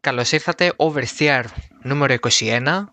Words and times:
Καλώς 0.00 0.32
ήρθατε. 0.32 0.72
Oversteer 0.76 1.44
νούμερο 1.82 2.14
21. 2.38 2.84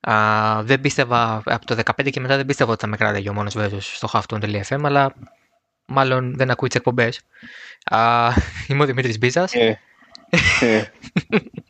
Α, 0.00 0.62
δεν 0.62 0.80
πίστευα, 0.80 1.42
από 1.44 1.66
το 1.66 1.76
15 1.96 2.10
και 2.10 2.20
μετά 2.20 2.36
δεν 2.36 2.46
πίστευα 2.46 2.72
ότι 2.72 2.80
θα 2.80 2.86
με 2.86 2.96
κράταγε 2.96 3.28
ο 3.28 3.32
μόνος 3.32 3.54
βέβαιο 3.54 3.80
στο 3.80 4.08
halftone.fm, 4.12 4.80
αλλά 4.82 5.14
μάλλον 5.86 6.36
δεν 6.36 6.50
ακούει 6.50 6.68
τις 6.68 6.76
εκπομπές. 6.76 7.20
Είμαι 8.68 8.82
ο 8.82 8.86
Δημήτρης 8.86 9.18
Μπίζας. 9.18 9.52
Ε, 9.52 9.80
ε, 10.60 10.84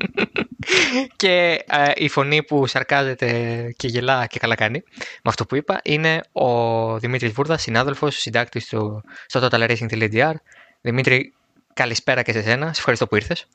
και 1.16 1.64
α, 1.68 1.92
η 1.94 2.08
φωνή 2.08 2.42
που 2.42 2.66
σαρκάζεται 2.66 3.28
και 3.76 3.88
γελά 3.88 4.26
και 4.26 4.38
καλά 4.38 4.54
κάνει 4.54 4.82
με 4.94 5.20
αυτό 5.22 5.46
που 5.46 5.56
είπα 5.56 5.80
είναι 5.84 6.20
ο 6.32 6.98
Δημήτρης 6.98 7.32
Βούρδας, 7.32 7.62
συνάδελφος, 7.62 8.16
συντάκτης 8.16 8.68
του 8.68 9.04
στο 9.26 9.48
totalracing.gr. 9.50 10.32
Δημήτρη, 10.80 11.34
καλησπέρα 11.74 12.22
και 12.22 12.32
σε 12.32 12.42
σένα. 12.42 12.66
Σε 12.66 12.78
ευχαριστώ 12.78 13.06
που 13.06 13.16
ήρθες. 13.16 13.46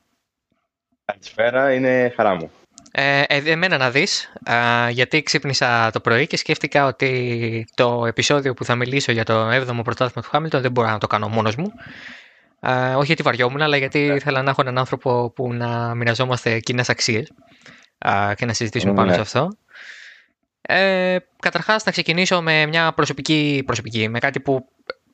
Καλησπέρα, 1.22 1.74
είναι 1.74 2.14
χαρά 2.16 2.36
μου. 2.36 2.52
Ε, 2.92 3.24
ε, 3.28 3.42
εμένα 3.46 3.78
να 3.78 3.92
δεις, 3.92 4.34
α, 4.52 4.90
γιατί 4.90 5.24
ξύπνησα 5.24 5.90
το 5.92 6.00
πρωί 6.00 6.28
και 6.28 6.38
σκέφτηκα 6.38 6.86
ότι 6.86 7.68
το 7.76 8.06
επεισόδιο 8.06 8.54
που 8.54 8.66
θα 8.66 8.76
μιλήσω 8.76 9.12
για 9.12 9.24
το 9.24 9.50
7ο 9.52 9.84
πρωτάθλημα 9.84 10.22
του 10.22 10.30
Χάμιλτον 10.30 10.62
δεν 10.62 10.72
μπορώ 10.72 10.88
να 10.88 10.98
το 10.98 11.08
κάνω 11.08 11.28
μόνος 11.28 11.56
μου. 11.56 11.72
Α, 12.60 12.96
όχι 12.96 13.06
γιατί 13.06 13.24
βαριόμουν, 13.24 13.62
αλλά 13.62 13.78
γιατί 13.78 14.00
ήθελα 14.00 14.42
να 14.42 14.50
έχω 14.50 14.62
έναν 14.62 14.78
άνθρωπο 14.78 15.30
που 15.36 15.54
να 15.54 15.96
μοιραζόμαστε 15.96 16.60
κοινές 16.60 16.90
αξίες 16.90 17.32
α, 17.98 18.34
και 18.36 18.46
να 18.46 18.54
συζητήσουμε 18.54 18.94
πάνω 18.94 19.08
Ναι. 19.08 19.14
σε 19.14 19.22
αυτό. 19.22 19.58
Ε, 20.62 21.18
καταρχάς, 21.40 21.86
να 21.86 21.92
ξεκινήσω 21.92 22.42
με 22.42 22.66
μια 22.66 22.92
προσωπική, 22.94 23.64
προσωπική, 23.66 24.10
με 24.10 24.20
κάτι 24.20 24.40
που 24.40 24.66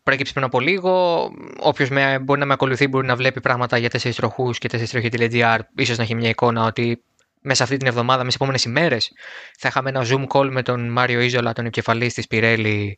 προέκυψε 0.08 0.34
πριν 0.34 0.46
από 0.46 0.60
λίγο. 0.60 1.24
Όποιος 1.60 1.90
μπορεί 2.22 2.40
να 2.40 2.46
με 2.46 2.54
ακολουθεί 2.54 2.88
μπορεί 2.88 3.08
να 3.08 3.16
βλέπει 3.16 3.42
πράγματα 3.42 3.78
για 3.78 3.90
τέσσερις 3.90 4.16
τροχούς 4.16 4.58
και 4.58 4.68
τέσσερις 4.68 4.92
τροχή.gr, 4.92 5.60
ίσως 5.76 5.98
να 5.98 6.04
έχει 6.04 6.16
μια 6.16 6.30
εικόνα 6.30 6.66
ότι 6.66 7.04
μέσα 7.42 7.64
αυτή 7.64 7.78
την 7.78 7.88
εβδομάδα, 7.88 8.24
μέσα 8.24 8.30
στις 8.30 8.36
επόμενες 8.36 8.64
ημέρες, 8.64 9.12
θα 9.58 9.68
είχαμε 9.68 9.90
ένα 9.90 10.06
Zoom 10.10 10.28
call 10.28 10.50
με 10.52 10.62
τον 10.62 10.90
Μάριο 10.90 11.20
Ιζολα, 11.20 11.54
τον 11.54 11.66
επικεφαλής 11.66 12.14
της 12.14 12.26
Pirelli, 12.32 12.92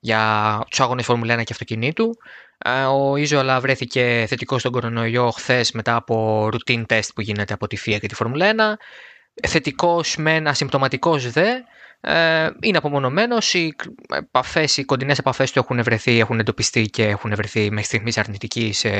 για 0.00 0.22
τους 0.70 0.80
αγώνες 0.80 1.04
Φόρμουλα 1.04 1.34
1 1.34 1.44
και 1.44 1.52
αυτοκινήτου. 1.52 2.10
Ε, 2.58 2.84
Ο 2.84 3.16
Ιζολα 3.16 3.60
βρέθηκε 3.60 4.24
θετικός 4.28 4.60
στον 4.60 4.72
κορονοϊό 4.72 5.30
χθες 5.30 5.72
μετά 5.72 5.96
από 5.96 6.48
routine 6.52 6.82
test 6.86 7.08
που 7.14 7.20
γίνεται 7.20 7.54
από 7.54 7.66
τη 7.66 7.76
FIA 7.86 7.98
και 8.00 8.06
τη 8.08 8.14
Φόρμουλα 8.14 8.46
1. 8.46 9.48
Θετικός 9.48 10.16
μεν, 10.16 10.48
ασυμπτωματικό 10.48 11.18
δε. 11.18 11.48
Ε, 12.00 12.50
είναι 12.60 12.76
απομονωμένος. 12.76 13.54
Οι 13.54 13.74
επαφές, 14.14 14.76
οι 14.76 14.84
κοντινές 14.84 15.18
επαφές 15.18 15.52
του 15.52 15.58
έχουν 15.58 15.82
βρεθεί, 15.82 16.18
έχουν 16.18 16.38
εντοπιστεί 16.38 16.82
και 16.82 17.06
έχουν 17.06 17.34
βρεθεί 17.34 17.70
μέχρι 17.70 17.84
στιγμής 17.84 18.18
αρνητικοί 18.18 18.72
σε, 18.72 18.90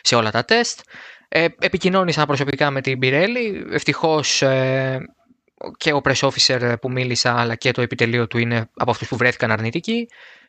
σε 0.00 0.14
όλα 0.14 0.30
τα 0.30 0.44
τεστ. 0.44 0.80
Ε, 1.28 1.46
επικοινώνησα 1.58 2.26
προσωπικά 2.26 2.70
με 2.70 2.80
την 2.80 2.98
Pirelli. 3.02 3.72
Ευτυχώς 3.72 4.42
ε, 4.42 4.98
και 5.76 5.92
ο 5.92 6.00
press 6.04 6.28
officer 6.28 6.74
που 6.80 6.90
μίλησα 6.90 7.40
αλλά 7.40 7.54
και 7.54 7.70
το 7.70 7.82
επιτελείο 7.82 8.26
του 8.26 8.38
είναι 8.38 8.68
από 8.76 8.90
αυτούς 8.90 9.08
που 9.08 9.16
βρέθηκαν 9.16 9.50
αρνητικοί 9.50 10.08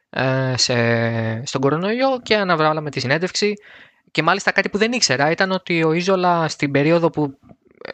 ε, 0.10 0.54
σε, 0.58 1.46
στον 1.46 1.62
κορονοϊό 1.62 2.22
και 2.24 2.36
αναβράλαμε 2.36 2.90
τη 2.90 3.00
συνέντευξη. 3.00 3.54
Και 4.12 4.24
μάλιστα 4.24 4.52
κάτι 4.52 4.70
που 4.70 4.78
δεν 4.78 4.92
ήξερα 4.92 5.32
ήταν 5.32 5.52
ότι 5.52 5.84
ο 5.84 5.94
Ιζολα 5.94 6.48
στην 6.48 6.72
περίοδο 6.72 7.10
που 7.10 7.40
ε, 7.86 7.92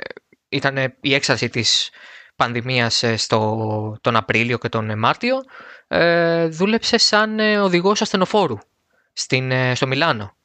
ήταν 0.50 0.94
η 1.02 1.14
έξαρση 1.14 1.50
της 1.50 1.90
πανδημίας 2.40 3.04
ε, 3.04 3.18
στο, 3.18 3.98
τον 4.02 4.16
Απρίλιο 4.16 4.58
και 4.58 4.70
τον 4.70 5.00
Μάρτιο 5.00 5.36
ε, 5.88 6.48
δούλεψε 6.48 6.98
σαν 6.98 7.40
ε, 7.40 7.60
οδηγός 7.60 8.02
ασθενοφόρου 8.02 8.58
στην, 9.14 9.52
ε, 9.52 9.76
στο 9.76 9.88
Μιλάνο. 9.88 10.36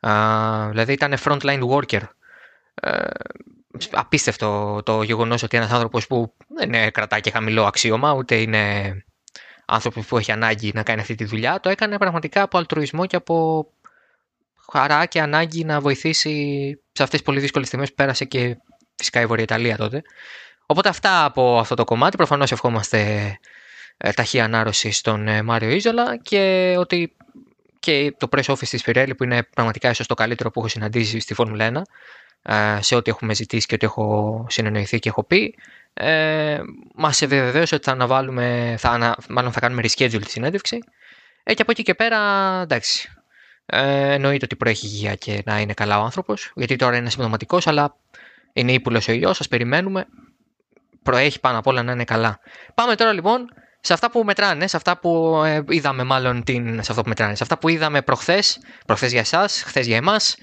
Α, 0.00 0.68
δηλαδή 0.68 0.92
ήταν 0.92 1.14
frontline 1.24 1.60
worker. 1.68 2.00
Ε, 2.74 3.06
απίστευτο 3.90 4.80
το 4.84 5.02
γεγονός 5.02 5.42
ότι 5.42 5.56
ένας 5.56 5.70
άνθρωπος 5.70 6.06
που 6.06 6.34
δεν 6.56 6.74
ε, 6.74 6.90
κρατάει 6.90 7.20
και 7.20 7.30
χαμηλό 7.30 7.64
αξίωμα 7.64 8.12
ούτε 8.12 8.34
είναι 8.34 8.94
άνθρωπος 9.64 10.06
που 10.06 10.18
έχει 10.18 10.32
ανάγκη 10.32 10.70
να 10.74 10.82
κάνει 10.82 11.00
αυτή 11.00 11.14
τη 11.14 11.24
δουλειά 11.24 11.60
το 11.60 11.68
έκανε 11.68 11.98
πραγματικά 11.98 12.42
από 12.42 12.58
αλτρουισμό 12.58 13.06
και 13.06 13.16
από 13.16 13.66
χαρά 14.72 15.06
και 15.06 15.20
ανάγκη 15.20 15.64
να 15.64 15.80
βοηθήσει 15.80 16.32
σε 16.92 17.02
αυτές 17.02 17.18
τις 17.18 17.22
πολύ 17.22 17.40
δύσκολες 17.40 17.66
στιγμές 17.68 17.88
που 17.88 17.94
πέρασε 17.94 18.24
και 18.24 18.56
φυσικά 18.96 19.20
η 19.20 19.26
Βορεια 19.26 19.44
Ιταλία 19.44 19.76
τότε. 19.76 20.02
Οπότε 20.72 20.88
αυτά 20.88 21.24
από 21.24 21.58
αυτό 21.58 21.74
το 21.74 21.84
κομμάτι. 21.84 22.16
Προφανώς 22.16 22.52
ευχόμαστε 22.52 22.98
ε, 23.96 24.12
ταχύ 24.12 24.40
ανάρρωση 24.40 24.90
στον 24.90 25.28
ε, 25.28 25.42
Μάριο 25.42 25.70
Ίζολα 25.70 26.16
και 26.16 26.74
ότι 26.78 27.16
και 27.80 28.14
το 28.18 28.28
press 28.30 28.44
office 28.44 28.68
της 28.68 28.84
Pirelli 28.86 29.10
που 29.16 29.24
είναι 29.24 29.42
πραγματικά 29.42 29.90
ίσως 29.90 30.06
το 30.06 30.14
καλύτερο 30.14 30.50
που 30.50 30.60
έχω 30.60 30.68
συναντήσει 30.68 31.20
στη 31.20 31.34
Φόρμουλα 31.34 31.84
1 32.42 32.52
ε, 32.52 32.78
σε 32.80 32.94
ό,τι 32.94 33.10
έχουμε 33.10 33.34
ζητήσει 33.34 33.66
και 33.66 33.74
ό,τι 33.74 33.86
έχω 33.86 34.46
συνεννοηθεί 34.48 34.98
και 34.98 35.08
έχω 35.08 35.24
πει 35.24 35.54
ε, 35.94 36.60
μας 36.94 37.22
ευεβεβαίωσε 37.22 37.74
ότι 37.74 37.84
θα 37.84 37.92
αναβάλουμε, 37.92 38.74
θα 38.78 38.90
ανα, 38.90 39.16
μάλλον 39.28 39.52
θα 39.52 39.60
κάνουμε 39.60 39.82
reschedule 39.84 40.22
τη 40.24 40.30
συνέντευξη 40.30 40.78
ε, 41.42 41.54
και 41.54 41.62
από 41.62 41.70
εκεί 41.70 41.82
και 41.82 41.94
πέρα 41.94 42.18
εντάξει 42.62 43.10
ε, 43.66 44.12
εννοείται 44.12 44.44
ότι 44.44 44.56
προέχει 44.56 44.86
υγεία 44.86 45.14
και 45.14 45.42
να 45.44 45.60
είναι 45.60 45.74
καλά 45.74 46.00
ο 46.00 46.02
άνθρωπος 46.02 46.52
γιατί 46.54 46.76
τώρα 46.76 46.96
είναι 46.96 47.10
συμπτωματικός 47.10 47.66
αλλά 47.66 47.96
είναι 48.52 48.72
ύπουλος 48.72 49.08
ο 49.08 49.12
ιός, 49.12 49.36
σας 49.36 49.48
περιμένουμε 49.48 50.06
προέχει 51.02 51.40
πάνω 51.40 51.58
απ' 51.58 51.66
όλα 51.66 51.82
να 51.82 51.92
είναι 51.92 52.04
καλά. 52.04 52.38
Πάμε 52.74 52.94
τώρα 52.94 53.12
λοιπόν 53.12 53.48
σε 53.80 53.92
αυτά 53.92 54.10
που 54.10 54.24
μετράνε, 54.24 54.66
σε 54.66 54.76
αυτά 54.76 54.98
που 54.98 55.42
ε, 55.44 55.62
είδαμε 55.68 56.04
μάλλον 56.04 56.44
την, 56.44 56.82
σε 56.82 56.90
αυτό 56.90 57.02
που 57.02 57.08
μετράνε, 57.08 57.34
σε 57.34 57.42
αυτά 57.42 57.58
που 57.58 57.68
είδαμε 57.68 58.02
προχθές, 58.02 58.58
προχθές 58.86 59.10
για 59.10 59.20
εσάς, 59.20 59.62
χθες 59.66 59.86
για 59.86 59.96
εμάς. 59.96 60.36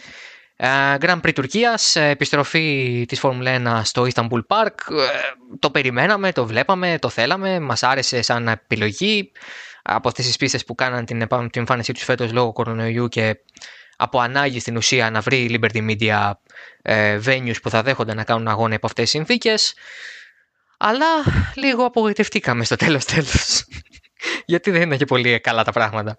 Ε, 0.55 0.67
Grand 0.99 1.19
Prix 1.21 1.33
Τουρκίας, 1.33 1.95
ε, 1.95 2.09
επιστροφή 2.09 3.05
της 3.07 3.19
Φόρμουλα 3.19 3.51
1 3.51 3.81
στο 3.83 4.07
Istanbul 4.13 4.41
Park. 4.47 4.75
Ε, 4.91 5.05
το 5.59 5.69
περιμέναμε, 5.71 6.31
το 6.31 6.45
βλέπαμε, 6.45 6.97
το 6.99 7.09
θέλαμε, 7.09 7.59
μας 7.59 7.83
άρεσε 7.83 8.21
σαν 8.21 8.47
επιλογή 8.47 9.31
από 9.81 10.07
αυτές 10.07 10.25
τις 10.25 10.37
πίστες 10.37 10.63
που 10.63 10.75
κάναν 10.75 11.05
την, 11.05 11.21
επα- 11.21 11.49
την 11.49 11.61
εμφάνισή 11.61 11.93
τους 11.93 12.03
φέτος 12.03 12.31
λόγω 12.31 12.51
κορονοϊού 12.51 13.07
και 13.07 13.37
από 13.97 14.19
ανάγκη 14.19 14.59
στην 14.59 14.77
ουσία 14.77 15.09
να 15.09 15.21
βρει 15.21 15.37
η 15.37 15.59
Liberty 15.59 15.89
Media 15.89 16.31
ε, 16.81 17.19
venues 17.25 17.61
που 17.61 17.69
θα 17.69 17.81
δέχονται 17.81 18.13
να 18.13 18.23
κάνουν 18.23 18.47
αγώνα 18.47 18.75
από 18.75 18.85
αυτές 18.85 19.03
τις 19.03 19.11
συνθήκες. 19.11 19.73
Αλλά 20.81 21.23
λίγο 21.55 21.85
απογοητευτήκαμε 21.85 22.63
στο 22.63 22.75
τέλος 22.75 23.05
τέλος. 23.05 23.65
Γιατί 24.45 24.71
δεν 24.71 24.81
είναι 24.81 24.97
και 24.97 25.05
πολύ 25.05 25.39
καλά 25.39 25.63
τα 25.63 25.71
πράγματα. 25.71 26.17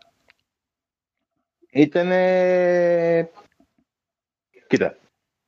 Ήτανε... 1.70 3.30
Κοίτα, 4.66 4.96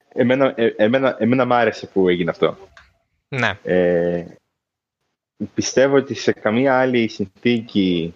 εμένα, 0.08 0.54
ε, 0.56 0.74
εμένα, 0.76 1.16
εμένα 1.18 1.44
μ' 1.44 1.52
άρεσε 1.52 1.86
που 1.86 2.08
έγινε 2.08 2.30
αυτό. 2.30 2.56
Ναι, 3.28 3.58
Ε, 3.62 4.24
πιστεύω 5.54 5.96
ότι 5.96 6.14
σε 6.14 6.32
καμία 6.32 6.78
άλλη 6.78 7.08
συνθήκη 7.08 8.14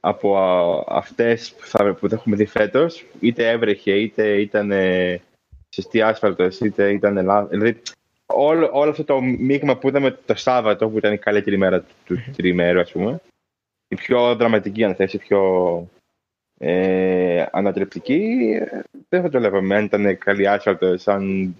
από 0.00 0.38
α, 0.38 0.84
αυτές 0.88 1.52
που, 1.52 1.66
θα, 1.66 1.94
που 1.94 2.08
θα 2.08 2.14
έχουμε 2.14 2.36
δει 2.36 2.46
φέτος, 2.46 3.04
είτε 3.20 3.50
έβρεχε, 3.50 3.92
είτε 3.92 4.40
ήταν 4.40 4.72
σωστή 5.74 6.02
άσφαλτος, 6.02 6.58
είτε 6.58 6.92
ήταν 6.92 7.24
λάθος. 7.24 7.48
Δηλαδή, 7.48 7.82
όλο, 8.32 8.70
όλο 8.72 8.90
αυτό 8.90 9.04
το 9.04 9.20
μείγμα 9.20 9.76
που 9.76 9.88
είδαμε 9.88 10.10
το 10.10 10.34
Σάββατο, 10.34 10.88
που 10.88 10.98
ήταν 10.98 11.12
η 11.12 11.18
καλύτερη 11.18 11.56
μέρα 11.56 11.80
του, 11.80 11.94
του 12.04 12.30
τριημέρου, 12.36 12.80
ας 12.80 12.92
πούμε, 12.92 13.20
η 13.88 13.96
πιο 13.96 14.36
δραματική, 14.36 14.84
αν 14.84 14.94
θες, 14.94 15.12
η 15.12 15.18
πιο 15.18 15.88
ε, 16.58 17.46
ανατρεπτική, 17.50 18.52
ε, 18.60 18.80
δεν 19.08 19.22
θα 19.22 19.28
το 19.28 19.38
λέγαμε 19.38 19.76
αν 19.76 19.84
ήταν 19.84 20.18
καλή 20.18 20.48
άσφαλτος, 20.48 21.08
αν, 21.08 21.54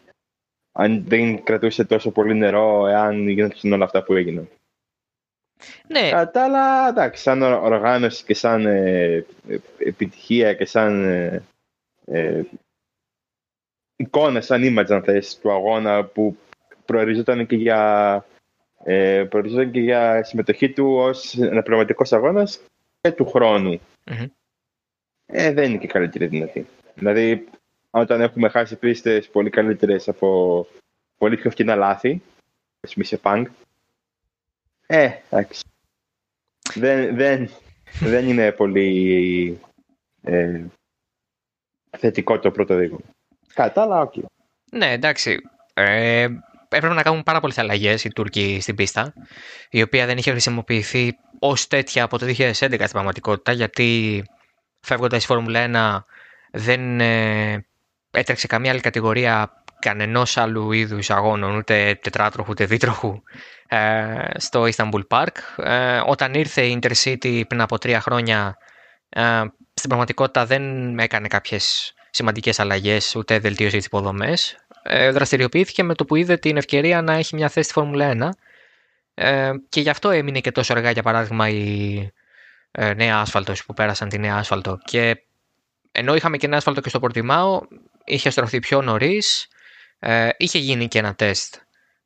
αν 0.72 1.04
δεν 1.06 1.42
κρατούσε 1.42 1.84
τόσο 1.84 2.10
πολύ 2.10 2.34
νερό, 2.34 2.86
εάν 2.86 3.28
γίνονταν 3.28 3.72
όλα 3.72 3.84
αυτά 3.84 4.02
που 4.02 4.14
έγιναν. 4.14 4.48
ναι, 5.88 6.10
Κατά 6.10 6.30
τα 6.30 6.44
άλλα, 6.44 6.88
εντάξει, 6.88 7.22
σαν 7.22 7.42
ορ- 7.42 7.62
οργάνωση 7.64 8.24
και 8.24 8.34
σαν 8.34 8.66
ε, 8.66 9.26
ε, 9.48 9.58
επιτυχία 9.78 10.54
και 10.54 10.64
σαν 10.64 11.04
ε, 11.04 11.42
ε, 12.04 12.42
εικόνα, 13.96 14.40
σαν 14.40 14.62
image, 14.64 14.90
αν 14.90 15.02
θες, 15.02 15.38
του 15.38 15.52
αγώνα 15.52 16.04
που 16.04 16.36
προοριζόταν 16.88 17.46
και 17.46 17.56
για, 17.56 18.24
ε, 18.84 19.24
προοριζόταν 19.28 19.70
και 19.70 19.80
για 19.80 20.24
συμμετοχή 20.24 20.70
του 20.70 20.94
ως 20.94 21.38
αναπληρωματικός 21.38 22.12
αγώνας 22.12 22.60
και 23.00 23.12
του 23.12 23.26
χρόνου. 23.26 23.80
Μμμ. 24.04 24.26
Ε, 25.26 25.52
δεν 25.52 25.70
είναι 25.70 25.78
και 25.78 25.86
καλύτερη 25.86 26.26
δυνατή. 26.26 26.66
Δηλαδή, 26.94 27.48
όταν 27.90 28.20
έχουμε 28.20 28.48
χάσει 28.48 28.76
πίστες 28.76 29.28
πολύ 29.28 29.50
καλύτερες 29.50 30.08
από 30.08 30.66
πολύ 31.18 31.36
πιο 31.36 31.50
φτηνά 31.50 31.74
λάθη, 31.74 32.22
ας 32.80 32.92
πούμε 32.92 33.04
Σεπάνγκ, 33.04 33.48
ε, 34.86 35.10
εντάξει. 35.30 35.64
Δεν, 36.74 37.16
δεν, 37.16 37.50
δεν 38.00 38.28
είναι 38.28 38.52
πολύ 38.52 39.60
ε, 40.22 40.64
θετικό 41.98 42.38
το 42.38 42.50
πρώτο 42.50 42.76
δείγμα. 42.76 42.98
Κατά 43.54 43.82
άλλα, 43.82 44.00
οκ. 44.00 44.14
ναι, 44.70 44.92
εντάξει. 44.92 45.38
Ε, 45.74 46.28
έπρεπε 46.68 46.94
να 46.94 47.02
κάνουν 47.02 47.22
πάρα 47.22 47.40
πολλές 47.40 47.58
αλλαγές 47.58 48.04
οι 48.04 48.08
Τούρκοι 48.08 48.58
στην 48.60 48.74
πίστα, 48.74 49.12
η 49.70 49.82
οποία 49.82 50.06
δεν 50.06 50.18
είχε 50.18 50.30
χρησιμοποιηθεί 50.30 51.12
ως 51.38 51.66
τέτοια 51.66 52.04
από 52.04 52.18
το 52.18 52.26
2011 52.26 52.52
στην 52.52 52.90
πραγματικότητα, 52.90 53.52
γιατί 53.52 54.22
φεύγοντας 54.80 55.22
η 55.22 55.26
Φόρμουλα 55.26 56.04
1 56.52 56.60
δεν 56.60 57.00
ε, 57.00 57.66
έτρεξε 58.10 58.46
καμία 58.46 58.70
άλλη 58.70 58.80
κατηγορία 58.80 59.52
κανενός 59.78 60.36
άλλου 60.36 60.72
είδους 60.72 61.10
αγώνων, 61.10 61.56
ούτε 61.56 61.98
τετράτροχου 62.02 62.50
ούτε 62.50 62.64
δίτροχου, 62.64 63.22
ε, 63.68 64.30
στο 64.36 64.68
Istanbul 64.74 65.02
Park. 65.08 65.64
Ε, 65.64 66.00
όταν 66.06 66.34
ήρθε 66.34 66.62
η 66.62 66.78
Intercity 66.82 67.42
πριν 67.48 67.60
από 67.60 67.78
τρία 67.78 68.00
χρόνια, 68.00 68.56
ε, 69.08 69.42
στην 69.74 69.88
πραγματικότητα 69.88 70.46
δεν 70.46 70.98
έκανε 70.98 71.28
κάποιες 71.28 71.92
σημαντικές 72.10 72.60
αλλαγές, 72.60 73.16
ούτε 73.16 73.38
βελτίωσε 73.38 73.76
τις 73.76 73.86
υποδομές. 73.86 74.56
Ε, 74.90 75.10
δραστηριοποιήθηκε 75.10 75.82
με 75.82 75.94
το 75.94 76.04
που 76.04 76.16
είδε 76.16 76.36
την 76.36 76.56
ευκαιρία 76.56 77.02
να 77.02 77.12
έχει 77.12 77.34
μια 77.34 77.48
θέση 77.48 77.64
στη 77.64 77.72
Φόρμουλα 77.72 78.12
1 78.14 78.28
ε, 79.14 79.52
και 79.68 79.80
γι' 79.80 79.88
αυτό 79.88 80.10
έμεινε 80.10 80.40
και 80.40 80.52
τόσο 80.52 80.72
αργά 80.72 80.90
για 80.90 81.02
παράδειγμα 81.02 81.48
η 81.48 82.12
ε, 82.70 82.94
νέα 82.94 83.20
άσφαλτος 83.20 83.64
που 83.64 83.74
πέρασαν 83.74 84.08
τη 84.08 84.18
νέα 84.18 84.36
άσφαλτο. 84.36 84.78
Και 84.84 85.22
ενώ 85.92 86.14
είχαμε 86.14 86.36
και 86.36 86.46
νέα 86.46 86.58
άσφαλτο 86.58 86.80
και 86.80 86.88
στο 86.88 86.98
Πορτιμάο 86.98 87.60
είχε 88.04 88.30
στρωθεί 88.30 88.58
πιο 88.58 88.82
νωρίς. 88.82 89.48
Ε, 89.98 90.28
είχε 90.36 90.58
γίνει 90.58 90.88
και 90.88 90.98
ένα 90.98 91.14
τεστ 91.14 91.56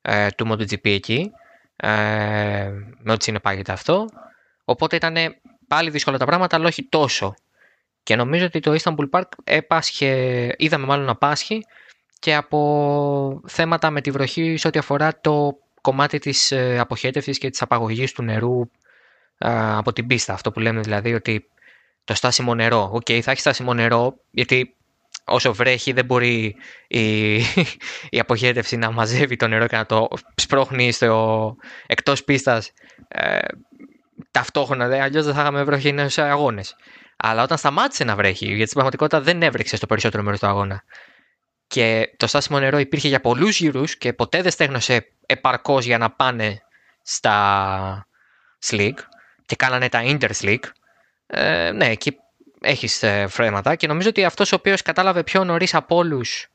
ε, 0.02 0.28
του 0.36 0.48
MotoGP 0.50 0.88
εκεί. 0.88 1.30
Ε, 1.76 1.88
με 2.98 3.12
ό,τι 3.12 3.24
συνεπάγεται 3.24 3.72
αυτό. 3.72 4.08
Οπότε 4.64 4.96
ήταν 4.96 5.16
πάλι 5.68 5.90
δύσκολα 5.90 6.18
τα 6.18 6.24
πράγματα 6.24 6.56
αλλά 6.56 6.66
όχι 6.66 6.82
τόσο. 6.82 7.34
Και 8.02 8.16
νομίζω 8.16 8.44
ότι 8.44 8.60
το 8.60 8.76
Istanbul 8.82 9.08
Park 9.10 9.28
έπασχε, 9.44 10.54
είδαμε 10.58 10.86
μάλλον 10.86 11.04
να 11.04 11.16
πάσχει 11.16 11.64
και 12.22 12.34
από 12.34 13.40
θέματα 13.46 13.90
με 13.90 14.00
τη 14.00 14.10
βροχή 14.10 14.56
σε 14.56 14.66
ό,τι 14.66 14.78
αφορά 14.78 15.20
το 15.20 15.58
κομμάτι 15.80 16.18
της 16.18 16.52
ε, 16.52 16.78
αποχέτευσης 16.78 17.38
και 17.38 17.50
της 17.50 17.62
απαγωγής 17.62 18.12
του 18.12 18.22
νερού 18.22 18.70
από 19.76 19.92
την 19.92 20.06
πίστα. 20.06 20.32
Αυτό 20.32 20.50
που 20.50 20.60
λέμε 20.60 20.80
δηλαδή 20.80 21.14
ότι 21.14 21.48
το 22.04 22.14
στάσιμο 22.14 22.54
νερό. 22.54 22.90
OK, 22.92 23.00
okay, 23.08 23.20
θα 23.20 23.30
έχει 23.30 23.40
στάσιμο 23.40 23.74
νερό 23.74 24.14
γιατί 24.30 24.74
όσο 25.24 25.54
βρέχει 25.54 25.92
δεν 25.92 26.04
μπορεί 26.04 26.56
η, 26.88 27.34
η 28.16 28.18
αποχέτευση 28.18 28.76
να 28.76 28.90
μαζεύει 28.90 29.36
το 29.36 29.48
νερό 29.48 29.66
και 29.66 29.76
να 29.76 29.86
το 29.86 30.08
σπρώχνει 30.34 30.92
στο, 30.92 31.56
εκτός 31.86 32.24
πίστας 32.24 32.72
ε, 33.08 33.38
ταυτόχρονα. 34.30 34.88
Δε, 34.88 35.00
αλλιώς 35.00 35.24
δεν 35.24 35.34
θα 35.34 35.40
είχαμε 35.40 35.64
βροχινούς 35.64 36.18
αγώνες. 36.18 36.76
Αλλά 37.16 37.42
όταν 37.42 37.58
σταμάτησε 37.58 38.04
να 38.04 38.16
βρέχει, 38.16 38.46
γιατί 38.46 38.62
στην 38.62 38.72
πραγματικότητα 38.72 39.20
δεν 39.20 39.42
έβρεξε 39.42 39.76
στο 39.76 39.86
περισσότερο 39.86 40.22
μέρος 40.22 40.40
του 40.40 40.46
αγώνα. 40.46 40.84
Και 41.72 42.14
το 42.16 42.26
στάσιμο 42.26 42.58
νερό 42.58 42.78
υπήρχε 42.78 43.08
για 43.08 43.20
πολλούς 43.20 43.60
γύρους 43.60 43.96
και 43.96 44.12
ποτέ 44.12 44.42
δεν 44.42 44.50
στέγνωσε 44.50 45.06
επαρκώς 45.26 45.84
για 45.84 45.98
να 45.98 46.10
πάνε 46.10 46.62
στα 47.02 48.06
slick 48.64 48.94
και 49.46 49.56
κάνανε 49.56 49.88
τα 49.88 50.00
interslick. 50.04 50.58
Ε, 51.26 51.70
ναι, 51.70 51.86
εκεί 51.88 52.16
έχεις 52.60 53.02
ε, 53.02 53.26
φρέματα 53.26 53.74
και 53.74 53.86
νομίζω 53.86 54.08
ότι 54.08 54.24
αυτός 54.24 54.52
ο 54.52 54.54
οποίος 54.54 54.82
κατάλαβε 54.82 55.22
πιο 55.22 55.44
νωρίς 55.44 55.74
από 55.74 55.96
όλους 55.96 56.46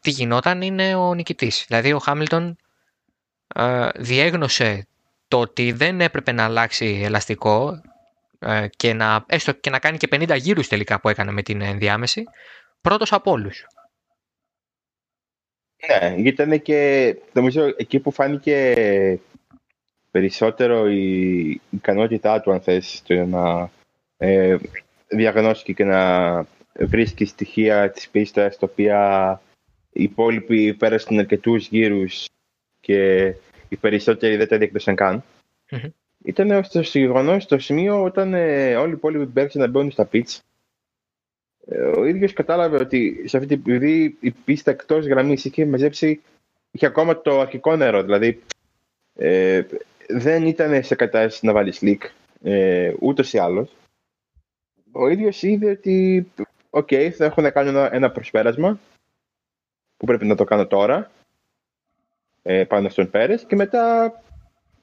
τι 0.00 0.10
γινόταν 0.10 0.62
είναι 0.62 0.94
ο 0.94 1.14
νικητής. 1.14 1.64
Δηλαδή 1.68 1.92
ο 1.92 1.98
Χάμιλτον 1.98 2.56
ε, 3.54 3.88
διέγνωσε 3.94 4.86
το 5.28 5.40
ότι 5.40 5.72
δεν 5.72 6.00
έπρεπε 6.00 6.32
να 6.32 6.44
αλλάξει 6.44 7.00
ελαστικό 7.04 7.80
ε, 8.38 8.66
και 8.76 8.92
να, 8.92 9.24
έστω 9.26 9.52
και 9.52 9.70
να 9.70 9.78
κάνει 9.78 9.96
και 9.96 10.08
50 10.10 10.36
γύρους 10.38 10.68
τελικά 10.68 11.00
που 11.00 11.08
έκανε 11.08 11.32
με 11.32 11.42
την 11.42 11.60
ενδιάμεση, 11.60 12.24
πρώτος 12.88 13.12
από 13.12 13.30
όλους. 13.30 13.66
Ναι, 15.86 16.14
ήταν 16.16 16.62
και 16.62 17.16
νομίζω 17.32 17.64
εκεί 17.76 17.98
που 17.98 18.10
φάνηκε 18.10 18.74
περισσότερο 20.10 20.90
η 20.90 21.48
ικανότητά 21.70 22.40
του, 22.40 22.52
αν 22.52 22.60
θες, 22.60 23.02
το 23.06 23.24
να 23.24 23.70
ε, 24.16 24.56
διαγνώσει 25.08 25.74
και 25.74 25.84
να 25.84 26.46
βρίσκει 26.78 27.24
στοιχεία 27.24 27.90
της 27.90 28.08
πίστας, 28.08 28.58
τα 28.58 28.68
οποία 28.70 29.40
οι 29.92 30.02
υπόλοιποι 30.02 30.74
πέρασαν 30.74 31.18
αρκετούς 31.18 31.68
γύρους 31.68 32.24
και 32.80 33.26
οι 33.68 33.76
περισσότεροι 33.76 34.36
δεν 34.36 34.48
τα 34.48 34.58
διεκδοσαν 34.58 34.94
καν 34.94 35.24
ήταν 36.24 36.64
στο 36.64 36.80
γεγονός 36.80 37.42
στο 37.42 37.58
σημείο 37.58 38.02
όταν 38.02 38.34
ε, 38.34 38.76
όλοι 38.76 38.90
οι 38.90 38.96
υπόλοιποι 38.96 39.24
μπέρξαν 39.24 39.60
να 39.60 39.68
μπαίνουν 39.68 39.90
στα 39.90 40.08
pitch. 40.12 40.38
Ε, 41.70 41.80
ο 41.80 42.04
ίδιος 42.04 42.32
κατάλαβε 42.32 42.76
ότι 42.76 43.22
σε 43.28 43.36
αυτή 43.36 43.48
την 43.48 43.72
επειδή 43.72 44.16
η 44.20 44.30
πίστα 44.30 44.70
εκτός 44.70 45.06
γραμμής 45.06 45.44
είχε 45.44 45.66
μαζέψει, 45.66 46.22
είχε 46.70 46.86
ακόμα 46.86 47.20
το 47.20 47.40
αρχικό 47.40 47.76
νερό. 47.76 48.02
Δηλαδή 48.02 48.42
ε, 49.14 49.62
δεν 50.08 50.46
ήταν 50.46 50.82
σε 50.82 50.94
κατάσταση 50.94 51.46
να 51.46 51.52
βάλεις 51.52 51.78
slick 51.82 51.98
ε, 52.42 52.92
ούτως 53.00 53.32
ή 53.32 53.38
άλλως. 53.38 53.76
Ο 54.92 55.08
ίδιος 55.08 55.42
είδε 55.42 55.70
ότι, 55.70 56.26
OK, 56.70 56.88
okay, 56.90 57.08
θα 57.08 57.24
έχω 57.24 57.40
να 57.40 57.50
κάνω 57.50 57.68
ένα, 57.68 57.94
ένα 57.94 58.10
προσπέρασμα 58.10 58.80
που 59.96 60.06
πρέπει 60.06 60.26
να 60.26 60.34
το 60.34 60.44
κάνω 60.44 60.66
τώρα 60.66 61.10
ε, 62.42 62.64
πάνω 62.64 62.88
στον 62.88 63.10
Πέρες 63.10 63.44
και 63.44 63.56
μετά 63.56 64.12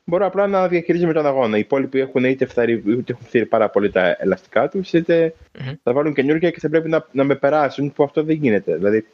μπορώ 0.06 0.26
απλά 0.26 0.48
να 0.48 0.68
διαχειρίζομαι 0.68 1.14
τον 1.14 1.26
αγώνα. 1.26 1.58
Οι 1.58 1.60
υπόλοιποι 1.60 2.00
έχουν 2.00 2.24
είτε, 2.24 2.46
φθαρεί, 2.46 2.74
είτε 2.74 3.14
έχουν 3.14 3.26
φθείρει 3.26 3.46
πάρα 3.46 3.70
πολύ 3.70 3.92
τα 3.92 4.16
ελαστικά 4.20 4.70
τους, 4.70 4.94
είτε 4.94 5.34
mm-hmm. 5.54 5.74
θα 5.84 5.94
βάλουν 5.94 6.14
καινούργια 6.14 6.52
και 6.52 6.60
θα 6.60 6.70
πρέπει 6.70 6.90
να, 6.90 7.08
να 7.12 7.24
με 7.24 7.36
περάσουν, 7.36 7.94
που 7.94 8.04
αυτό 8.04 8.24
δεν 8.24 8.36
γίνεται. 8.36 8.76
Δηλαδή, 8.76 9.06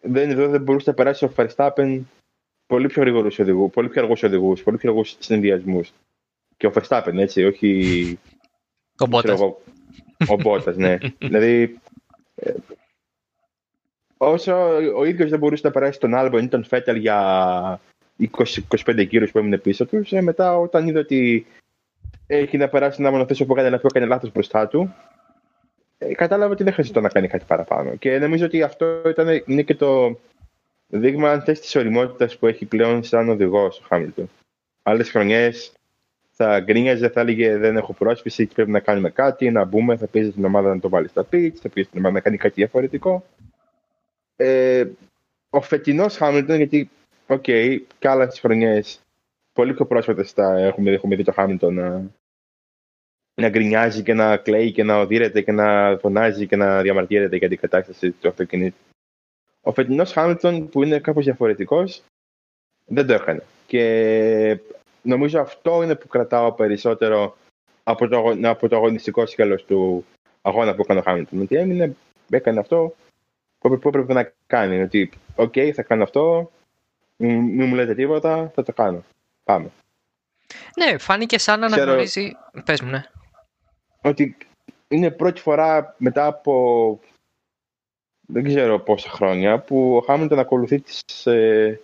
δεν, 0.00 0.30
εδώ 0.30 0.48
δεν 0.48 0.62
μπορούσε 0.62 0.90
να 0.90 0.96
περάσει 0.96 1.24
ο 1.24 1.32
Verstappen 1.36 2.00
πολύ 2.66 2.86
πιο 2.86 3.02
γρήγορους 3.02 3.38
οδηγούς, 3.38 3.70
πολύ 3.70 3.88
πιο 3.88 4.02
αργούς 4.02 4.22
οδηγούς, 4.22 4.62
πολύ 4.62 4.76
πιο 4.76 4.90
αργούς 4.90 5.16
συνδυασμούς. 5.18 5.92
Και 6.56 6.66
ο 6.66 6.72
Verstappen, 6.74 7.14
έτσι, 7.14 7.44
όχι. 7.44 8.18
Ο 8.98 9.06
Μπότας. 9.06 9.40
Ο 10.28 10.36
Μπότας, 10.42 10.76
ναι. 10.76 10.98
δηλαδή, 11.18 11.78
ε, 12.34 12.52
όσο 14.16 14.76
ο 14.96 15.04
ίδιος 15.04 15.30
δεν 15.30 15.38
μπορούσε 15.38 15.66
να 15.66 15.72
περάσει 15.72 16.00
τον 16.00 16.14
Άλμπον 16.14 16.44
ή 16.44 16.48
τον 16.48 16.64
Φέτελ 16.64 16.96
για 16.96 17.80
20-25 18.20 19.06
γύρου 19.08 19.26
που 19.26 19.38
έμεινε 19.38 19.58
πίσω 19.58 19.86
τους. 19.86 20.12
Ε, 20.12 20.20
μετά, 20.20 20.58
όταν 20.58 20.88
είδε 20.88 20.98
ότι 20.98 21.46
έχει 22.26 22.56
να 22.56 22.68
περάσει 22.68 22.96
ένα 23.00 23.10
μονοθέσιο 23.10 23.46
που 23.46 23.56
έκανε, 23.56 23.80
έκανε 23.82 24.06
λάθος 24.06 24.32
μπροστά 24.32 24.68
του, 24.68 24.94
ε, 25.98 26.14
κατάλαβε 26.14 26.52
ότι 26.52 26.62
δεν 26.62 26.72
χρειάζεται 26.72 27.00
να 27.00 27.08
κάνει 27.08 27.28
κάτι 27.28 27.44
παραπάνω. 27.46 27.94
Και 27.94 28.18
νομίζω 28.18 28.44
ότι 28.44 28.62
αυτό 28.62 29.02
ήταν, 29.08 29.42
είναι 29.46 29.62
και 29.62 29.74
το 29.74 30.18
δείγμα, 30.86 31.30
αν 31.30 31.42
θες, 31.42 31.60
της 31.60 31.76
οριμότητας 31.76 32.38
που 32.38 32.46
έχει 32.46 32.64
πλέον 32.64 33.02
σαν 33.02 33.28
οδηγός 33.28 33.78
ο 33.78 33.82
Χάμιλτον. 33.88 34.30
Άλλες 34.82 35.10
χρονιές 35.10 35.72
θα 36.30 36.60
γκρίνιαζε, 36.60 37.08
θα 37.08 37.20
έλεγε 37.20 37.56
Δεν 37.56 37.76
έχω 37.76 37.92
πρόσφυση 37.92 38.46
και 38.46 38.54
πρέπει 38.54 38.70
να 38.70 38.80
κάνουμε 38.80 39.10
κάτι, 39.10 39.50
να 39.50 39.64
μπούμε, 39.64 39.96
θα 39.96 40.06
πει 40.06 40.30
την 40.30 40.44
ομάδα 40.44 40.74
να 40.74 40.80
το 40.80 40.88
βάλει 40.88 41.08
στα 41.08 41.24
πιτ, 41.24 41.56
θα 41.60 41.68
πει 41.68 41.84
την 41.84 41.98
ομάδα 41.98 42.14
να 42.14 42.20
κάνει 42.20 42.36
κάτι 42.36 42.54
διαφορετικό. 42.54 43.24
Ε, 44.36 44.84
ο 45.50 45.60
φετινός 45.60 46.16
Χάμιλτον, 46.16 46.56
γιατί 46.56 46.90
OK, 47.30 47.42
okay, 47.46 47.80
και 47.98 48.08
άλλες 48.08 48.26
χρονιές. 48.30 49.00
Πολύ 49.52 49.74
πιο 49.74 49.86
πρόσφατες 49.86 50.32
τα 50.32 50.58
έχουμε, 50.58 50.90
έχουμε 50.90 51.16
δει 51.16 51.24
το 51.24 51.32
Χάμιλτον 51.32 51.74
να, 51.74 52.10
να 53.34 53.48
γκρινιάζει 53.48 54.02
και 54.02 54.14
να 54.14 54.36
κλαίει 54.36 54.72
και 54.72 54.84
να 54.84 54.98
οδύρεται 54.98 55.42
και 55.42 55.52
να 55.52 55.98
φωνάζει 56.00 56.46
και 56.46 56.56
να 56.56 56.82
διαμαρτύρεται 56.82 57.36
για 57.36 57.48
την 57.48 57.58
κατάσταση 57.58 58.10
του 58.10 58.28
αυτοκινήτου. 58.28 58.76
Ο 59.60 59.72
φετινός 59.72 60.12
Χάμιλτον 60.12 60.68
που 60.68 60.82
είναι 60.82 60.98
κάπως 60.98 61.24
διαφορετικός 61.24 62.02
δεν 62.84 63.06
το 63.06 63.12
έκανε. 63.12 63.42
Και 63.66 64.58
νομίζω 65.02 65.40
αυτό 65.40 65.82
είναι 65.82 65.94
που 65.94 66.08
κρατάω 66.08 66.52
περισσότερο 66.52 67.36
από 67.82 68.08
το, 68.08 68.36
από 68.42 68.68
το 68.68 68.76
αγωνιστικό 68.76 69.26
σκέλος 69.26 69.64
του 69.64 70.04
αγώνα 70.42 70.74
που 70.74 70.82
έκανε 70.82 71.00
ο 71.00 71.02
Χάμιλτον. 71.02 71.40
Ότι 71.40 71.56
έμεινε, 71.56 71.96
έκανε 72.30 72.60
αυτό 72.60 72.94
που 73.58 73.88
έπρεπε 73.88 74.12
να 74.12 74.32
κάνει. 74.46 74.82
Ότι, 74.82 75.10
ok, 75.34 75.52
okay, 75.56 75.70
θα 75.70 75.82
κάνω 75.82 76.02
αυτό, 76.02 76.50
μην 77.26 77.68
μου 77.68 77.74
λέτε 77.74 77.94
τίποτα, 77.94 78.50
θα 78.54 78.62
το 78.62 78.72
κάνω. 78.72 79.04
Πάμε. 79.44 79.70
Ναι, 80.76 80.98
φάνηκε 80.98 81.38
σαν 81.38 81.60
να 81.60 81.66
αναγνωρίζει. 81.66 82.32
Πες 82.64 82.80
μου, 82.80 82.90
ναι. 82.90 83.02
Ότι 84.02 84.36
είναι 84.88 85.10
πρώτη 85.10 85.40
φορά 85.40 85.94
μετά 85.98 86.26
από 86.26 87.00
δεν 88.26 88.44
ξέρω 88.44 88.78
πόσα 88.78 89.08
χρόνια 89.08 89.58
που 89.58 89.96
ο 89.96 90.00
Χάμιλτον 90.00 90.38
ακολουθεί 90.38 90.80
τις, 90.80 91.26
ε, 91.26 91.80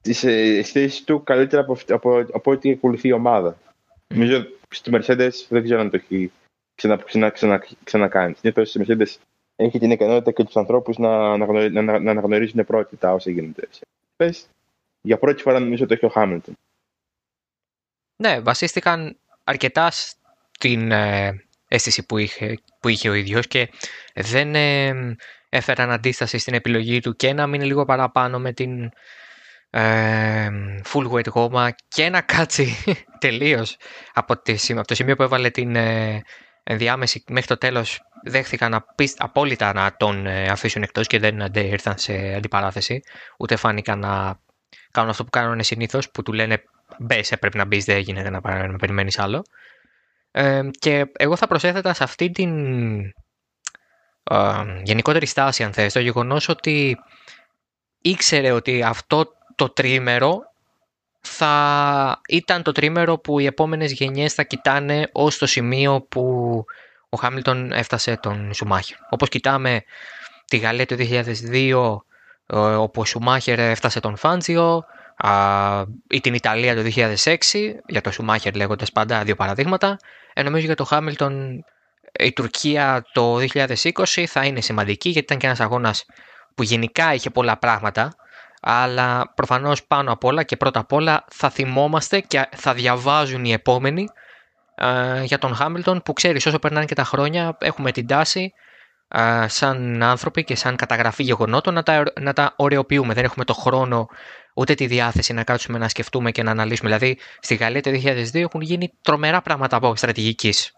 τις 0.00 0.24
ε, 0.24 0.88
του 1.04 1.22
καλύτερα 1.22 1.62
από, 1.62 1.76
από, 1.88 2.18
από 2.32 2.50
ό,τι 2.50 2.70
ακολουθεί 2.70 3.08
η 3.08 3.12
ομάδα. 3.12 3.56
Mm. 3.56 4.14
Νομίζω 4.14 4.46
στη 4.68 4.90
Mercedes 4.94 5.30
δεν 5.48 5.62
ξέρω 5.62 5.80
αν 5.80 5.90
το 5.90 5.96
έχει 5.96 6.32
ξανακάνει. 6.74 7.06
Ξανα, 7.06 7.30
ξανα, 7.30 7.64
ξανα, 7.84 8.34
Συνήθως 8.36 8.68
στη 8.68 8.84
Mercedes 8.86 9.16
έχει 9.56 9.78
την 9.78 9.90
ικανότητα 9.90 10.30
και 10.30 10.44
τους 10.44 10.56
ανθρώπους 10.56 10.98
να, 10.98 11.36
να, 11.36 11.68
να, 11.70 11.82
να 11.98 12.10
αναγνωρίζουν 12.10 12.64
πρώτοι 12.64 12.96
τα 12.96 13.12
όσα 13.12 13.30
γίνονται 13.30 13.68
για 15.00 15.18
πρώτη 15.18 15.42
φορά 15.42 15.60
νομίζω 15.60 15.86
το 15.86 15.94
έχει 15.94 16.04
ο 16.04 16.08
Χάμιλτον. 16.08 16.54
Ναι, 18.16 18.40
βασίστηκαν 18.40 19.16
αρκετά 19.44 19.90
στην 19.90 20.90
ε, 20.90 21.44
αίσθηση 21.68 22.06
που 22.06 22.18
είχε, 22.18 22.58
που 22.80 22.88
είχε 22.88 23.08
ο 23.08 23.14
ίδιος 23.14 23.46
και 23.46 23.70
δεν 24.14 24.54
ε, 24.54 25.16
έφεραν 25.48 25.90
αντίσταση 25.90 26.38
στην 26.38 26.54
επιλογή 26.54 27.00
του 27.00 27.16
και 27.16 27.32
να 27.32 27.46
μείνει 27.46 27.64
λίγο 27.64 27.84
παραπάνω 27.84 28.38
με 28.38 28.52
την 28.52 28.90
ε, 29.70 30.48
full 30.92 31.10
weight 31.10 31.28
γόμα 31.28 31.74
και 31.88 32.08
να 32.08 32.20
κάτσει 32.20 32.76
τελείως 33.18 33.76
από, 34.12 34.32
από 34.68 34.86
το 34.86 34.94
σημείο 34.94 35.16
που 35.16 35.22
έβαλε 35.22 35.50
την, 35.50 35.76
ε, 35.76 36.22
ενδιάμεση 36.64 37.24
μέχρι 37.28 37.46
το 37.46 37.58
τέλος 37.58 38.00
δέχθηκαν 38.24 38.84
απόλυτα 39.16 39.72
να 39.72 39.96
τον 39.96 40.26
ε, 40.26 40.48
αφήσουν 40.48 40.82
εκτός 40.82 41.06
και 41.06 41.18
δεν 41.18 41.50
ήρθαν 41.54 41.98
σε 41.98 42.34
αντιπαράθεση. 42.34 43.02
Ούτε 43.38 43.56
φάνηκαν 43.56 43.98
να 43.98 44.40
κάνουν 44.90 45.10
αυτό 45.10 45.24
που 45.24 45.30
κάνουν 45.30 45.62
συνήθως, 45.62 46.10
που 46.10 46.22
του 46.22 46.32
λένε 46.32 46.64
μπες, 46.98 47.32
πρέπει 47.40 47.56
να 47.56 47.64
μπεις, 47.64 47.84
δεν 47.84 47.98
γίνεται 47.98 48.30
να, 48.30 48.66
να 48.66 48.76
περιμένεις 48.76 49.18
άλλο. 49.18 49.42
Ε, 50.30 50.68
και 50.78 51.06
εγώ 51.12 51.36
θα 51.36 51.46
προσέθετα 51.46 51.94
σε 51.94 52.04
αυτή 52.04 52.30
την 52.30 53.00
ε, 54.22 54.80
γενικότερη 54.82 55.26
στάση, 55.26 55.62
αν 55.62 55.72
θες, 55.72 55.92
το 55.92 56.00
γεγονός 56.00 56.48
ότι 56.48 56.96
ήξερε 57.98 58.50
ότι 58.50 58.82
αυτό 58.82 59.32
το 59.54 59.68
τρίμερο 59.68 60.42
θα 61.26 62.20
ήταν 62.28 62.62
το 62.62 62.72
τρίμερο 62.72 63.18
που 63.18 63.38
οι 63.38 63.46
επόμενες 63.46 63.92
γενιές 63.92 64.34
θα 64.34 64.42
κοιτάνε 64.42 65.08
ως 65.12 65.38
το 65.38 65.46
σημείο 65.46 66.06
που 66.08 66.64
ο 67.08 67.16
Χάμιλτον 67.16 67.72
έφτασε 67.72 68.16
τον 68.16 68.54
Σουμάχερ. 68.54 68.96
Όπως 69.10 69.28
κοιτάμε 69.28 69.82
τη 70.44 70.56
Γαλλία 70.56 70.86
του 70.86 70.96
2002 71.52 71.96
ε, 72.46 72.56
όπου 72.56 73.00
ο 73.00 73.04
Σουμάχερ 73.04 73.58
έφτασε 73.58 74.00
τον 74.00 74.16
Φάντζιο 74.16 74.84
ή 76.08 76.20
την 76.20 76.34
Ιταλία 76.34 76.74
το 76.74 76.90
2006 77.24 77.36
για 77.86 78.00
τον 78.00 78.12
Σουμάχερ 78.12 78.54
λέγοντας 78.54 78.92
πάντα 78.92 79.22
δύο 79.22 79.34
παραδείγματα. 79.34 79.96
Ε, 80.32 80.42
νομίζω 80.42 80.66
για 80.66 80.74
τον 80.74 80.86
Χάμιλτον 80.86 81.64
η 82.18 82.32
Τουρκία 82.32 83.04
το 83.12 83.36
2020 83.54 84.24
θα 84.26 84.44
είναι 84.44 84.60
σημαντική 84.60 85.08
γιατί 85.08 85.26
ήταν 85.26 85.38
και 85.38 85.46
ένας 85.46 85.60
αγώνας 85.60 86.04
που 86.54 86.62
γενικά 86.62 87.14
είχε 87.14 87.30
πολλά 87.30 87.58
πράγματα 87.58 88.12
αλλά 88.66 89.32
προφανώς 89.34 89.84
πάνω 89.84 90.12
απ' 90.12 90.24
όλα 90.24 90.42
και 90.42 90.56
πρώτα 90.56 90.80
απ' 90.80 90.92
όλα 90.92 91.24
θα 91.30 91.50
θυμόμαστε 91.50 92.20
και 92.20 92.48
θα 92.56 92.74
διαβάζουν 92.74 93.44
οι 93.44 93.52
επόμενοι 93.52 94.08
ε, 94.74 95.22
για 95.22 95.38
τον 95.38 95.54
Χάμιλτον 95.54 96.02
που 96.02 96.12
ξέρεις 96.12 96.46
όσο 96.46 96.58
περνάνε 96.58 96.84
και 96.84 96.94
τα 96.94 97.04
χρόνια 97.04 97.56
έχουμε 97.60 97.92
την 97.92 98.06
τάση 98.06 98.52
ε, 99.08 99.44
σαν 99.48 100.02
άνθρωποι 100.02 100.44
και 100.44 100.56
σαν 100.56 100.76
καταγραφή 100.76 101.22
γεγονότων 101.22 101.74
να 101.74 101.82
τα, 101.82 102.02
να 102.20 102.32
τα 102.32 102.52
ωρεοποιούμε. 102.56 103.14
Δεν 103.14 103.24
έχουμε 103.24 103.44
το 103.44 103.54
χρόνο 103.54 104.06
ούτε 104.54 104.74
τη 104.74 104.86
διάθεση 104.86 105.32
να 105.32 105.44
κάτσουμε 105.44 105.78
να 105.78 105.88
σκεφτούμε 105.88 106.30
και 106.30 106.42
να 106.42 106.50
αναλύσουμε. 106.50 106.90
Δηλαδή 106.90 107.18
στη 107.40 107.54
Γαλλία 107.54 107.82
το 107.82 107.90
2002 107.90 108.34
έχουν 108.34 108.60
γίνει 108.60 108.92
τρομερά 109.02 109.42
πράγματα 109.42 109.76
από 109.76 109.96
στρατηγικής. 109.96 110.72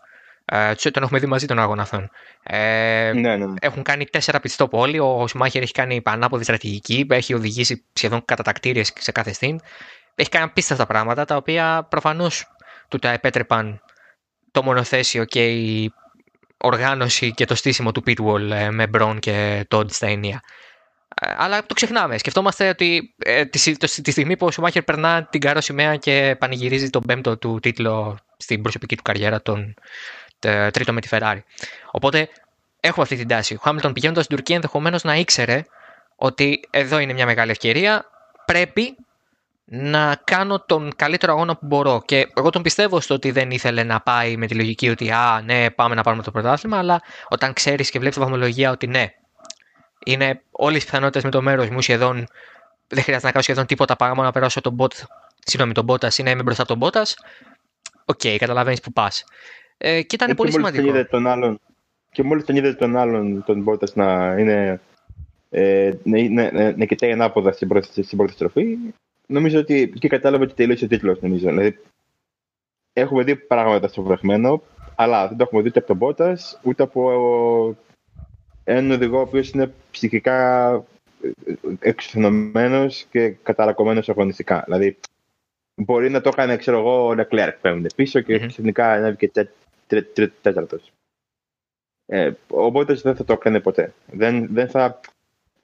Ε, 0.48 0.74
τον 0.74 1.02
έχουμε 1.02 1.18
δει 1.18 1.26
μαζί 1.26 1.46
τον 1.46 1.58
αγώνα 1.58 1.82
αυτόν. 1.82 2.10
Ε, 2.42 3.12
ναι, 3.14 3.36
ναι. 3.36 3.54
Έχουν 3.60 3.82
κάνει 3.82 4.04
τέσσερα 4.04 4.40
πιστό 4.40 4.68
όλοι. 4.70 4.98
Ο 4.98 5.26
Σουμάχερ 5.26 5.62
έχει 5.62 5.72
κάνει 5.72 6.02
πανάποδη 6.02 6.44
στρατηγική. 6.44 7.06
Έχει 7.10 7.34
οδηγήσει 7.34 7.84
σχεδόν 7.92 8.24
κατατακτήριες 8.24 8.92
σε 8.98 9.12
κάθε 9.12 9.32
στήν. 9.32 9.60
Έχει 10.14 10.28
κάνει 10.28 10.44
απίστευτα 10.44 10.86
πράγματα 10.86 11.24
τα 11.24 11.36
οποία 11.36 11.86
προφανώς 11.90 12.44
του 12.88 12.98
τα 12.98 13.10
επέτρεπαν 13.10 13.80
το 14.50 14.62
μονοθέσιο 14.62 15.24
και 15.24 15.46
η 15.46 15.92
οργάνωση 16.56 17.32
και 17.32 17.44
το 17.44 17.54
στήσιμο 17.54 17.92
του 17.92 18.02
Pitwall 18.06 18.50
ε, 18.50 18.70
με 18.70 18.86
Μπρον 18.86 19.18
και 19.18 19.66
Todd 19.70 19.90
στα 19.90 20.06
ενία. 20.06 20.42
Ε, 21.20 21.34
αλλά 21.36 21.66
το 21.66 21.74
ξεχνάμε. 21.74 22.18
Σκεφτόμαστε 22.18 22.68
ότι 22.68 23.14
ε, 23.18 23.44
τη, 23.44 23.76
τη, 23.76 24.10
στιγμή 24.10 24.36
που 24.36 24.46
ο 24.46 24.50
Σουμάχερ 24.50 24.82
περνά 24.82 25.26
την 25.30 25.40
καρό 25.40 25.60
σημαία 25.60 25.96
και 25.96 26.36
πανηγυρίζει 26.38 26.90
τον 26.90 27.02
πέμπτο 27.06 27.38
του 27.38 27.58
τίτλο 27.62 28.18
στην 28.36 28.62
προσωπική 28.62 28.96
του 28.96 29.02
καριέρα, 29.02 29.42
τον 29.42 29.74
τρίτο 30.70 30.92
με 30.92 31.00
τη 31.00 31.08
Ferrari. 31.10 31.38
Οπότε 31.90 32.28
έχουμε 32.80 33.02
αυτή 33.02 33.16
την 33.16 33.28
τάση. 33.28 33.54
Ο 33.54 33.58
Χάμιλτον 33.62 33.92
πηγαίνοντας 33.92 34.24
στην 34.24 34.36
Τουρκία 34.36 34.54
ενδεχομένως 34.54 35.02
να 35.02 35.14
ήξερε 35.14 35.64
ότι 36.16 36.60
εδώ 36.70 36.98
είναι 36.98 37.12
μια 37.12 37.26
μεγάλη 37.26 37.50
ευκαιρία. 37.50 38.04
Πρέπει 38.44 38.96
να 39.64 40.20
κάνω 40.24 40.60
τον 40.60 40.92
καλύτερο 40.96 41.32
αγώνα 41.32 41.56
που 41.56 41.66
μπορώ. 41.66 42.02
Και 42.04 42.28
εγώ 42.36 42.50
τον 42.50 42.62
πιστεύω 42.62 43.00
στο 43.00 43.14
ότι 43.14 43.30
δεν 43.30 43.50
ήθελε 43.50 43.82
να 43.82 44.00
πάει 44.00 44.36
με 44.36 44.46
τη 44.46 44.54
λογική 44.54 44.88
ότι 44.88 45.10
Α, 45.10 45.40
ναι, 45.44 45.70
πάμε 45.70 45.94
να 45.94 46.02
πάρουμε 46.02 46.22
το 46.22 46.30
πρωτάθλημα. 46.30 46.78
Αλλά 46.78 47.02
όταν 47.28 47.52
ξέρεις 47.52 47.90
και 47.90 47.98
βλέπεις 47.98 48.16
τη 48.16 48.22
βαθμολογία 48.22 48.70
ότι 48.70 48.86
ναι, 48.86 49.12
είναι 50.04 50.42
όλες 50.50 50.82
οι 50.82 50.84
πιθανότητες 50.84 51.22
με 51.22 51.30
το 51.30 51.42
μέρος 51.42 51.68
μου 51.68 51.80
σχεδόν. 51.80 52.26
Δεν 52.88 53.02
χρειάζεται 53.02 53.26
να 53.26 53.32
κάνω 53.32 53.42
σχεδόν 53.42 53.66
τίποτα 53.66 53.96
παρά 53.96 54.14
μόνο 54.14 54.26
να 54.26 54.32
περάσω 54.32 54.60
τον 54.60 54.76
Bot. 54.78 54.92
Συγγνώμη, 55.48 55.72
τον 55.72 55.86
Bottas 55.88 56.18
ή 56.18 56.22
να 56.22 56.30
είμαι 56.30 56.42
μπροστά 56.42 56.62
από 56.62 56.76
τον 56.76 56.90
Bottas. 56.90 57.12
Ok, 58.04 58.20
okay, 58.22 58.36
καταλαβαίνεις 58.38 58.80
που 58.80 58.92
πας. 58.92 59.24
Ε, 59.78 60.02
και 60.02 60.14
ήταν 60.14 60.36
πολύ 60.36 60.52
σημαντικό. 60.52 60.86
Είδε 60.86 61.04
τον 61.04 61.26
άλλον, 61.26 61.60
και 62.12 62.22
μόλις 62.22 62.44
τον 62.44 62.56
είδε 62.56 62.72
τον 62.72 62.96
άλλον 62.96 63.44
τον 63.46 63.64
Bottas 63.68 63.92
να 63.94 64.36
είναι. 64.38 64.80
Ε, 65.50 65.92
να, 66.02 66.28
να, 66.28 66.52
να, 66.52 66.76
να 66.76 66.84
κοιτάει 66.84 67.12
ανάποδα 67.12 67.52
στην 67.52 67.68
πρώτη, 67.68 68.02
στην 68.02 68.18
πρώτη 68.18 68.32
στροφή, 68.32 68.76
νομίζω 69.26 69.58
ότι 69.58 69.92
και 69.98 70.08
κατάλαβε 70.08 70.44
ότι 70.44 70.54
τελείωσε 70.54 70.84
ο 70.84 70.88
τίτλος. 70.88 71.18
Δηλαδή, 71.18 71.78
έχουμε 72.92 73.22
δει 73.22 73.36
πράγματα 73.36 73.88
στο 73.88 74.02
βρεχμένο, 74.02 74.62
αλλά 74.94 75.28
δεν 75.28 75.36
το 75.36 75.42
έχουμε 75.42 75.62
δει 75.62 75.68
ούτε 75.68 75.78
από 75.78 75.88
τον 75.88 75.98
Bottas, 76.00 76.36
ούτε 76.62 76.82
από 76.82 77.76
έναν 78.64 78.90
οδηγό 78.90 79.18
ο 79.18 79.20
οποίος 79.20 79.50
είναι 79.50 79.72
ψυχικά 79.90 80.84
εξουθενωμένος 81.78 83.06
και 83.10 83.30
καταρακωμένος 83.30 84.08
αγωνιστικά. 84.08 84.62
Δηλαδή, 84.64 84.96
μπορεί 85.74 86.10
να 86.10 86.20
το 86.20 86.28
έκανε, 86.32 86.56
ξέρω 86.56 86.78
εγώ, 86.78 87.06
ο 87.06 87.14
Λεκλέρκ 87.14 87.56
πέμπτε 87.56 87.88
πίσω 87.96 88.20
και 88.20 88.34
mm-hmm. 88.34 88.46
ξαφνικά 88.46 88.92
ανέβηκε 88.92 89.28
τέταρτος. 90.42 90.92
Ε, 92.06 92.32
οπότε 92.48 92.94
δεν 92.94 93.16
θα 93.16 93.24
το 93.24 93.32
έκανε 93.32 93.60
ποτέ. 93.60 93.94
Δεν, 94.06 94.46
δεν 94.52 94.68
θα... 94.68 95.00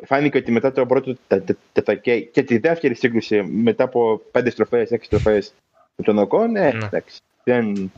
Φάνηκε 0.04 0.38
ότι 0.38 0.50
μετά 0.50 0.72
το 0.72 0.86
πρώτο 0.86 1.16
τετακέ 1.72 2.20
και 2.20 2.42
τη 2.42 2.58
δεύτερη 2.58 2.94
σύγκρουση 2.94 3.42
μετά 3.42 3.84
από 3.84 4.22
πέντε 4.30 4.50
στροφές, 4.50 4.90
έξι 4.90 5.06
στροφές 5.06 5.54
με 5.96 6.04
τον 6.04 6.18
Οκόν, 6.18 6.56
ε, 6.56 6.72
ναι. 6.72 6.86
εντάξει. 6.86 7.20
Δεν... 7.44 7.92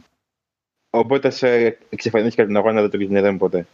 Οπότε 0.90 1.30
σε 1.30 1.78
εξαφανίστηκε 1.90 2.46
την 2.46 2.56
αγώνα, 2.56 2.80
δεν 2.80 2.90
το 2.90 2.98
είδαμε 2.98 3.38
ποτέ. 3.38 3.66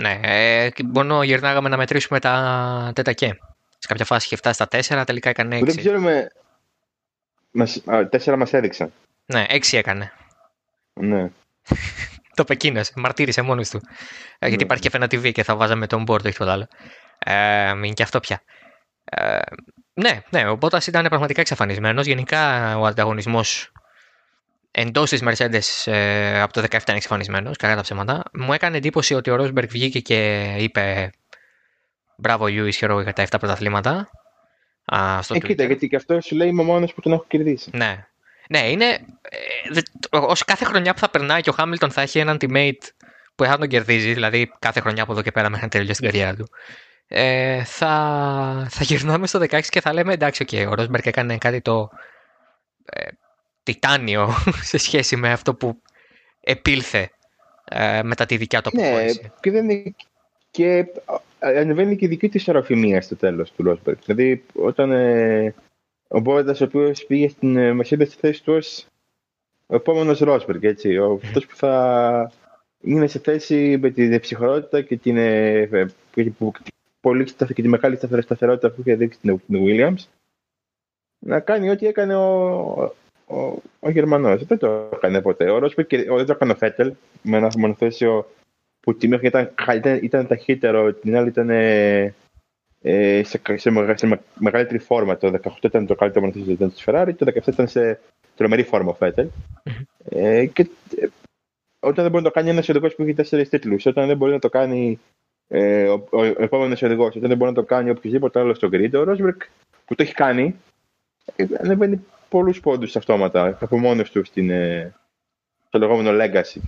Ναι, 0.00 0.20
ε, 0.22 0.68
μόνο 0.84 1.22
γυρνάγαμε 1.22 1.68
να 1.68 1.76
μετρήσουμε 1.76 2.20
τα 2.20 2.92
τετακέ. 2.94 3.38
Σε 3.78 3.88
κάποια 3.88 4.04
φάση 4.04 4.26
είχε 4.26 4.36
φτάσει 4.36 4.54
στα 4.54 4.68
τέσσερα, 4.68 5.04
τελικά 5.04 5.28
έκανε 5.30 5.56
έξι. 5.56 5.64
Δεν 5.64 5.84
ξέρουμε, 5.84 6.30
μας, 7.50 7.82
α, 7.86 8.08
τέσσερα 8.08 8.36
μας 8.36 8.52
έδειξαν. 8.52 8.92
Ναι, 9.26 9.44
έξι 9.48 9.76
έκανε. 9.76 10.12
Ναι. 10.92 11.30
το 12.36 12.44
πεκίνωσε, 12.44 12.92
μαρτύρησε 12.96 13.42
μόνος 13.42 13.70
του. 13.70 13.80
Ε, 14.38 14.48
γιατί 14.48 14.56
ναι. 14.56 14.62
υπάρχει 14.62 14.82
και 14.82 14.90
φένα 14.90 15.06
TV 15.06 15.32
και 15.32 15.42
θα 15.42 15.56
βάζαμε 15.56 15.86
τον 15.86 16.04
board, 16.06 16.20
όχι 16.24 16.32
τίποτα 16.32 16.52
άλλο. 16.52 16.66
Ε, 17.18 17.68
είναι 17.70 17.92
και 17.92 18.02
αυτό 18.02 18.20
πια. 18.20 18.42
Ε, 19.04 19.38
ναι, 19.94 20.22
ναι, 20.30 20.48
ο 20.48 20.56
Μπότα 20.56 20.80
ήταν 20.86 21.06
πραγματικά 21.08 21.40
εξαφανισμένος. 21.40 22.06
Γενικά 22.06 22.76
ο 22.78 22.86
ανταγωνισμός 22.86 23.72
εντός 24.70 25.10
της 25.10 25.22
Mercedes 25.24 25.92
ε, 25.92 26.40
από 26.40 26.52
το 26.52 26.60
17 26.60 26.72
είναι 26.72 26.96
εξαφανισμένος, 26.96 27.56
κατά 27.56 27.74
τα 27.74 27.80
ψέματα. 27.80 28.22
Μου 28.32 28.52
έκανε 28.52 28.76
εντύπωση 28.76 29.14
ότι 29.14 29.30
ο 29.30 29.36
Ρόσμπεργκ 29.36 29.68
βγήκε 29.68 30.00
και 30.00 30.54
είπε 30.58 31.10
Μπράβο, 32.16 32.46
Λιούι, 32.46 32.72
χαιρό 32.72 33.00
για 33.00 33.12
τα 33.12 33.24
7 33.24 33.26
πρωταθλήματα. 33.38 34.10
Α, 34.84 35.22
στο 35.22 35.34
ε, 35.34 35.38
κοίτα, 35.38 35.64
γιατί 35.64 35.88
και 35.88 35.96
αυτό 35.96 36.20
σου 36.20 36.36
λέει 36.36 36.48
είμαι 36.48 36.62
ο 36.62 36.64
μόνος 36.64 36.94
που 36.94 37.00
τον 37.00 37.12
έχω 37.12 37.24
κερδίσει. 37.28 37.70
Ναι. 37.72 38.06
Ναι, 38.52 38.70
είναι. 38.70 38.84
Ε, 38.90 39.80
ως 40.10 40.44
κάθε 40.44 40.64
χρονιά 40.64 40.92
που 40.92 40.98
θα 40.98 41.10
περνάει 41.10 41.40
και 41.40 41.50
ο 41.50 41.52
Χάμιλτον 41.52 41.90
θα 41.90 42.00
έχει 42.00 42.18
έναν 42.18 42.36
teammate 42.40 42.88
που 43.34 43.44
θα 43.44 43.58
τον 43.58 43.68
κερδίζει, 43.68 44.12
δηλαδή 44.12 44.52
κάθε 44.58 44.80
χρονιά 44.80 45.02
από 45.02 45.12
εδώ 45.12 45.22
και 45.22 45.30
πέρα 45.30 45.48
μέχρι 45.48 45.64
να 45.64 45.70
τελειώσει 45.70 46.00
την 46.00 46.10
καριέρα 46.10 46.34
του. 46.34 46.48
Ε, 47.06 47.64
θα, 47.64 48.66
θα 48.70 48.84
γυρνάμε 48.84 49.26
στο 49.26 49.40
16 49.40 49.60
και 49.68 49.80
θα 49.80 49.92
λέμε 49.92 50.12
εντάξει, 50.12 50.44
okay, 50.48 50.66
ο 50.70 50.74
Ρόσμπερκ 50.74 51.06
έκανε 51.06 51.38
κάτι 51.38 51.60
το 51.60 51.90
ε, 52.84 53.08
τιτάνιο 53.62 54.28
σε 54.70 54.78
σχέση 54.78 55.16
με 55.16 55.32
αυτό 55.32 55.54
που 55.54 55.82
επήλθε 56.40 57.10
ε, 57.64 58.02
μετά 58.02 58.26
τη 58.26 58.36
δικιά 58.36 58.62
του 58.62 58.70
ναι, 58.72 58.86
αποχώρηση. 58.86 59.20
Ναι, 59.22 59.28
και, 59.40 59.50
δεν 59.50 59.70
είναι, 59.70 59.94
και 60.50 60.86
ανεβαίνει 61.38 61.96
και 61.96 62.04
η 62.04 62.08
δική 62.08 62.28
τη 62.28 62.36
ισορροφημία 62.36 63.00
στο 63.00 63.16
τέλος 63.16 63.52
του 63.52 63.62
Ρόσμπεργκ. 63.62 63.98
Δηλαδή, 64.04 64.44
όταν 64.52 64.92
ε, 64.92 65.54
ο 66.12 66.20
Μπόρντα, 66.20 66.56
ο 66.60 66.64
οποίος 66.64 67.04
πήγε 67.06 67.28
στην 67.28 67.56
ε, 67.56 67.72
Mercedes 67.72 68.06
στη 68.06 68.16
θέση 68.20 68.44
του 68.44 68.52
ως 68.52 68.86
ο 69.66 69.74
επόμενος 69.74 70.18
Ρόσμπεργκ, 70.18 70.64
έτσι. 70.64 70.96
Αυτός 71.24 71.46
που 71.46 71.56
θα 71.56 72.32
είναι 72.80 73.06
σε 73.06 73.18
θέση 73.18 73.78
με 73.80 73.90
τη 73.90 74.18
ψυχρότητα 74.18 74.82
και 74.82 74.96
την, 74.96 75.16
ε, 75.16 75.68
πολύ 77.00 77.24
και 77.24 77.62
τη 77.62 77.68
μεγάλη 77.68 77.96
σταθερότητα 77.96 78.70
που 78.70 78.80
είχε 78.80 78.94
δείξει 78.94 79.18
την 79.20 79.40
Williams 79.50 80.04
να 81.18 81.40
κάνει 81.40 81.70
ό,τι 81.70 81.86
έκανε 81.86 82.14
ο, 82.14 82.26
ο, 83.26 83.62
ο 83.80 83.90
Γερμανός. 83.90 84.44
Δεν 84.44 84.58
το 84.58 84.88
έκανε 84.92 85.20
ποτέ. 85.20 85.50
Ο 85.50 85.58
Ρόσμπεργκ 85.58 85.88
δεν 85.90 86.26
το 86.26 86.32
έκανε 86.32 86.52
ο 86.52 86.56
Φέτελ 86.56 86.92
με 87.22 87.36
ένα 87.36 87.50
μονοθέσιο 87.58 88.30
που 88.80 88.96
τη 88.96 89.08
μέχρι 89.08 89.26
ήταν, 89.26 89.54
ήταν, 89.74 89.98
ήταν 90.02 90.26
ταχύτερο, 90.26 90.92
την 90.92 91.16
άλλη 91.16 91.28
ήταν 91.28 91.50
ε, 91.50 92.14
ε 92.82 93.22
σε, 93.24 93.40
σε, 93.44 93.94
σε, 93.94 94.20
μεγαλύτερη 94.34 94.78
φόρμα. 94.78 95.16
Το 95.16 95.40
18 95.42 95.50
ήταν 95.62 95.86
το 95.86 95.94
καλύτερο 95.94 96.26
μονοθέσιο 96.26 96.68
της 96.68 96.84
Ferrari, 96.86 97.12
το 97.16 97.26
17 97.44 97.46
ήταν 97.46 97.68
σε 97.68 98.00
τρομερή 98.36 98.62
φόρμα 98.62 98.90
ο 98.90 98.94
Φέτελ. 98.94 99.28
Ε, 100.08 100.46
και 100.46 100.66
ε, 100.96 101.06
όταν 101.80 102.02
δεν 102.02 102.10
μπορεί 102.10 102.22
να 102.22 102.30
το 102.30 102.34
κάνει 102.34 102.50
ένας 102.50 102.68
οδηγός 102.68 102.94
που 102.94 103.02
έχει 103.02 103.14
τέσσερις 103.14 103.48
τίτλους, 103.48 103.86
όταν 103.86 104.06
δεν 104.06 104.16
μπορεί 104.16 104.32
να 104.32 104.38
το 104.38 104.48
κάνει 104.48 105.00
ε, 105.48 105.88
ο, 105.88 106.06
ο, 106.10 106.20
ο 106.20 106.24
επόμενος 106.24 106.82
οδηγός, 106.82 107.16
όταν 107.16 107.28
δεν 107.28 107.36
μπορεί 107.36 107.50
να 107.50 107.56
το 107.56 107.64
κάνει 107.64 107.90
οποιοδήποτε 107.90 108.40
άλλο 108.40 108.54
στο 108.54 108.68
grid, 108.72 108.90
ο 108.94 109.02
Ρόσμπερκ 109.02 109.42
που 109.84 109.94
το 109.94 110.02
έχει 110.02 110.14
κάνει, 110.14 110.56
ε, 111.36 111.44
ανεβαίνει 111.62 112.04
πολλούς 112.28 112.60
πόντους 112.60 112.96
αυτόματα 112.96 113.58
από 113.60 113.78
μόνος 113.78 114.10
του 114.10 114.24
στην, 114.24 114.50
ε, 114.50 114.94
στο 115.66 115.78
λεγόμενο 115.78 116.24
legacy. 116.24 116.60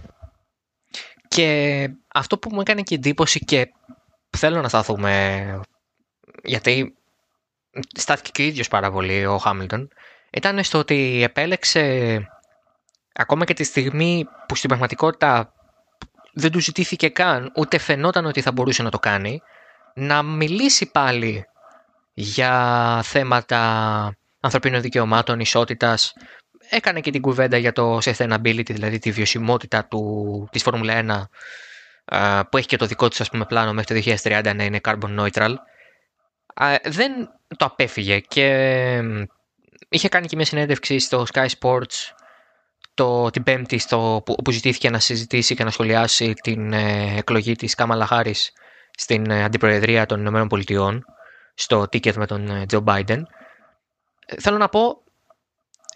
Και 1.29 1.89
αυτό 2.15 2.39
που 2.39 2.49
μου 2.53 2.61
έκανε 2.61 2.83
και 2.83 2.95
εντύπωση 2.95 3.39
και 3.39 3.73
θέλω 4.37 4.61
να 4.61 4.69
σταθούμε, 4.69 5.61
γιατί 6.45 6.95
στάθηκε 7.97 8.31
και 8.33 8.43
ο 8.43 8.45
ίδιος 8.45 8.69
πάρα 8.69 8.91
πολύ 8.91 9.27
ο 9.27 9.39
Χάμιλτον, 9.39 9.89
ήταν 10.31 10.65
στο 10.65 10.79
ότι 10.79 11.23
επέλεξε 11.23 12.29
ακόμα 13.13 13.45
και 13.45 13.55
τη 13.55 13.65
στιγμή 13.65 14.27
που 14.49 14.57
στην 14.57 14.69
πραγματικότητα 14.69 15.53
δεν 16.33 16.51
του 16.51 16.61
ζητήθηκε 16.61 17.09
καν, 17.09 17.53
ούτε 17.57 17.79
φαινόταν 17.79 18.25
ότι 18.27 18.41
θα 18.41 18.53
μπορούσε 18.53 18.83
να 18.83 18.91
το 18.91 18.99
κάνει, 18.99 19.43
να 19.95 20.23
μιλήσει 20.23 20.91
πάλι 20.91 21.47
για 22.15 23.01
θέματα 23.05 23.59
ανθρωπίνων 24.41 24.81
δικαιωμάτων, 24.81 25.41
ισότητας. 25.41 26.13
Έκανε 26.69 27.01
και 27.01 27.11
την 27.11 27.21
κουβέντα 27.21 27.57
για 27.57 27.73
το 27.73 27.99
sustainability, 27.99 28.71
δηλαδή 28.71 28.99
τη 28.99 29.11
βιωσιμότητα 29.11 29.85
του, 29.85 30.49
της 30.53 30.63
Φόρμουλα 30.63 31.29
1, 32.05 32.45
που 32.51 32.57
έχει 32.57 32.67
και 32.67 32.77
το 32.77 32.87
δικό 32.87 33.09
της 33.09 33.21
ας 33.21 33.31
πούμε, 33.31 33.45
πλάνο 33.45 33.73
μέχρι 33.73 33.95
το 33.95 34.17
2030 34.23 34.55
να 34.55 34.65
είναι 34.65 34.81
carbon 34.85 35.19
neutral. 35.19 35.55
Δεν 36.85 37.31
το 37.57 37.65
απέφυγε 37.65 38.19
και 38.19 39.01
είχε 39.89 40.09
κάνει 40.09 40.27
και 40.27 40.37
μια 40.37 40.45
συνέντευξη 40.45 40.99
στο 40.99 41.27
Sky 41.33 41.47
Sports 41.61 42.13
το, 42.95 43.31
την 43.31 43.43
Πέμπτη 43.43 43.79
στο, 43.79 44.23
που, 44.25 44.35
που 44.45 44.51
ζητήθηκε 44.51 44.91
να 44.91 44.99
συζητήσει 44.99 45.55
και 45.55 45.65
να 45.65 45.71
σχολιάσει 45.71 46.33
την 46.33 46.73
ε, 46.73 47.15
εκλογή 47.17 47.57
της 47.57 47.75
Κάμαλα 47.75 48.07
Χάρης 48.07 48.53
στην 48.97 49.31
ε, 49.31 49.45
Αντιπροεδρία 49.45 50.07
των 50.07 50.21
Ηνωμένων 50.21 50.49
Πολιτειών 50.49 51.05
στο 51.55 51.81
ticket 51.81 52.15
με 52.15 52.27
τον 52.27 52.67
Τζο 52.67 52.79
ε, 52.79 52.83
Biden. 52.87 53.23
Ε, 54.27 54.41
θέλω 54.41 54.57
να 54.57 54.69
πω, 54.69 55.03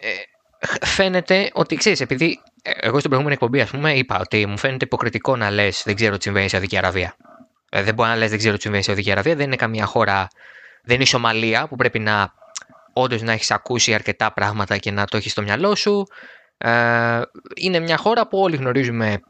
ε, 0.01 0.87
φαίνεται 0.87 1.51
ότι, 1.53 1.77
ξέρεις, 1.77 2.01
επειδή 2.01 2.43
εγώ 2.63 2.99
στην 2.99 3.11
προηγούμενη 3.11 3.35
εκπομπή, 3.35 3.61
ας 3.61 3.71
πούμε, 3.71 3.93
είπα 3.93 4.19
ότι 4.21 4.47
μου 4.47 4.59
φαίνεται 4.59 4.85
υποκριτικό 4.85 5.37
να 5.37 5.51
λες 5.51 5.83
δεν 5.85 5.95
ξέρω 5.95 6.17
τι 6.17 6.23
συμβαίνει 6.23 6.49
σε 6.49 6.51
Σαουδική 6.51 6.77
Αραβία. 6.77 7.17
Ε, 7.71 7.83
δεν 7.83 7.95
μπορεί 7.95 8.09
να 8.09 8.17
λες 8.17 8.31
δεν 8.31 8.39
ξέρω 8.39 8.55
τι 8.55 8.61
συμβαίνει 8.61 8.83
σε 8.83 8.89
Σαουδική 8.89 9.11
Αραβία, 9.11 9.35
δεν 9.35 9.47
είναι 9.47 9.57
καμία 9.57 9.85
χώρα, 9.85 10.29
δεν 10.83 10.95
είναι 10.95 11.05
η 11.05 11.07
Σομαλία 11.07 11.69
που 11.69 11.77
πρέπει 11.77 11.99
να 11.99 12.33
όντως 12.93 13.23
να 13.23 13.33
έχεις 13.33 13.51
ακούσει 13.51 13.95
αρκετά 13.95 14.33
πράγματα 14.33 14.77
και 14.79 14.91
να 14.91 15.05
το 15.05 15.17
έχεις 15.17 15.33
στο 15.33 15.43
μυαλό 15.43 15.75
σου. 15.75 16.07
Ε, 16.59 17.21
είναι 17.57 17.79
μια 17.79 17.97
χώρα 17.97 18.29
που 18.29 18.39
όλοι 18.39 18.57
γνωρίζουμε 18.57 19.21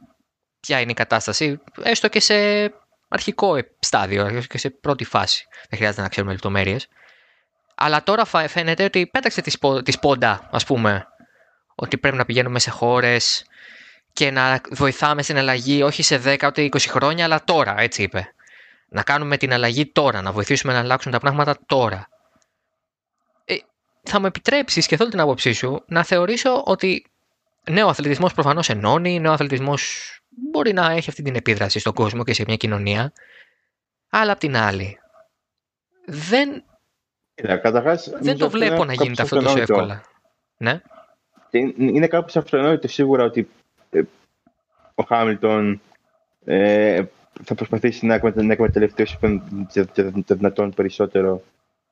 ποια 0.60 0.80
είναι 0.80 0.90
η 0.90 0.94
κατάσταση, 0.94 1.60
έστω 1.82 2.08
και 2.08 2.20
σε 2.20 2.34
αρχικό 3.08 3.58
στάδιο, 3.78 4.42
και 4.48 4.58
σε 4.58 4.70
πρώτη 4.70 5.04
φάση. 5.04 5.46
Δεν 5.68 5.78
χρειάζεται 5.78 6.02
να 6.02 6.08
ξέρουμε 6.08 6.32
λεπτομέρειες. 6.32 6.88
Αλλά 7.74 8.02
τώρα 8.02 8.24
φαίνεται 8.24 8.84
ότι 8.84 9.06
πέταξε 9.06 9.40
τη, 9.40 9.58
τη 9.82 9.92
σπόντα, 9.92 10.48
ας 10.52 10.64
πούμε, 10.64 11.06
ότι 11.74 11.98
πρέπει 11.98 12.16
να 12.16 12.24
πηγαίνουμε 12.24 12.58
σε 12.58 12.70
χώρες 12.70 13.44
και 14.12 14.30
να 14.30 14.60
βοηθάμε 14.70 15.22
στην 15.22 15.38
αλλαγή 15.38 15.82
όχι 15.82 16.02
σε 16.02 16.20
10 16.24 16.46
ούτε 16.46 16.68
20 16.70 16.78
χρόνια, 16.78 17.24
αλλά 17.24 17.44
τώρα, 17.44 17.80
έτσι 17.80 18.02
είπε. 18.02 18.32
Να 18.88 19.02
κάνουμε 19.02 19.36
την 19.36 19.52
αλλαγή 19.52 19.86
τώρα, 19.86 20.22
να 20.22 20.32
βοηθήσουμε 20.32 20.72
να 20.72 20.78
αλλάξουν 20.78 21.12
τα 21.12 21.18
πράγματα 21.18 21.58
τώρα. 21.66 22.08
Ε, 23.44 23.54
θα 24.02 24.20
μου 24.20 24.26
επιτρέψεις 24.26 24.86
και 24.86 24.96
θέλω 24.96 25.10
την 25.10 25.20
άποψή 25.20 25.52
σου 25.52 25.82
να 25.86 26.04
θεωρήσω 26.04 26.62
ότι 26.66 27.06
ναι, 27.70 27.82
ο 27.82 27.88
αθλητισμός 27.88 28.34
προφανώς 28.34 28.68
ενώνει, 28.68 29.20
ναι, 29.20 29.28
ο 29.28 29.32
αθλητισμός 29.32 30.12
μπορεί 30.28 30.72
να 30.72 30.90
έχει 30.90 31.08
αυτή 31.10 31.22
την 31.22 31.34
επίδραση 31.34 31.78
στον 31.78 31.92
κόσμο 31.92 32.24
και 32.24 32.34
σε 32.34 32.44
μια 32.46 32.56
κοινωνία, 32.56 33.12
αλλά 34.08 34.32
απ' 34.32 34.38
την 34.38 34.56
άλλη 34.56 34.98
δεν, 36.06 36.64
δεν 38.20 38.38
το 38.38 38.50
βλέπω 38.50 38.84
να 38.84 38.92
γίνεται 38.92 39.22
αυτό 39.22 39.40
τόσο 39.40 39.58
εύκολα. 39.58 40.02
Ναι. 40.56 40.80
Είναι 41.50 42.06
κάπως 42.06 42.36
αυτονόητο 42.36 42.88
σίγουρα 42.88 43.24
ότι 43.24 43.40
ε, 43.40 43.57
ο 44.94 45.02
Χάμιλτον 45.02 45.80
ε, 46.44 47.02
θα 47.42 47.54
προσπαθήσει 47.54 48.06
να, 48.06 48.14
εκμεταλλευτεί 48.14 49.02
όσο 49.02 49.18
το 50.26 50.34
δυνατόν 50.34 50.74
περισσότερο 50.74 51.42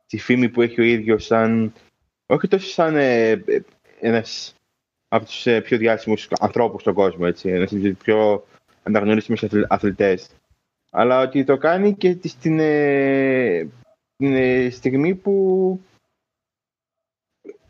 τη 0.07 0.19
φήμη 0.19 0.49
που 0.49 0.63
έχει 0.63 0.81
ο 0.81 0.85
ίδιος 0.85 1.25
σαν 1.25 1.73
όχι 2.27 2.49
τόσο 2.49 2.69
σαν 2.69 2.97
ε, 2.97 3.45
ένας 4.01 4.55
από 5.09 5.25
τους 5.25 5.47
ε, 5.47 5.61
πιο 5.61 5.79
διάσημους 5.79 6.29
ανθρώπους 6.41 6.81
στον 6.81 6.95
κόσμο, 6.95 7.25
έτσι, 7.29 7.49
ένας 7.49 7.73
από 7.73 7.81
τους 7.81 7.97
πιο 7.97 8.47
αναγνωρίσιμους 8.83 9.45
αθλητές. 9.69 10.31
Αλλά 10.91 11.21
ότι 11.21 11.45
το 11.45 11.57
κάνει 11.57 11.95
και 11.95 12.19
στην, 12.25 12.59
ε, 12.61 13.69
ε, 14.17 14.71
στιγμή 14.71 15.15
που 15.15 15.81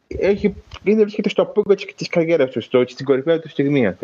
έχει, 0.07 0.55
είναι 0.85 1.01
βρίσκεται 1.01 1.29
στο 1.29 1.43
απόγκο 1.43 1.75
της 1.75 2.09
καριέρας 2.09 2.51
του, 2.51 2.61
στο, 2.61 2.85
στην 2.87 3.05
κορυφαία 3.05 3.41
του 3.41 3.49
στιγμή, 3.49 3.87
αν 3.87 3.99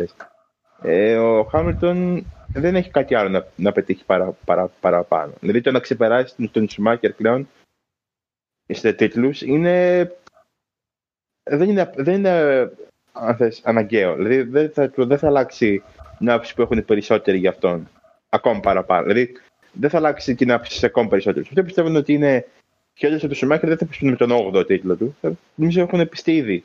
Ε, 0.81 1.17
ο 1.17 1.43
Χάμιλτον 1.43 2.25
δεν 2.53 2.75
έχει 2.75 2.89
κάτι 2.89 3.15
άλλο 3.15 3.29
να, 3.29 3.45
να 3.55 3.71
πετύχει 3.71 4.05
παρα, 4.05 4.35
παρα, 4.45 4.67
παραπάνω. 4.79 5.33
Δηλαδή 5.39 5.61
το 5.61 5.71
να 5.71 5.79
ξεπεράσει 5.79 6.49
τον 6.51 6.69
Σουμάκερ 6.69 7.13
πλέον 7.13 7.47
σε 8.67 8.93
τίτλους 8.93 9.41
είναι 9.41 10.07
δεν 11.43 11.69
είναι, 11.69 11.91
δεν 11.95 12.15
είναι 12.15 12.71
αν 13.11 13.35
θες, 13.35 13.61
αναγκαίο. 13.63 14.15
Δηλαδή 14.15 14.41
δεν 14.41 14.71
θα, 14.71 14.91
δεν 14.95 15.17
θα 15.17 15.27
αλλάξει 15.27 15.83
την 16.17 16.29
άποψη 16.29 16.53
που 16.53 16.61
έχουν 16.61 16.77
οι 16.77 16.81
περισσότεροι 16.81 17.37
για 17.37 17.49
αυτόν. 17.49 17.89
Ακόμα 18.29 18.59
παραπάνω. 18.59 19.07
Δηλαδή 19.07 19.31
δεν 19.71 19.89
θα 19.89 19.97
αλλάξει 19.97 20.35
την 20.35 20.51
άποψη 20.51 20.77
σε 20.77 20.85
ακόμα 20.85 21.07
περισσότερους. 21.07 21.47
Αυτοί 21.47 21.63
πιστεύουν 21.63 21.95
ότι 21.95 22.13
είναι 22.13 22.45
χέρια 22.93 23.19
τους 23.19 23.37
Σουμάχερ 23.37 23.69
δεν 23.69 23.77
θα 23.77 23.85
πιστούν 23.85 24.09
με 24.09 24.15
τον 24.15 24.29
8ο 24.31 24.65
τίτλο 24.67 24.95
του. 24.95 25.15
Νομίζω 25.55 25.81
έχουν 25.81 26.09
πιστεί 26.09 26.35
ήδη. 26.35 26.63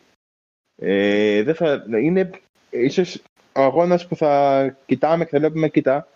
Ε, 0.76 1.42
δεν 1.42 1.54
θα, 1.54 1.84
είναι 2.02 2.30
ίσως 2.70 3.22
ο 3.52 3.62
αγώνας 3.62 4.06
που 4.06 4.16
θα 4.16 4.76
κοιτάμε 4.86 5.24
και 5.24 5.30
θα 5.30 5.38
βλέπουμε 5.38 5.68
κοιτά. 5.68 6.08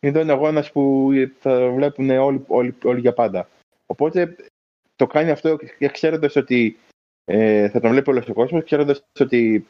Είναι 0.00 0.20
ένα 0.20 0.32
αγώνας 0.32 0.72
που 0.72 1.10
θα 1.38 1.70
βλέπουν 1.70 2.10
όλοι, 2.10 2.44
όλοι, 2.46 2.74
όλοι 2.84 3.00
για 3.00 3.12
πάντα. 3.12 3.48
Οπότε 3.86 4.36
το 4.96 5.06
κάνει 5.06 5.30
αυτό 5.30 5.58
ξέροντας 5.92 6.36
ότι 6.36 6.78
ε, 7.24 7.68
θα 7.68 7.80
τον 7.80 7.90
βλέπει 7.90 8.10
όλος 8.10 8.28
ο 8.28 8.32
κόσμος, 8.32 8.64
ξέροντας 8.64 9.02
ότι 9.20 9.66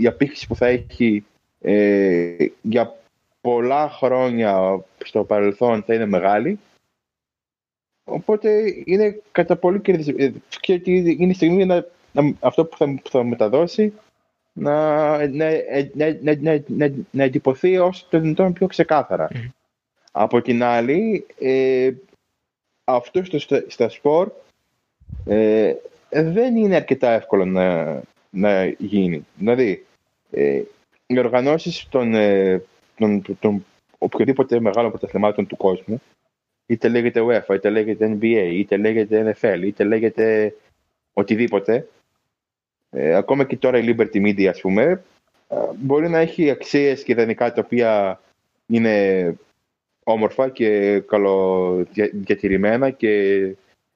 η 0.00 0.06
απήχηση 0.06 0.46
που 0.46 0.56
θα 0.56 0.66
έχει 0.66 1.24
ε, 1.60 2.46
για 2.62 2.96
πολλά 3.40 3.90
χρόνια 3.90 4.82
στο 5.04 5.24
παρελθόν 5.24 5.82
θα 5.82 5.94
είναι 5.94 6.06
μεγάλη. 6.06 6.58
Οπότε 8.04 8.62
είναι 8.84 9.20
κατά 9.32 9.56
πολύ 9.56 9.80
κερδισμένο. 9.80 10.34
Και 10.60 10.80
είναι 10.84 11.30
η 11.30 11.34
στιγμή 11.34 11.64
να, 11.64 11.86
να, 12.12 12.34
αυτό 12.40 12.64
που 12.64 12.76
θα, 12.76 12.84
που 13.02 13.10
θα 13.10 13.24
μεταδώσει 13.24 13.92
να, 14.52 15.28
να, 15.28 15.50
να, 15.94 16.36
να, 16.40 16.62
να, 16.66 16.92
να 17.10 17.22
εντυπωθεί 17.22 17.78
όσο 17.78 18.06
το 18.10 18.20
δυνατόν 18.20 18.52
πιο 18.52 18.66
ξεκάθαρα. 18.66 19.28
Από 20.12 20.42
την 20.42 20.62
άλλη, 20.62 21.26
ε, 21.38 21.90
αυτό 22.84 23.24
στο, 23.24 23.62
στα 23.66 23.88
σπορ 23.88 24.30
ε, 25.26 25.74
δεν 26.10 26.56
είναι 26.56 26.76
αρκετά 26.76 27.10
εύκολο 27.10 27.44
να, 27.44 28.00
να 28.30 28.64
γίνει. 28.66 29.26
Δηλαδή, 29.36 29.86
ε, 30.30 30.62
οι 31.06 31.18
οργανώσεις 31.18 31.86
των, 31.88 32.14
ε, 32.14 32.62
των, 32.96 33.22
των 33.40 33.64
οποιοδήποτε 33.98 34.60
μεγάλων 34.60 34.90
πρωταθλημάτων 34.90 35.46
του 35.46 35.56
κόσμου, 35.56 36.02
είτε 36.70 36.88
λέγεται 36.88 37.20
UEFA, 37.24 37.54
είτε 37.54 37.70
λέγεται 37.70 38.18
NBA, 38.20 38.50
είτε 38.52 38.76
λέγεται 38.76 39.34
NFL, 39.40 39.60
είτε 39.62 39.84
λέγεται 39.84 40.54
οτιδήποτε, 41.12 41.88
ε, 42.90 43.14
ακόμα 43.14 43.44
και 43.44 43.56
τώρα 43.56 43.78
η 43.78 43.84
Liberty 43.86 44.16
Media, 44.16 44.46
ας 44.46 44.60
πούμε, 44.60 45.02
ε, 45.48 45.56
μπορεί 45.76 46.08
να 46.08 46.18
έχει 46.18 46.50
αξίες 46.50 47.02
και 47.02 47.12
ιδανικά 47.12 47.52
τα 47.52 47.62
οποία 47.64 48.20
είναι 48.66 49.36
όμορφα 50.04 50.48
και 50.48 51.00
καλοδιατηρημένα 51.00 52.90
και 52.90 53.42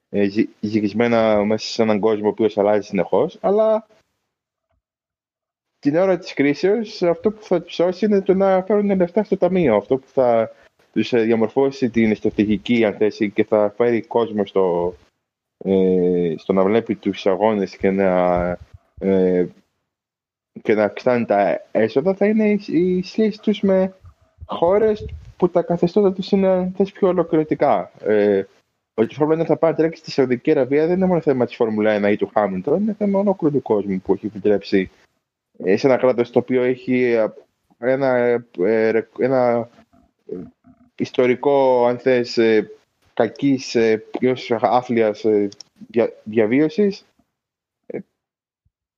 ε, 0.09 0.27
γυρισμένα 0.59 1.43
μέσα 1.45 1.67
σε 1.67 1.81
έναν 1.81 1.99
κόσμο 1.99 2.25
ο 2.25 2.29
οποίος 2.29 2.57
αλλάζει 2.57 2.87
συνεχώς, 2.87 3.37
αλλά 3.41 3.87
την 5.79 5.95
ώρα 5.95 6.17
της 6.17 6.33
κρίσεως 6.33 7.03
αυτό 7.03 7.31
που 7.31 7.43
θα 7.43 7.61
τους 7.61 7.73
σώσει 7.73 8.05
είναι 8.05 8.21
το 8.21 8.33
να 8.33 8.63
φέρουν 8.63 8.95
λεφτά 8.95 9.23
στο 9.23 9.37
ταμείο. 9.37 9.75
Αυτό 9.75 9.97
που 9.97 10.07
θα 10.07 10.51
τους 10.95 11.13
ε, 11.13 11.21
διαμορφώσει 11.21 11.89
την 11.89 12.15
στρατηγική, 12.15 12.85
αν 12.85 12.93
θέσει, 12.93 13.29
και 13.29 13.43
θα 13.43 13.73
φέρει 13.77 14.01
κόσμο 14.01 14.45
στο, 14.45 14.93
ε, 15.57 16.33
στο 16.37 16.53
να 16.53 16.63
βλέπει 16.63 16.95
τους 16.95 17.25
αγώνες 17.25 17.77
και 17.77 17.91
να. 17.91 18.41
Ε, 18.99 19.45
και 20.61 20.73
να 20.73 20.83
αυξάνει 20.83 21.25
τα 21.25 21.61
έσοδα 21.71 22.13
θα 22.13 22.25
είναι 22.25 22.49
οι 22.65 23.01
σχέσει 23.01 23.39
τους 23.41 23.61
με 23.61 23.93
χώρες 24.45 25.05
που 25.37 25.49
τα 25.49 25.61
καθεστώτα 25.61 26.13
τους 26.13 26.31
είναι 26.31 26.71
θες, 26.75 26.91
πιο 26.91 27.07
ολοκληρωτικά. 27.07 27.91
Ε, 27.99 28.43
ότι 28.93 29.13
η 29.13 29.15
Φόρμουλα 29.15 29.43
1 29.43 29.45
θα 29.45 29.57
πάει 29.57 29.71
να 29.71 29.77
τρέξει 29.77 30.01
στη 30.01 30.11
Σαουδική 30.11 30.51
Αραβία 30.51 30.87
δεν 30.87 30.95
είναι 30.95 31.05
μόνο 31.05 31.21
θέμα 31.21 31.45
της 31.45 31.55
Φόρμουλα 31.55 31.99
1 32.07 32.11
ή 32.11 32.15
του 32.15 32.29
Χάμιλτον, 32.33 32.81
είναι 32.81 32.93
θέμα 32.93 33.19
ολόκληρου 33.19 33.53
του 33.53 33.61
κόσμου 33.61 33.99
που 33.99 34.13
έχει 34.13 34.25
επιτρέψει 34.25 34.89
ε, 35.57 35.77
σε 35.77 35.87
ένα 35.87 35.97
κράτος 35.97 36.31
το 36.31 36.39
οποίο 36.39 36.63
έχει 36.63 37.01
ε, 37.03 37.27
ένα, 37.77 38.15
ε, 38.59 39.07
ένα 39.19 39.69
ιστορικό, 40.95 41.85
αν 41.85 41.99
θες, 41.99 42.39
κακής 43.13 43.75
έως 44.19 44.51
άφλιας 44.51 45.25
διαβίωσης 46.23 47.05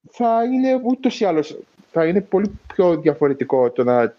θα 0.09 0.43
είναι 0.43 0.81
ούτως 0.83 1.19
ή 1.19 1.25
άλλως 1.25 1.57
θα 1.91 2.05
είναι 2.05 2.21
πολύ 2.21 2.59
πιο 2.67 2.97
διαφορετικό 2.97 3.71
το 3.71 3.83
να 3.83 4.15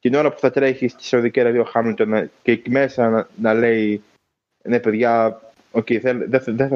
την 0.00 0.14
ώρα 0.14 0.32
που 0.32 0.38
θα 0.38 0.50
τρέχει 0.50 0.88
στη 0.88 1.04
Σαουδική 1.04 1.40
Αραβία 1.40 1.60
ο 1.60 1.64
Χάμιλτον 1.64 2.30
και 2.42 2.52
εκεί 2.52 2.70
μέσα 2.70 3.08
να, 3.08 3.28
να 3.36 3.54
λέει 3.54 4.02
ναι 4.64 4.80
παιδιά, 4.80 5.40
okay, 5.72 6.00
δεν 6.00 6.24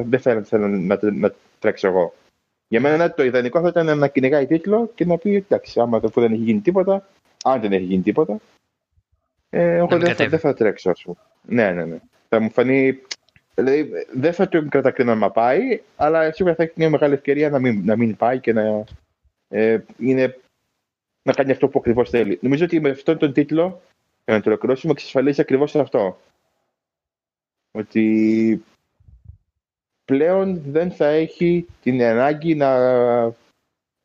δε, 0.08 0.18
θέλω, 0.18 0.42
θέλω 0.42 0.68
να, 0.68 0.98
να, 1.02 1.34
τρέξω 1.58 1.88
εγώ. 1.88 2.14
Για 2.68 2.80
μένα 2.80 2.96
ναι, 2.96 3.08
το 3.08 3.24
ιδανικό 3.24 3.60
θα 3.60 3.68
ήταν 3.68 3.98
να 3.98 4.08
κυνηγάει 4.08 4.46
τίτλο 4.46 4.90
και 4.94 5.04
να 5.04 5.18
πει 5.18 5.34
εντάξει, 5.34 5.80
άμα 5.80 5.98
δεν 5.98 6.32
έχει 6.32 6.42
γίνει 6.42 6.60
τίποτα, 6.60 7.08
αν 7.44 7.60
δεν 7.60 7.72
έχει 7.72 7.84
γίνει 7.84 8.02
τίποτα, 8.02 8.40
ε, 9.50 9.76
εγώ 9.76 9.98
δεν 9.98 10.14
θα, 10.14 10.38
θα 10.38 10.54
τρέξω, 10.54 10.90
ας 10.90 11.02
πούμε. 11.02 11.16
Ναι, 11.42 11.70
ναι, 11.70 11.84
ναι. 11.84 11.98
Θα 12.28 12.40
μου 12.40 12.50
φανεί. 12.50 13.00
Δηλαδή, 13.54 13.90
δεν 14.12 14.32
θα 14.32 14.48
το 14.48 14.68
κατακρίνω 14.68 15.14
να 15.14 15.30
πάει, 15.30 15.80
αλλά 15.96 16.32
σίγουρα 16.32 16.54
θα 16.54 16.62
έχει 16.62 16.72
μια 16.76 16.90
μεγάλη 16.90 17.14
ευκαιρία 17.14 17.50
να 17.50 17.58
μην, 17.58 17.84
να 17.84 17.96
μην 17.96 18.16
πάει 18.16 18.40
και 18.40 18.52
να, 18.52 18.84
ε, 19.48 19.78
είναι, 19.98 20.38
να 21.22 21.32
κάνει 21.32 21.50
αυτό 21.50 21.68
που 21.68 21.78
ακριβώς 21.78 22.10
θέλει. 22.10 22.38
Νομίζω 22.42 22.64
ότι 22.64 22.80
με 22.80 22.90
αυτόν 22.90 23.18
τον 23.18 23.32
τίτλο, 23.32 23.82
για 24.24 24.34
να 24.34 24.40
το 24.40 24.48
ολοκληρώσουμε, 24.48 24.92
εξασφαλίζει 24.92 25.40
ακριβώς 25.40 25.76
αυτό. 25.76 26.18
Ότι 27.70 28.64
πλέον 30.04 30.62
δεν 30.66 30.90
θα 30.90 31.06
έχει 31.06 31.66
την 31.82 32.02
ανάγκη 32.02 32.54
να, 32.54 32.74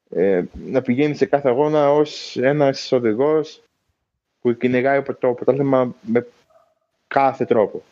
ε, 0.10 0.44
να 0.66 0.82
πηγαίνει 0.82 1.16
σε 1.16 1.26
κάθε 1.26 1.50
αγώνα 1.50 1.92
ως 1.92 2.38
ένας 2.38 2.92
οδηγός 2.92 3.64
που 4.42 4.58
κυνηγάει 4.58 5.02
το 5.02 5.34
πρωτάθλημα 5.34 5.96
με 6.02 6.28
κάθε 7.08 7.46
τρόπο. 7.46 7.84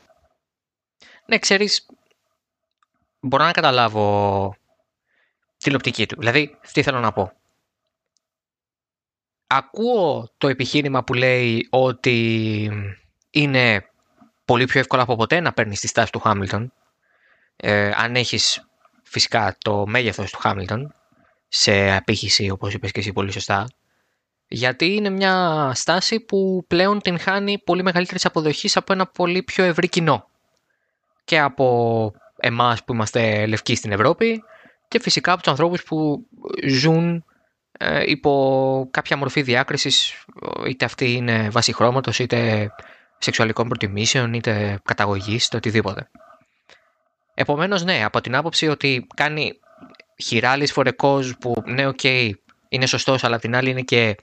Ναι, 1.26 1.40
ξέρεις, 1.40 1.86
μπορώ 3.20 3.44
να 3.44 3.52
καταλάβω 3.52 4.56
την 5.58 5.76
οπτική 5.76 6.06
του. 6.06 6.16
Δηλαδή, 6.20 6.58
τι 6.74 6.84
θέλω 6.84 7.00
να 7.00 7.12
πω. 7.12 7.32
Ακούω 9.48 10.30
το 10.38 10.48
επιχείρημα 10.48 11.04
που 11.04 11.14
λέει 11.14 11.68
ότι 11.70 12.70
είναι 13.30 13.90
πολύ 14.46 14.66
πιο 14.66 14.80
εύκολο 14.80 15.02
από 15.02 15.16
ποτέ 15.16 15.40
να 15.40 15.54
παίρνεις 15.54 15.80
τη 15.80 15.88
στάση 15.88 16.12
του 16.12 16.20
Χάμιλτον. 16.20 16.74
Ε, 17.56 17.92
αν 17.96 18.16
έχεις 18.16 18.68
φυσικά 19.04 19.58
το 19.58 19.88
μέγεθος 19.88 20.32
του 20.32 20.40
Χάμιλτον 20.40 20.94
σε 21.48 21.96
απήχηση 21.96 22.50
όπως 22.50 22.74
είπες 22.74 22.92
και 22.92 23.00
εσύ 23.00 23.14
πολύ 23.14 23.32
σωστά 23.32 23.68
γιατί 24.48 24.94
είναι 24.94 25.10
μια 25.10 25.72
στάση 25.74 26.20
που 26.20 26.66
πλέον 26.68 27.02
την 27.02 27.20
χάνει 27.20 27.60
πολύ 27.60 27.84
μεγαλύτερης 27.84 28.26
αποδοχής 28.26 28.78
από 28.78 28.94
ένα 28.94 29.06
πολύ 29.08 29.44
πιο 29.44 29.64
ευρύ 29.64 29.90
κοινό. 29.90 30.30
Και 31.24 31.40
από 31.40 32.12
εμάς 32.38 32.84
που 32.84 32.94
είμαστε 32.94 33.46
λευκοί 33.46 33.76
στην 33.76 33.92
Ευρώπη 33.92 34.44
και 34.88 35.00
φυσικά 35.00 35.32
από 35.32 35.42
τους 35.42 35.52
ανθρώπους 35.52 35.84
που 35.84 36.28
ζουν 36.68 37.26
ε, 37.72 38.04
υπό 38.06 38.88
κάποια 38.92 39.18
μορφή 39.18 39.42
διάκρισης 39.42 40.26
είτε 40.68 40.86
αυτή 40.86 41.14
είναι 41.14 41.50
βάση 41.50 41.74
χρώματος 41.74 42.20
είτε 42.20 42.70
σεξουαλικών 43.18 43.68
προτιμήσεων 43.68 44.34
είτε 44.34 44.80
καταγωγής 44.84 45.46
είτε 45.46 45.58
οτιδήποτε. 45.58 46.10
Επομένως 47.34 47.84
ναι, 47.84 48.04
από 48.04 48.22
την 48.22 48.36
άποψη 48.36 48.68
ότι 48.68 49.08
κάνει 49.16 49.60
he 50.24 50.34
rallies 50.34 50.72
for 50.72 50.94
a 50.94 51.01
cause 51.01 51.38
που 51.38 51.64
ναι 51.66 51.88
οκ 51.88 52.04
είναι 52.70 52.86
σωστός 52.86 53.24
αλλά 53.24 53.40
την 53.40 53.56
άλλη 53.56 53.70
είναι 53.70 53.82
και 53.82 54.16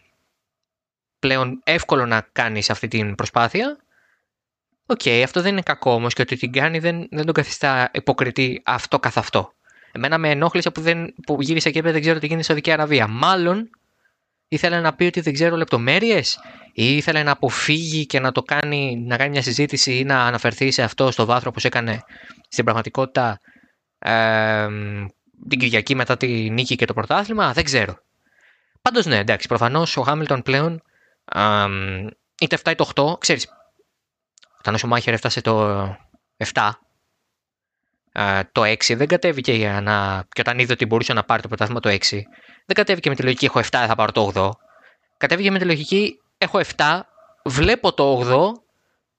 πλέον 1.24 1.60
εύκολο 1.64 2.06
να 2.06 2.28
κάνεις 2.32 2.70
αυτή 2.70 2.88
την 2.88 3.14
προσπάθεια. 3.14 3.76
Ok, 4.86 5.00
okay, 5.04 5.20
αυτό 5.24 5.40
δεν 5.40 5.52
είναι 5.52 5.62
κακό 5.62 5.92
όμως 5.92 6.14
και 6.14 6.22
ότι 6.22 6.36
την 6.36 6.52
κάνει 6.52 6.78
δεν, 6.78 7.06
δεν 7.10 7.24
τον 7.24 7.34
καθιστά 7.34 7.90
υποκριτή 7.92 8.62
αυτό 8.64 8.98
καθ' 8.98 9.18
αυτό. 9.18 9.52
Εμένα 9.92 10.18
με 10.18 10.30
ενόχλησε 10.30 10.70
που, 10.70 10.80
δεν, 10.80 11.14
που 11.26 11.36
γύρισα 11.40 11.70
και 11.70 11.78
είπε 11.78 11.92
δεν 11.92 12.00
ξέρω 12.00 12.18
τι 12.18 12.26
γίνεται 12.26 12.42
στη 12.42 12.52
Σαουδική 12.52 12.70
Αραβία. 12.70 13.06
Μάλλον 13.06 13.70
ήθελε 14.48 14.80
να 14.80 14.94
πει 14.94 15.04
ότι 15.04 15.20
δεν 15.20 15.32
ξέρω 15.32 15.56
λεπτομέρειες 15.56 16.38
ή 16.72 16.96
ήθελε 16.96 17.22
να 17.22 17.30
αποφύγει 17.30 18.06
και 18.06 18.20
να 18.20 18.32
το 18.32 18.42
κάνει, 18.42 19.04
να 19.06 19.16
κάνει 19.16 19.30
μια 19.30 19.42
συζήτηση 19.42 19.98
ή 19.98 20.04
να 20.04 20.24
αναφερθεί 20.24 20.70
σε 20.70 20.82
αυτό 20.82 21.10
στο 21.10 21.24
βάθρο 21.24 21.50
που 21.50 21.60
έκανε 21.62 22.04
στην 22.48 22.64
πραγματικότητα 22.64 23.40
ε, 23.98 24.68
την 25.48 25.58
Κυριακή 25.58 25.94
μετά 25.94 26.16
τη 26.16 26.50
νίκη 26.50 26.76
και 26.76 26.84
το 26.84 26.94
πρωτάθλημα. 26.94 27.52
Δεν 27.52 27.64
ξέρω. 27.64 27.98
Πάντως 28.82 29.06
ναι, 29.06 29.18
εντάξει, 29.18 29.48
προφανώς 29.48 29.96
ο 29.96 30.02
Χάμιλτον 30.02 30.42
πλέον 30.42 30.82
είτε 32.40 32.58
7 32.64 32.70
είτε 32.70 32.84
8, 32.94 33.18
ξέρεις, 33.18 33.48
όταν 34.58 34.74
ο 34.74 34.78
Σουμάχερ 34.78 35.14
έφτασε 35.14 35.40
το 35.40 35.86
7, 36.54 36.70
το 38.52 38.62
6 38.62 38.96
δεν 38.96 39.06
κατέβηκε 39.06 39.52
για 39.52 39.80
να. 39.80 40.24
και 40.32 40.40
όταν 40.40 40.58
είδε 40.58 40.72
ότι 40.72 40.86
μπορούσε 40.86 41.12
να 41.12 41.24
πάρει 41.24 41.42
το 41.42 41.48
πρωτάθλημα 41.48 41.80
το 41.80 41.88
6, 41.88 41.98
δεν 42.66 42.76
κατέβηκε 42.76 43.08
με 43.08 43.14
τη 43.14 43.22
λογική 43.22 43.44
έχω 43.44 43.60
7, 43.60 43.62
θα 43.70 43.94
πάρω 43.94 44.12
το 44.12 44.32
8. 44.34 44.50
Κατέβηκε 45.16 45.50
με 45.50 45.58
τη 45.58 45.64
λογική 45.64 46.20
έχω 46.38 46.60
7, 46.76 47.00
βλέπω 47.44 47.92
το 47.92 48.20
8, 48.20 48.62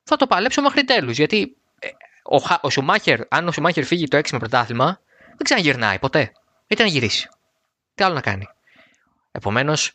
θα 0.03 0.15
το 0.15 0.27
παλέψω 0.27 0.61
μέχρι 0.61 0.83
τέλους. 0.83 1.17
Γιατί 1.17 1.57
ε, 1.79 1.87
ο, 2.23 2.57
ο 2.61 2.69
Σουμάχερ, 2.69 3.19
αν 3.29 3.47
ο 3.47 3.51
Σουμάχερ 3.51 3.83
φύγει 3.83 4.07
το 4.07 4.17
6 4.17 4.29
με 4.31 4.39
πρωτάθλημα, 4.39 4.99
δεν 5.25 5.43
ξαναγυρνάει 5.43 5.99
ποτέ. 5.99 6.31
Είτε 6.67 6.83
να 6.83 6.89
γυρίσει. 6.89 7.29
Τι 7.95 8.03
άλλο 8.03 8.13
να 8.13 8.21
κάνει. 8.21 8.47
Επομένως, 9.31 9.91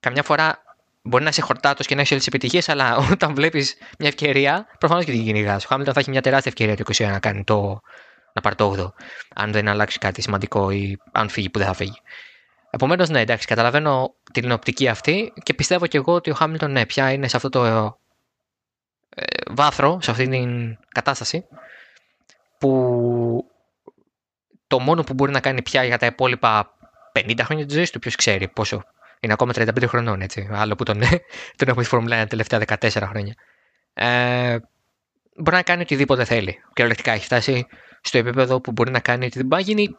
καμιά 0.00 0.22
φορά 0.22 0.62
Μπορεί 1.06 1.22
να 1.22 1.28
είσαι 1.28 1.40
χορτάτος 1.40 1.86
και 1.86 1.94
να 1.94 2.00
έχεις 2.00 2.12
όλες 2.12 2.24
τις 2.24 2.34
επιτυχίες, 2.34 2.68
αλλά 2.68 2.96
όταν 3.12 3.34
βλέπεις 3.34 3.76
μια 3.98 4.08
ευκαιρία, 4.08 4.66
προφανώς 4.78 5.04
και 5.04 5.12
την 5.12 5.24
κυνηγάς. 5.24 5.64
Ο 5.64 5.68
Χάμιλτον 5.68 5.94
θα 5.94 6.00
έχει 6.00 6.10
μια 6.10 6.22
τεράστια 6.22 6.52
ευκαιρία 6.56 6.84
το 6.84 7.04
21 7.04 7.10
να, 7.10 7.18
κάνει 7.18 7.44
το, 7.44 7.80
να 8.32 8.40
πάρει 8.40 8.54
το 8.54 8.74
8, 8.78 8.92
αν 9.34 9.52
δεν 9.52 9.68
αλλάξει 9.68 9.98
κάτι 9.98 10.22
σημαντικό 10.22 10.70
ή 10.70 10.98
αν 11.12 11.28
φύγει 11.28 11.50
που 11.50 11.58
δεν 11.58 11.68
θα 11.68 11.74
φύγει. 11.74 12.00
Επομένως, 12.70 13.08
ναι, 13.08 13.20
εντάξει, 13.20 13.46
καταλαβαίνω 13.46 14.14
την 14.32 14.52
οπτική 14.52 14.88
αυτή 14.88 15.32
και 15.42 15.54
πιστεύω 15.54 15.86
και 15.86 15.96
εγώ 15.96 16.12
ότι 16.12 16.30
ο 16.30 16.34
Χάμιλτον 16.34 16.70
ναι, 16.70 16.86
πια 16.86 17.12
είναι 17.12 17.28
σε 17.28 17.36
αυτό 17.36 17.48
το 17.48 17.64
ε, 19.08 19.24
βάθρο, 19.50 19.98
σε 20.02 20.10
αυτή 20.10 20.28
την 20.28 20.78
κατάσταση 20.88 21.46
που 22.58 23.50
το 24.66 24.78
μόνο 24.78 25.02
που 25.02 25.14
μπορεί 25.14 25.32
να 25.32 25.40
κάνει 25.40 25.62
πια 25.62 25.84
για 25.84 25.98
τα 25.98 26.06
υπόλοιπα 26.06 26.74
50 27.12 27.40
χρόνια 27.42 27.66
της 27.66 27.74
ζωής 27.74 27.90
του, 27.90 27.98
ποιος 27.98 28.14
ξέρει 28.14 28.48
πόσο 28.48 28.84
είναι 29.20 29.32
ακόμα 29.32 29.52
35 29.54 29.84
χρονών, 29.86 30.20
έτσι. 30.20 30.48
Άλλο 30.52 30.74
που 30.74 30.84
τον, 30.84 30.98
τον 31.56 31.68
έχουμε 31.68 31.82
στη 31.82 31.94
Φόρμουλα 31.94 32.18
τα 32.18 32.26
τελευταία 32.26 32.60
14 32.66 32.88
χρόνια. 33.02 33.34
Ε, 33.94 34.58
μπορεί 35.36 35.56
να 35.56 35.62
κάνει 35.62 35.82
οτιδήποτε 35.82 36.24
θέλει. 36.24 36.62
Κυριολεκτικά 36.72 37.12
έχει 37.12 37.24
φτάσει 37.24 37.66
στο 38.00 38.18
επίπεδο 38.18 38.60
που 38.60 38.72
μπορεί 38.72 38.90
να 38.90 39.00
κάνει 39.00 39.24
ότι 39.24 39.42
μπορεί 39.44 39.62
να 39.62 39.68
γίνει 39.68 39.96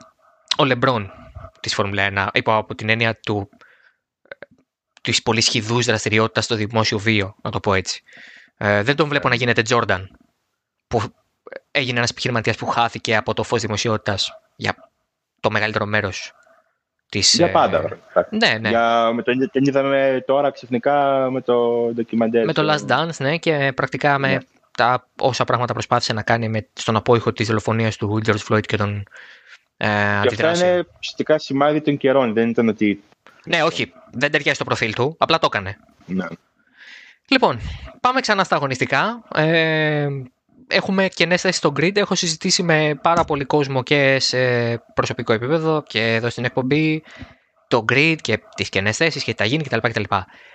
ο 0.58 0.66
Λεμπρόν 0.66 1.12
της 1.60 1.74
Φόρμουλα 1.74 2.10
1, 2.14 2.28
υπό 2.34 2.56
από 2.56 2.76
την 2.76 2.90
έννοια 2.90 3.20
του 3.20 3.50
της 5.02 5.24
πολύ 5.24 5.42
σχηδούς 5.42 5.86
δραστηριότητας 5.86 6.44
στο 6.44 6.56
δημόσιο 6.56 7.00
βίο, 7.00 7.36
να 7.42 7.52
το 7.52 7.60
πω 7.60 7.74
έτσι. 7.74 8.04
Ε, 8.58 8.84
δεν 8.84 8.96
τον 8.96 9.08
βλέπω 9.08 9.30
να 9.30 9.36
γίνεται 9.36 9.62
Τζόρνταν, 9.62 10.18
που 10.88 11.02
έγινε 11.72 11.98
ένας 11.98 12.10
επιχειρηματίας 12.10 12.58
που 12.58 12.66
χάθηκε 12.66 13.16
από 13.16 13.34
το 13.34 13.44
φως 13.44 13.62
δημοσιότητας 13.62 14.32
για 14.56 14.92
το 15.40 15.52
μεγαλύτερο 15.52 15.86
μέρος 15.86 16.34
Της, 17.10 17.34
για 17.34 17.52
πάντα. 17.52 17.98
Ναι, 18.30 18.58
ναι. 18.62 18.70
Για, 18.70 19.12
με 19.14 19.22
το, 19.22 19.32
τον 19.52 19.64
είδαμε 19.64 20.24
τώρα 20.26 20.52
ξαφνικά 20.52 21.28
με 21.32 21.42
το 21.42 21.88
ντοκιμαντέρ. 21.94 22.46
Με 22.46 22.54
το 22.54 22.74
Last 22.74 22.92
Dance, 22.92 23.18
ναι, 23.18 23.38
και 23.38 23.72
πρακτικά 23.76 24.18
με 24.18 24.28
ναι. 24.28 24.38
τα 24.78 25.08
όσα 25.20 25.44
πράγματα 25.44 25.74
προσπάθησε 25.74 26.14
να 26.14 26.22
κάνει 26.22 26.50
με, 26.50 26.68
στον 26.74 26.96
απόϊχο 26.96 27.34
της 27.34 27.48
δολοφονίας 27.48 27.98
του 27.98 28.22
George 28.26 28.54
Floyd 28.54 28.62
και 28.62 28.78
τον 28.78 29.04
ε, 29.78 29.88
και 30.22 30.28
αυτά 30.28 30.48
είναι 30.48 30.86
ουσιαστικά 31.00 31.38
σημάδι 31.38 31.82
των 31.82 31.98
καιρών, 31.98 32.34
δεν 32.34 32.50
ήταν 32.50 32.68
ότι... 32.68 33.04
Ναι, 33.46 33.64
όχι, 33.64 33.94
δεν 34.12 34.32
ταιριάζει 34.32 34.56
στο 34.56 34.64
προφίλ 34.64 34.94
του, 34.94 35.16
απλά 35.18 35.40
το 35.40 35.50
έκανε. 35.52 35.78
Ναι. 36.06 36.26
Λοιπόν, 37.28 37.60
πάμε 38.02 38.20
ξανά 38.20 38.44
στα 38.44 38.56
αγωνιστικά. 38.56 39.24
Ε, 39.36 40.08
έχουμε 40.68 41.08
κενές 41.08 41.42
θέσει 41.42 41.58
στο 41.58 41.74
grid. 41.78 41.98
Έχω 41.98 42.16
συζητήσει 42.16 42.64
με 42.64 43.00
πάρα 43.02 43.24
πολύ 43.24 43.46
κόσμο 43.46 43.84
και 43.84 44.20
σε 44.20 44.38
προσωπικό 44.78 45.34
επίπεδο 45.34 45.84
και 45.88 46.14
εδώ 46.16 46.30
στην 46.30 46.46
εκπομπή 46.46 47.04
το 47.68 47.86
grid 47.92 48.16
και 48.22 48.40
τις 48.56 48.70
κενές 48.70 48.98
θέσεις 48.98 49.24
και 49.24 49.34
τα 49.34 49.46
γίνει 49.46 49.64
κτλ, 49.64 49.78
κτλ. 49.78 50.04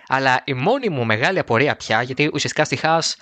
Αλλά 0.06 0.42
η 0.44 0.52
μόνη 0.52 0.88
μου 0.88 1.04
μεγάλη 1.04 1.38
απορία 1.38 1.76
πια, 1.76 2.02
γιατί 2.02 2.30
ουσιαστικά 2.34 2.64
στη 2.64 2.76
Χάς 2.76 3.16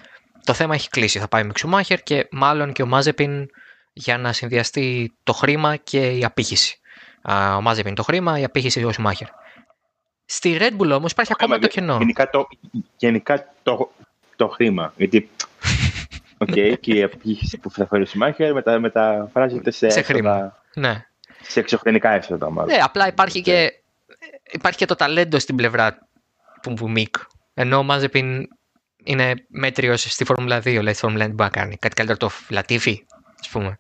το 0.44 0.52
θέμα 0.52 0.74
έχει 0.74 0.88
κλείσει. 0.88 1.18
Θα 1.18 1.28
πάει 1.28 1.44
με 1.44 1.52
Ξουμάχερ 1.52 2.02
και 2.02 2.28
μάλλον 2.30 2.72
και 2.72 2.82
ο 2.82 2.86
Μάζεπιν 2.86 3.48
για 3.92 4.18
να 4.18 4.32
συνδυαστεί 4.32 5.12
το 5.22 5.32
χρήμα 5.32 5.76
και 5.76 6.10
η 6.10 6.24
απήχηση. 6.24 6.78
Ο 7.56 7.60
Μάζεπιν 7.60 7.94
το 7.94 8.02
χρήμα, 8.02 8.38
η 8.38 8.44
απήχηση 8.44 8.84
ο 8.84 8.92
Σουμάχερ. 8.92 9.26
Στη 10.24 10.56
Red 10.60 10.80
Bull 10.80 10.90
όμως 10.90 11.12
υπάρχει 11.12 11.32
ακόμα 11.32 11.58
το 11.58 11.66
κενό. 11.66 11.96
Γενικά 11.98 12.30
το, 12.30 12.48
γενικά 12.96 13.52
το, 13.62 13.90
το 14.36 14.48
χρήμα. 14.48 14.92
Γιατί 14.96 15.30
Okay, 16.44 16.74
και 16.80 16.92
η 16.92 17.02
απήχηση 17.02 17.58
που 17.58 17.70
θα 17.70 17.86
φέρει 17.86 18.02
ο 18.02 18.06
Σιμάχερ 18.06 18.52
μετα, 18.52 18.78
μεταφράζεται 18.78 19.70
σε, 19.70 19.88
σε 19.88 20.02
χρήμα. 20.02 20.62
Ναι. 20.74 21.06
Σε 21.42 21.60
εξωφρενικά 21.60 22.10
έσοδα, 22.10 22.50
μάλλον. 22.50 22.74
Ναι, 22.74 22.78
απλά 22.82 23.08
υπάρχει 23.08 23.40
και, 23.40 23.72
υπάρχει 24.50 24.78
και 24.78 24.86
το 24.86 24.94
ταλέντο 24.94 25.38
στην 25.38 25.56
πλευρά 25.56 26.08
του 26.62 26.90
Μικ. 26.90 27.16
Ενώ 27.54 27.78
ο 27.78 27.82
Μάζεπιν 27.82 28.48
είναι 29.04 29.34
μέτριος 29.48 30.02
στη 30.02 30.24
Φόρμουλα 30.24 30.58
2, 30.58 30.62
λέει 30.82 30.92
στη 30.92 30.94
Φόρμουλα 30.94 31.24
1 31.24 31.28
μπορεί 31.28 31.42
να 31.42 31.48
κάνει. 31.48 31.76
Κάτι 31.76 31.94
καλύτερο 31.94 32.18
το 32.18 32.30
Λατίφι, 32.48 33.06
ας 33.40 33.48
πούμε. 33.48 33.78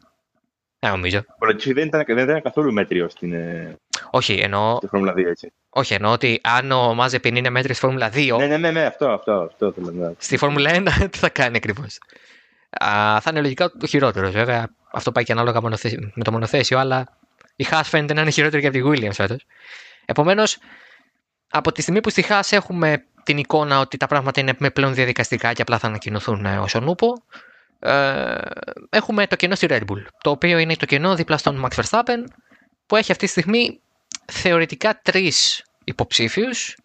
Δεν 0.78 0.90
νομίζω. 0.90 1.24
Ο 1.38 1.46
Λατίφι 1.46 1.72
δεν 1.72 1.86
ήταν, 1.86 2.04
δεν 2.06 2.18
ήταν 2.18 2.42
καθόλου 2.42 2.72
μέτριος 2.72 3.12
στην. 3.12 3.32
Ε, 3.32 3.76
Όχι, 4.10 4.32
ενώ. 4.32 4.74
Στη 4.76 4.86
Φόρμουλα 4.86 5.12
2, 5.12 5.24
έτσι. 5.26 5.52
Όχι, 5.68 5.94
εννοώ 5.94 6.12
ότι 6.12 6.40
αν 6.42 6.72
ο 6.72 6.94
Μάζεπιν 6.94 7.36
είναι 7.36 7.50
μέτρη 7.50 7.72
στη 7.72 7.82
Φόρμουλα 7.82 8.10
2. 8.14 8.36
Ναι, 8.38 8.46
ναι, 8.46 8.56
ναι, 8.56 8.70
ναι 8.70 8.84
αυτό, 8.84 9.08
αυτό, 9.10 9.32
αυτό 9.32 9.72
θέλω 9.72 9.90
να 9.90 10.12
Στη 10.18 10.36
Φόρμουλα 10.36 10.70
1 10.74 11.10
τι 11.10 11.18
θα 11.18 11.28
κάνει 11.28 11.56
ακριβώς. 11.56 11.98
Θα 13.20 13.22
είναι 13.30 13.40
λογικά 13.40 13.70
το 13.70 13.86
χειρότερος, 13.86 14.30
βέβαια. 14.30 14.68
Αυτό 14.92 15.12
πάει 15.12 15.24
και 15.24 15.32
ανάλογα 15.32 15.60
με 16.14 16.22
το 16.24 16.32
μονοθέσιο, 16.32 16.78
αλλά 16.78 17.18
η 17.56 17.66
Haas 17.70 17.80
φαίνεται 17.84 18.14
να 18.14 18.20
είναι 18.20 18.30
χειρότερη 18.30 18.62
και 18.62 18.68
από 18.68 18.76
τη 18.76 19.00
Williams 19.06 19.14
φέτος. 19.14 19.46
Επομένως, 20.04 20.58
από 21.50 21.72
τη 21.72 21.82
στιγμή 21.82 22.00
που 22.00 22.10
στη 22.10 22.24
Haas 22.28 22.48
έχουμε 22.50 23.04
την 23.22 23.38
εικόνα 23.38 23.80
ότι 23.80 23.96
τα 23.96 24.06
πράγματα 24.06 24.40
είναι 24.40 24.54
με 24.58 24.70
πλέον 24.70 24.94
διαδικαστικά 24.94 25.52
και 25.52 25.62
απλά 25.62 25.78
θα 25.78 25.86
ανακοινωθούν 25.86 26.46
ως 26.46 26.74
ονούπο, 26.74 27.22
ε, 27.78 28.34
έχουμε 28.90 29.26
το 29.26 29.36
κενό 29.36 29.54
στη 29.54 29.66
Red 29.70 29.80
Bull, 29.80 30.04
το 30.22 30.30
οποίο 30.30 30.58
είναι 30.58 30.76
το 30.76 30.86
κενό 30.86 31.14
δίπλα 31.14 31.36
στον 31.36 31.64
Max 31.64 31.82
Verstappen, 31.82 32.24
που 32.86 32.96
έχει 32.96 33.12
αυτή 33.12 33.24
τη 33.24 33.30
στιγμή 33.30 33.80
θεωρητικά 34.24 35.00
τρεις 35.02 35.64
υποψήφιους. 35.84 36.76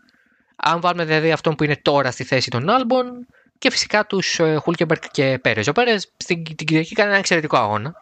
Αν 0.55 0.81
βάλουμε 0.81 1.05
δηλαδή 1.05 1.31
αυτόν 1.31 1.55
που 1.55 1.63
είναι 1.63 1.77
τώρα 1.81 2.11
στη 2.11 2.23
θέση 2.23 2.49
των 2.49 2.69
Άλμπων 2.69 3.27
και 3.57 3.69
φυσικά 3.69 4.05
τους 4.05 4.39
Χούλκεμπερκ 4.59 5.03
και 5.11 5.39
Πέρε. 5.39 5.61
Ο 5.67 5.71
Πέρε 5.71 5.97
στην 5.97 6.43
την 6.43 6.67
Κυριακή 6.67 6.93
κάνει 6.93 7.09
ένα 7.09 7.17
εξαιρετικό 7.19 7.57
αγώνα. 7.57 7.95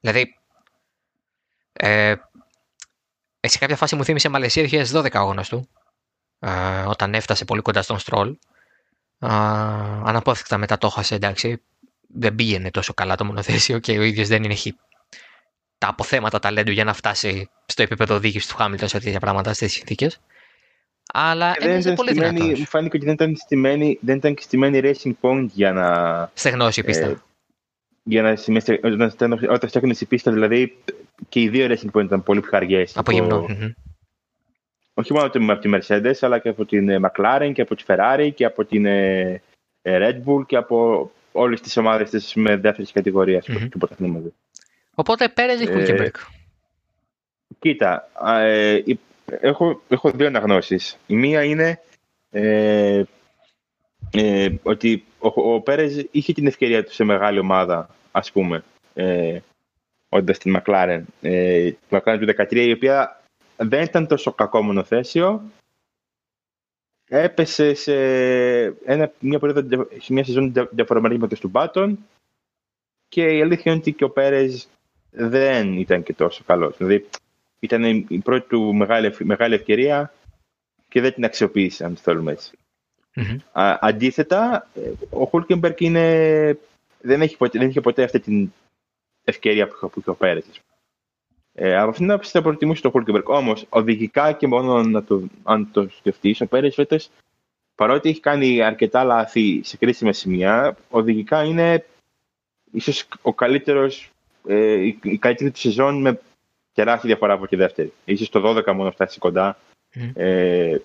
Δηλαδή, 0.00 0.38
ε, 1.72 2.14
σε 3.40 3.58
κάποια 3.58 3.76
φάση 3.76 3.96
μου 3.96 4.04
θύμισε 4.04 4.28
Μαλαισία 4.28 4.62
2012 4.62 5.08
αγώνας 5.12 5.48
του, 5.48 5.68
ε, 6.38 6.82
όταν 6.86 7.14
έφτασε 7.14 7.44
πολύ 7.44 7.62
κοντά 7.62 7.82
στον 7.82 7.98
Στρόλ. 7.98 8.36
Ε, 9.18 9.28
αναπόφευκτα 9.28 10.58
μετά 10.58 10.78
το 10.78 10.86
έχασε, 10.86 11.14
εντάξει. 11.14 11.62
Δεν 12.08 12.34
πήγαινε 12.34 12.70
τόσο 12.70 12.94
καλά 12.94 13.16
το 13.16 13.24
μονοθέσιο 13.24 13.78
και 13.78 13.98
ο 13.98 14.02
ίδιος 14.02 14.28
δεν 14.28 14.44
έχει 14.44 14.76
τα 15.78 15.88
αποθέματα 15.88 16.38
ταλέντου 16.38 16.70
για 16.70 16.84
να 16.84 16.92
φτάσει 16.92 17.50
στο 17.66 17.82
επίπεδο 17.82 18.14
οδήγησης 18.14 18.48
του 18.48 18.56
Χάμιλτον 18.56 18.88
σε 18.88 18.98
τέτοια 18.98 19.20
πράγματα, 19.20 19.52
σε 19.52 19.58
τέτοιες 19.58 19.72
συνθήκες. 19.72 20.20
Αλλά 21.12 21.56
δεν 21.60 21.78
ήταν 21.78 21.94
πολύ 21.94 22.10
στημένη, 22.10 22.54
Μου 22.58 22.64
φάνηκε 22.64 22.96
ότι 22.96 23.04
δεν 23.04 23.14
ήταν 23.14 23.36
στημένη, 23.36 23.98
δεν 24.00 24.16
ήταν 24.16 24.36
στημένη 24.38 24.80
Racing 24.82 25.12
Point 25.20 25.46
για 25.52 25.72
να. 25.72 26.30
Στεγνώσει 26.34 26.80
η 26.80 26.84
πίστα. 26.84 27.06
Ε, 27.06 27.16
για 28.02 28.22
να 28.22 28.36
σημαίνει, 28.36 28.78
όταν, 28.82 29.32
όταν 29.32 29.68
στέχνει 29.68 29.94
η 30.00 30.04
πίστα, 30.04 30.32
δηλαδή 30.32 30.76
και 31.28 31.40
οι 31.40 31.48
δύο 31.48 31.66
Racing 31.70 31.98
Point 31.98 32.04
ήταν 32.04 32.22
πολύ 32.22 32.40
πιο 32.40 32.50
αργέ. 32.52 32.84
Από 32.94 33.12
γυμνό. 33.12 33.46
Όχι 34.94 35.12
μόνο 35.12 35.26
από 35.26 35.58
τη 35.58 35.70
Mercedes, 35.72 36.14
αλλά 36.20 36.38
και 36.38 36.48
από 36.48 36.64
την 36.64 36.88
ε, 36.88 37.00
McLaren 37.02 37.50
και 37.54 37.62
από 37.62 37.74
τη 37.74 37.84
Ferrari 37.86 38.30
και 38.34 38.44
από 38.44 38.64
την 38.64 38.86
ε, 38.86 39.42
ε, 39.82 39.98
Red 40.08 40.16
Bull 40.24 40.46
και 40.46 40.56
από 40.56 41.10
όλες 41.32 41.60
τις 41.60 41.76
ομάδες 41.76 42.10
της 42.10 42.34
με 42.34 42.56
δεύτερης 42.56 42.92
κατηγορίας 42.92 43.46
mm-hmm. 43.48 43.68
του 43.70 43.78
πρωταθλήματο. 43.78 44.32
Οπότε 44.94 45.28
πέρασε 45.28 45.62
η 45.62 45.66
Χούλκεμπερκ. 45.66 46.16
Κοίτα, 47.58 48.08
ε, 48.40 48.78
έχω, 49.40 49.82
έχω 49.88 50.10
δύο 50.10 50.26
αναγνώσεις. 50.26 50.98
Η 51.06 51.16
μία 51.16 51.44
είναι 51.44 51.80
ε, 52.30 53.02
ε, 54.10 54.48
ότι 54.62 55.04
ο, 55.18 55.52
ο 55.54 55.60
Πέρες 55.60 56.06
είχε 56.10 56.32
την 56.32 56.46
ευκαιρία 56.46 56.84
του 56.84 56.92
σε 56.92 57.04
μεγάλη 57.04 57.38
ομάδα, 57.38 57.88
ας 58.10 58.32
πούμε, 58.32 58.64
ε, 58.94 59.38
όντας 60.08 60.36
στην 60.36 60.56
McLaren. 60.56 61.02
Ε, 61.20 61.70
τη 61.70 61.78
McLaren 61.90 62.18
του 62.20 62.26
2013, 62.36 62.54
η 62.54 62.72
οποία 62.72 63.22
δεν 63.56 63.82
ήταν 63.82 64.06
τόσο 64.06 64.32
κακό 64.32 64.62
μονοθέσιο. 64.62 65.42
Έπεσε 67.10 67.74
σε 67.74 67.94
ένα, 68.64 69.12
μια, 69.18 69.38
περίοδο, 69.38 69.86
σε 69.98 70.12
μια 70.12 70.24
σεζόν 70.24 70.52
διαφορετική 70.70 71.18
με 71.18 71.28
το 71.28 71.38
του 71.38 71.48
Μπάτον 71.48 71.98
και 73.08 73.36
η 73.36 73.42
αλήθεια 73.42 73.72
είναι 73.72 73.80
ότι 73.80 73.92
και 73.92 74.04
ο 74.04 74.10
Πέρες 74.10 74.68
δεν 75.10 75.72
ήταν 75.72 76.02
και 76.02 76.12
τόσο 76.12 76.42
καλός. 76.46 76.76
Δηλαδή, 76.76 77.08
ήταν 77.58 77.84
η 78.08 78.18
πρώτη 78.18 78.48
του 78.48 78.74
μεγάλη, 78.74 79.14
μεγάλη 79.18 79.54
ευκαιρία 79.54 80.12
και 80.88 81.00
δεν 81.00 81.12
την 81.14 81.24
αξιοποίησε, 81.24 81.84
αν 81.84 81.94
το 81.94 82.00
θέλουμε 82.00 82.36
αντίθετα, 83.80 84.68
ο 85.10 85.24
Χούλκεμπερκ 85.24 85.80
είναι, 85.80 86.58
δεν, 87.00 87.22
έχει 87.22 87.36
ποτέ, 87.36 87.58
δεν 87.58 87.68
είχε 87.68 87.80
ποτέ 87.80 88.02
αυτή 88.02 88.20
την 88.20 88.52
ευκαιρία 89.24 89.68
που 89.68 89.92
είχε 89.98 90.10
ο 90.10 90.14
Πέρετ. 90.14 90.44
Ε, 91.54 91.76
από 91.76 91.88
αυτήν 91.88 92.04
την 92.04 92.12
άποψη 92.12 92.30
θα 92.30 92.42
προτιμούσε 92.42 92.82
το 92.82 92.90
Χούλκεμπερκ. 92.90 93.28
Όμως, 93.28 93.66
οδηγικά 93.68 94.32
και 94.32 94.46
μόνο 94.46 94.82
να 94.82 95.04
το, 95.04 95.22
αν 95.42 95.68
το 95.72 95.88
σκεφτείς, 95.88 96.40
ο 96.40 96.46
Πέρετ 96.46 96.72
φέτος, 96.72 97.10
παρότι 97.74 98.08
έχει 98.08 98.20
κάνει 98.20 98.62
αρκετά 98.62 99.04
λάθη 99.04 99.60
σε 99.64 99.76
κρίσιμα 99.76 100.12
σημεία, 100.12 100.76
οδηγικά 100.90 101.44
είναι 101.44 101.84
ίσως 102.70 103.08
ο 103.22 103.34
καλύτερος, 103.34 104.10
ε, 104.48 104.72
η 105.02 105.18
καλύτερη 105.18 105.50
του 105.50 105.58
σεζόν 105.58 106.00
με 106.00 106.20
τεράστια 106.78 107.08
διαφορά 107.08 107.32
από 107.32 107.46
τη 107.46 107.56
δεύτερη. 107.56 107.92
Ίσως 108.04 108.28
το 108.28 108.56
12 108.56 108.72
μόνο 108.72 108.90
φτάσεις 108.90 109.18
κοντά. 109.18 109.58
Mm. 109.94 110.10
Ε, 110.14 110.78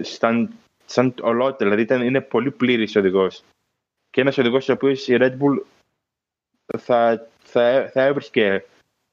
σαν, 0.00 0.50
σαν 0.84 1.14
ολότερο, 1.20 1.70
δηλαδή 1.70 1.82
ήταν, 1.82 2.02
είναι 2.02 2.20
πολύ 2.20 2.50
πλήρης 2.50 2.96
οδηγός. 2.96 3.42
Και 4.10 4.20
ένας 4.20 4.38
οδηγός 4.38 4.68
ο 4.68 4.72
οποίος 4.72 5.08
η 5.08 5.16
Red 5.20 5.32
Bull 5.38 5.58
θα, 6.78 7.26
θα, 7.42 7.90
θα 7.92 8.02
έβρισκε 8.02 8.64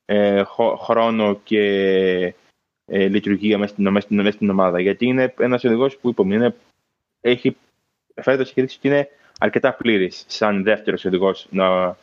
ε, 0.06 0.44
χρόνο 0.78 1.40
και 1.44 1.64
ε, 2.86 3.08
λειτουργία 3.08 3.58
μέσα 3.58 3.74
στην, 3.74 3.90
μέσα, 3.90 4.08
μέσα 4.10 4.32
στην 4.32 4.50
ομάδα. 4.50 4.80
Γιατί 4.80 5.06
είναι 5.06 5.34
ένας 5.38 5.64
οδηγός 5.64 5.98
που 5.98 6.10
είπαμε, 6.10 6.36
είναι, 6.36 6.56
έχει, 7.22 7.58
φέτος 8.22 8.50
έχει 8.50 8.62
δείξει 8.62 8.78
ότι 8.78 8.88
είναι 8.88 9.10
αρκετά 9.40 9.74
πλήρης 9.74 10.26
σαν 10.28 10.64
δεύτερος 10.64 11.06
οδηγός 11.06 11.48
να 11.50 11.98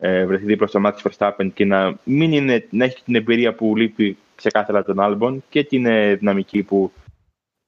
ε, 0.00 0.26
βρεθεί 0.26 0.44
δίπλα 0.44 0.66
στο 0.66 0.80
Max 0.84 0.94
Verstappen 1.02 1.50
και 1.54 1.64
να, 1.64 1.98
μην 2.04 2.32
είναι, 2.32 2.66
να 2.70 2.84
έχει 2.84 3.02
την 3.02 3.14
εμπειρία 3.14 3.54
που 3.54 3.76
λείπει 3.76 4.16
ξεκάθαρα 4.34 4.84
τον 4.84 4.96
Albon 4.98 5.38
και 5.48 5.64
την 5.64 5.86
ε, 5.86 6.14
δυναμική 6.14 6.62
που 6.62 6.92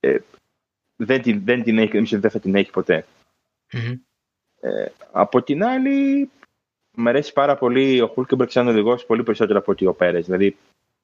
ε, 0.00 0.18
δεν, 0.96 1.22
την, 1.22 1.44
δεν 1.44 1.62
την 1.62 1.78
έχει, 1.78 2.16
δεν 2.16 2.30
θα 2.30 2.40
την 2.40 2.54
έχει 2.54 2.70
ποτέ. 2.70 3.06
Mm-hmm. 3.72 3.98
Ε, 4.60 4.86
από 5.12 5.42
την 5.42 5.64
άλλη, 5.64 6.30
μου 6.96 7.08
αρέσει 7.08 7.32
πάρα 7.32 7.56
πολύ 7.56 8.00
ο 8.00 8.06
Χούλκεμπερκ 8.06 8.50
σαν 8.50 8.68
οδηγός 8.68 9.06
πολύ 9.06 9.22
περισσότερο 9.22 9.58
από 9.58 9.72
ότι 9.72 9.86
ο 9.86 9.94
Πέρες. 9.94 10.24
Δηλαδή, 10.24 10.56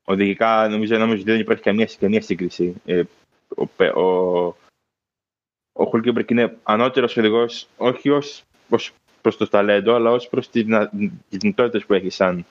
οδηγικά 0.04 0.68
νομίζω, 0.68 0.98
νομίζω 0.98 1.20
ότι 1.20 1.30
δεν 1.30 1.40
υπάρχει 1.40 1.62
καμία, 1.62 1.88
καμία 1.98 2.22
σύγκριση. 2.22 2.74
Ε, 2.84 3.02
ο, 3.56 4.00
ο, 4.00 4.46
ο 5.72 5.84
Χούλκεμπερκ 5.84 6.30
είναι 6.30 6.56
ανώτερος 6.62 7.16
οδηγός, 7.16 7.68
όχι 7.76 8.10
ως 8.10 8.44
προς 9.26 9.36
το 9.36 9.48
ταλέντο, 9.48 9.94
αλλά 9.94 10.10
ως 10.10 10.28
προς 10.28 10.50
τις 10.50 10.64
δυνατότητες 11.28 11.86
που 11.86 11.94
έχει 11.94 12.10
σαν 12.10 12.44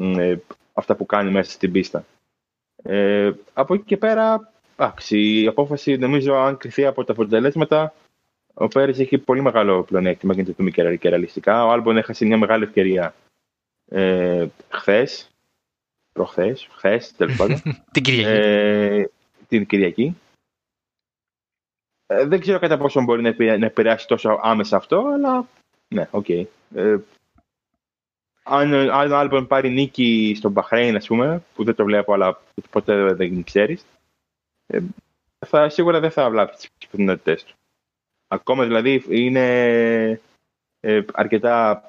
ε, 0.00 0.36
αυτά 0.72 0.96
που 0.96 1.06
κάνει 1.06 1.30
μέσα 1.30 1.50
στην 1.50 1.72
πίστα. 1.72 2.04
Ε, 2.82 3.32
από 3.52 3.74
εκεί 3.74 3.84
και 3.84 3.96
πέρα, 3.96 4.52
άξι, 4.76 5.42
η 5.42 5.46
απόφαση 5.46 5.96
νομίζω 5.96 6.34
αν 6.34 6.56
κρυθεί 6.56 6.86
από 6.86 7.04
τα 7.04 7.12
αποτελέσματα, 7.12 7.94
ο 8.54 8.68
Πέρις 8.68 8.98
έχει 8.98 9.18
πολύ 9.18 9.42
μεγάλο 9.42 9.82
πλεονέκτημα 9.82 10.32
για 10.32 10.42
να 10.42 10.48
το 10.48 10.54
δούμε 10.56 10.96
και 10.96 11.08
ρεαλιστικά. 11.08 11.64
Ο 11.64 11.70
Άλμπον 11.70 11.96
έχασε 11.96 12.24
μια 12.24 12.38
μεγάλη 12.38 12.64
ευκαιρία 12.64 13.14
ε, 13.90 14.46
χθες. 14.68 15.30
Προχθές, 16.12 16.68
χθες, 16.70 17.12
τέλος 17.16 17.36
πάντων. 17.36 17.62
την 17.92 18.02
Κυριακή. 18.02 18.30
Ε, 18.30 19.10
την 19.48 19.66
Κυριακή. 19.66 20.16
Ε, 22.06 22.24
δεν 22.24 22.40
ξέρω 22.40 22.58
κατά 22.58 22.78
πόσο 22.78 23.02
μπορεί 23.02 23.22
να 23.22 23.66
επηρεάσει 23.66 24.06
τόσο 24.06 24.38
άμεσα 24.42 24.76
αυτό, 24.76 24.98
αλλά 25.14 25.48
ναι, 25.94 26.08
ok. 26.10 26.24
Okay. 26.28 26.44
Ε, 26.74 26.96
αν, 28.42 28.74
αν 28.74 29.12
ο 29.12 29.16
Άλμπον 29.16 29.46
πάρει 29.46 29.70
νίκη 29.70 30.34
στον 30.36 30.52
Μπαχρέιν, 30.52 30.96
ας 30.96 31.06
πούμε, 31.06 31.42
που 31.54 31.64
δεν 31.64 31.74
το 31.74 31.84
βλέπω, 31.84 32.12
αλλά 32.12 32.40
ποτέ 32.70 33.14
δεν 33.14 33.44
ξέρεις, 33.44 33.84
ε, 34.66 34.80
θα, 35.46 35.68
σίγουρα 35.68 36.00
δεν 36.00 36.10
θα 36.10 36.30
βλάψει 36.30 36.70
τις 36.78 36.88
πιθανότητές 36.88 37.34
του. 37.34 37.54
Ακόμα 38.28 38.64
δηλαδή 38.64 39.04
είναι 39.08 40.20
ε, 40.80 41.02
αρκετά. 41.12 41.84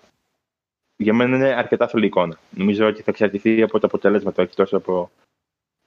Για 0.97 1.13
μένα 1.13 1.35
είναι 1.35 1.53
αρκετά 1.53 1.87
θολή 1.87 2.05
εικόνα. 2.05 2.37
Νομίζω 2.49 2.87
ότι 2.87 3.01
θα 3.01 3.11
εξαρτηθεί 3.11 3.61
από 3.61 3.79
το 3.79 3.87
αποτέλεσμα 3.87 4.31
του, 4.31 4.49
τόσο 4.55 4.77
από 4.77 5.11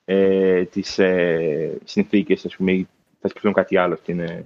ε, 0.05 0.65
τις 0.65 0.99
ε, 0.99 1.79
συνθήκες, 1.85 2.45
ας 2.45 2.57
πούμε, 2.57 2.87
θα 3.21 3.29
σκεφτούν 3.29 3.53
κάτι 3.53 3.77
άλλο 3.77 3.97
στην 3.97 4.21
ε, 4.21 4.45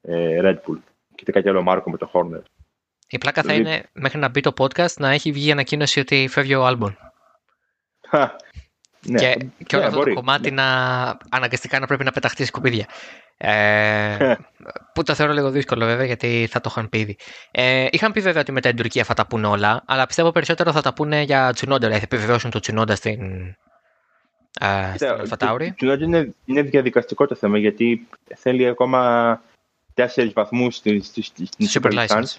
ε 0.00 0.40
Red 0.42 0.56
Bull. 0.66 0.78
Και 1.14 1.32
κάτι 1.32 1.48
άλλο 1.48 1.62
Μάρκο 1.62 1.90
με 1.90 1.96
το 1.96 2.10
Horner. 2.12 2.42
Η 3.12 3.18
πλάκα 3.18 3.42
θα 3.42 3.52
είναι 3.52 3.82
μέχρι 3.92 4.18
να 4.18 4.28
μπει 4.28 4.40
το 4.40 4.52
podcast 4.58 4.94
να 4.96 5.10
έχει 5.10 5.32
βγει 5.32 5.52
ανακοίνωση 5.52 6.00
ότι 6.00 6.28
φεύγει 6.30 6.54
ο 6.54 6.66
Άλμπον. 6.66 6.98
Ναι, 9.06 9.18
και, 9.18 9.46
και 9.66 9.76
όλο 9.76 9.84
ναι, 9.84 9.90
αυτό 9.90 10.02
το 10.02 10.14
κομμάτι 10.14 10.50
ναι. 10.50 10.62
να 10.62 10.68
αναγκαστικά 11.30 11.78
να 11.78 11.86
πρέπει 11.86 12.04
να 12.04 12.12
πεταχτεί 12.12 12.44
σκουπίδια. 12.44 12.86
Ε, 13.36 14.34
που 14.94 15.02
το 15.02 15.14
θεωρώ 15.14 15.32
λίγο 15.32 15.50
δύσκολο 15.50 15.84
βέβαια 15.84 16.06
γιατί 16.06 16.48
θα 16.50 16.60
το 16.60 16.68
είχαν 16.72 16.88
πει 16.88 16.98
ήδη. 16.98 17.16
Ε, 17.50 17.86
είχαν 17.90 18.12
πει 18.12 18.20
βέβαια 18.20 18.40
ότι 18.40 18.52
μετά 18.52 18.68
την 18.68 18.76
Τουρκία 18.76 19.04
θα 19.04 19.14
τα 19.14 19.26
πούνε 19.26 19.46
όλα, 19.46 19.82
αλλά 19.86 20.06
πιστεύω 20.06 20.30
περισσότερο 20.30 20.72
θα 20.72 20.80
τα 20.80 20.92
πούνε 20.92 21.22
για 21.22 21.52
Τσουνόντα. 21.52 21.86
Δηλαδή 21.86 21.98
θα 21.98 22.06
επιβεβαιώσουν 22.10 22.50
το 22.50 22.58
Τσουνόντα 22.58 22.94
στην, 22.94 23.20
ε, 24.60 24.92
στην 24.94 25.08
Αλφατάουρη. 25.08 25.74
Το 25.78 25.92
είναι, 25.92 26.34
είναι 26.44 26.62
διαδικαστικό 26.62 27.26
το 27.26 27.34
θέμα 27.34 27.58
γιατί 27.58 28.08
θέλει 28.34 28.66
ακόμα 28.68 29.42
τέσσερις 29.94 30.32
βαθμούς 30.32 30.76
στην, 30.76 31.02
Super 31.72 32.06
License. 32.06 32.36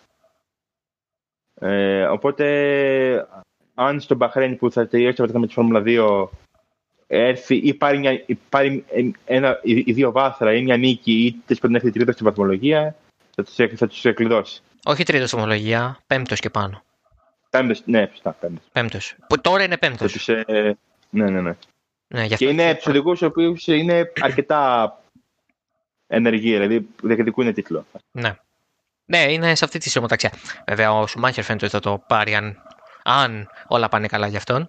Ε, 1.63 2.03
οπότε, 2.03 3.27
αν 3.73 3.99
στο 3.99 4.15
Μπαχρέν 4.15 4.57
που 4.57 4.71
θα 4.71 4.87
τελειώσει 4.87 5.15
το 5.15 5.39
με 5.39 5.47
τη 5.47 5.53
Φόρμουλα 5.53 5.83
2 5.85 6.27
έρθει 7.07 7.55
ή 7.55 7.73
πάρει, 7.73 7.97
μια, 7.97 8.23
ή 8.25 8.37
πάρει 8.49 8.85
ένα, 9.25 9.59
ή 9.63 9.91
δύο 9.93 10.11
βάθρα 10.11 10.53
ή 10.53 10.63
μια 10.63 10.77
νίκη 10.77 11.25
ή 11.25 11.35
τέλο 11.45 11.59
πάντων 11.61 11.75
έρθει 11.75 11.91
τρίτος 11.91 12.13
στην 12.13 12.25
βαθμολογία, 12.25 12.95
θα 13.35 13.43
τους 13.43 13.55
θα 13.75 13.87
τους 13.87 14.05
εκλειδώσει. 14.05 14.61
Όχι 14.83 15.03
τρίτος 15.03 15.27
στην 15.27 15.39
βαθμολογία, 15.39 15.99
πέμπτος 16.07 16.39
και 16.39 16.49
πάνω. 16.49 16.83
Πέμπτος, 17.49 17.81
ναι, 17.85 18.07
σωστά, 18.11 18.31
πέμπτος. 18.31 18.65
Πέμπτος. 18.71 19.15
Που 19.27 19.41
τώρα 19.41 19.63
είναι 19.63 19.77
πέμπτος. 19.77 20.29
Ε, 20.29 20.77
ναι, 21.09 21.29
ναι, 21.29 21.41
ναι. 21.41 21.55
Ναι, 22.07 22.21
γι' 22.21 22.27
Και 22.27 22.33
αυτό. 22.33 22.49
είναι 22.49 22.75
τους 22.75 22.87
οδηγούς 22.87 23.21
οι 23.21 23.25
οποίοι 23.25 23.55
είναι 23.65 24.11
αρκετά 24.19 24.93
ενεργοί, 26.07 26.51
δηλαδή 26.51 26.87
διεκδικούν 27.03 27.53
τίτλο. 27.53 27.85
Ναι. 28.11 28.35
Ναι, 29.05 29.31
είναι 29.31 29.55
σε 29.55 29.65
αυτή 29.65 29.79
τη 29.79 29.89
σωματαξία. 29.89 30.31
Βέβαια, 30.67 30.93
ο 30.93 31.07
Σουμάχερ 31.07 31.43
φαίνεται 31.43 31.65
ότι 31.65 31.73
θα 31.73 31.79
το 31.79 32.03
πάρει 32.07 32.35
αν, 32.35 32.57
αν 33.03 33.49
όλα 33.67 33.89
πάνε 33.89 34.07
καλά 34.07 34.27
για 34.27 34.37
αυτόν. 34.37 34.67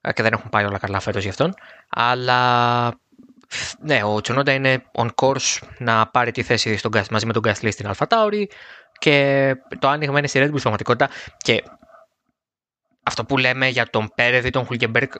Ε, 0.00 0.12
Και 0.12 0.22
δεν 0.22 0.32
έχουν 0.32 0.50
πάει 0.50 0.64
όλα 0.64 0.78
καλά 0.78 1.00
φέτος 1.00 1.22
για 1.22 1.30
αυτόν. 1.30 1.54
Αλλά 1.88 2.92
ναι, 3.80 4.02
ο 4.04 4.20
Τσονόντα 4.20 4.52
είναι 4.52 4.82
on 4.92 5.08
course 5.14 5.58
να 5.78 6.06
πάρει 6.06 6.30
τη 6.30 6.42
θέση 6.42 6.76
στον 6.76 6.90
Gas, 6.94 7.04
μαζί 7.10 7.26
με 7.26 7.32
τον 7.32 7.42
Gasly 7.46 7.72
στην 7.72 7.90
Alpha 7.94 8.06
Tauri 8.08 8.44
και 8.98 9.54
το 9.78 9.88
άνοιγμα 9.88 10.18
είναι 10.18 10.26
στη 10.26 10.38
Red 10.38 10.44
Bull 10.44 10.48
στην 10.48 10.60
πραγματικότητα. 10.60 11.08
Και 11.36 11.62
αυτό 13.02 13.24
που 13.24 13.38
λέμε 13.38 13.68
για 13.68 13.86
τον 13.90 14.12
Πέρεδ 14.14 14.44
ή 14.44 14.50
τον 14.50 14.64
Χουλκεμπέργκ, 14.64 15.10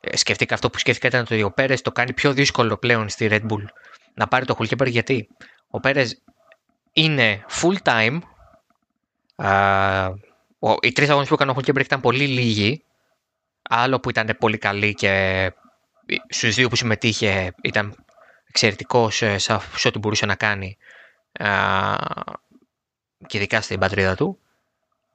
ε, 0.00 0.16
σκεφτήκα 0.16 0.54
αυτό 0.54 0.70
που 0.70 0.78
σκέφτηκα 0.78 1.06
ήταν 1.06 1.20
ότι 1.20 1.42
ο 1.42 1.50
Πέρες 1.50 1.82
το 1.82 1.92
κάνει 1.92 2.12
πιο 2.12 2.32
δύσκολο 2.32 2.76
πλέον 2.76 3.08
στη 3.08 3.28
Red 3.30 3.42
Bull 3.42 3.64
να 4.14 4.28
πάρει 4.28 4.44
το 4.44 4.54
Χουλκεμπέργκ 4.54 4.90
γιατί 4.90 5.28
ο 5.70 5.80
Πέρες 5.80 6.22
είναι 6.94 7.44
full 7.50 7.76
time. 7.82 8.18
Α, 9.36 10.06
ο- 10.58 10.76
οι 10.82 10.92
τρεις 10.92 11.08
αγώνες 11.10 11.28
που 11.28 11.34
έκανε 11.34 11.50
ο 11.50 11.54
Χουλκεμπέργκ 11.54 11.84
ήταν 11.86 12.00
πολύ 12.00 12.26
λίγοι. 12.26 12.84
Άλλο 13.62 14.00
που 14.00 14.10
ήταν 14.10 14.36
πολύ 14.38 14.58
καλή 14.58 14.94
και 14.94 15.52
στους 16.28 16.54
δύο 16.54 16.68
που 16.68 16.76
συμμετείχε 16.76 17.54
ήταν 17.62 18.04
εξαιρετικό 18.48 19.10
σε, 19.10 19.38
σε 19.38 19.58
σε 19.76 19.88
ό,τι 19.88 19.98
μπορούσε 19.98 20.26
να 20.26 20.34
κάνει. 20.34 20.76
Α, 21.38 21.96
και 23.26 23.36
ειδικά 23.36 23.60
στην 23.60 23.78
πατρίδα 23.78 24.14
του. 24.14 24.38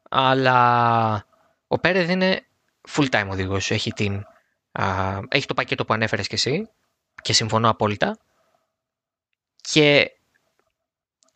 Αλλά 0.09 1.25
ο 1.67 1.79
Πέρεδ 1.79 2.09
είναι 2.09 2.45
full 2.89 3.09
time 3.09 3.27
οδηγός. 3.29 3.71
Έχει, 3.71 3.91
την, 3.91 4.25
α, 4.71 5.19
έχει 5.29 5.45
το 5.45 5.53
πακέτο 5.53 5.85
που 5.85 5.93
ανέφερες 5.93 6.27
και 6.27 6.35
εσύ 6.35 6.69
και 7.21 7.33
συμφωνώ 7.33 7.69
απόλυτα. 7.69 8.17
Και 9.61 10.11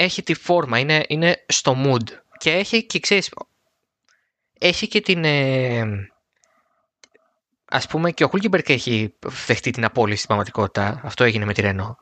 έχει 0.03 0.23
τη 0.23 0.33
φόρμα, 0.33 0.79
είναι, 0.79 1.03
είναι 1.07 1.43
στο 1.47 1.75
mood. 1.85 2.03
Και 2.37 2.51
έχει 2.51 2.85
και 2.85 2.99
ξέρεις, 2.99 3.33
έχει 4.59 4.87
και 4.87 5.01
την... 5.01 5.23
Ε, 5.25 5.83
ας 7.65 7.87
πούμε 7.87 8.11
και 8.11 8.23
ο 8.23 8.27
Χούλκιμπερκ 8.27 8.69
έχει 8.69 9.13
δεχτεί 9.45 9.71
την 9.71 9.85
απόλυση 9.85 10.15
στην 10.15 10.27
πραγματικότητα. 10.27 11.01
Αυτό 11.03 11.23
έγινε 11.23 11.45
με 11.45 11.53
τη 11.53 11.61
Ρενό. 11.61 11.97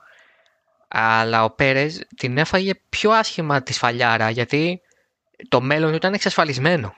Αλλά 0.87 1.43
ο 1.43 1.49
Πέρες 1.49 2.07
την 2.15 2.37
έφαγε 2.37 2.71
πιο 2.89 3.11
άσχημα 3.11 3.63
τη 3.63 3.75
σφαλιάρα 3.75 4.29
γιατί 4.29 4.81
το 5.49 5.61
μέλλον 5.61 5.89
του 5.89 5.95
ήταν 5.95 6.13
εξασφαλισμένο 6.13 6.93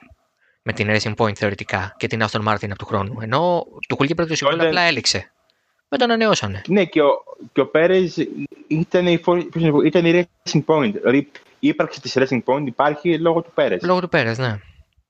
με 0.62 0.72
την 0.72 0.88
Racing 0.90 1.14
Point 1.14 1.34
θεωρητικά 1.34 1.94
και 1.96 2.06
την 2.06 2.22
Aston 2.22 2.48
Martin 2.48 2.64
από 2.64 2.78
του 2.78 2.86
χρόνου. 2.86 3.20
Ενώ 3.20 3.64
το 3.88 3.94
Χούλκιμπερκ 3.96 4.28
το 4.28 4.34
συμβόλαιο 4.34 4.62
Όταν- 4.62 4.76
απλά 4.76 4.88
έληξε. 4.88 5.32
Δεν 5.88 5.98
το 5.98 6.04
ανανεώσανε. 6.04 6.62
Ναι, 6.68 6.84
και 6.84 7.02
ο, 7.02 7.14
και 7.52 7.60
ο 7.60 7.66
Πέρες 7.66 8.28
ήταν 8.66 9.06
η, 9.06 9.18
φο- 9.18 9.44
πώς 9.48 9.62
να 9.62 9.68
το 9.70 9.72
πω, 9.76 9.80
ήταν 9.82 10.04
η 10.04 10.26
Racing 10.44 10.64
Point. 10.66 10.92
Δηλαδή 10.92 11.30
η 11.58 11.68
ύπαρξη 11.68 12.00
της 12.00 12.12
Racing 12.16 12.42
Point 12.44 12.62
υπάρχει 12.66 13.18
λόγω 13.18 13.42
του 13.42 13.50
Πέρες. 13.54 13.82
Λόγω 13.82 14.00
του 14.00 14.08
Πέρες, 14.08 14.38
ναι. 14.38 14.58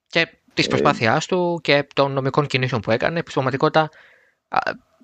Και 0.07 0.29
της 0.55 0.67
προσπάθειάς 0.67 1.27
του 1.27 1.61
και 1.63 1.87
των 1.95 2.13
νομικών 2.13 2.47
κινήσεων 2.47 2.81
που 2.81 2.91
έκανε, 2.91 3.23
που 3.23 3.31
στην 3.31 3.33
πραγματικότητα 3.33 3.91
α, 4.49 4.59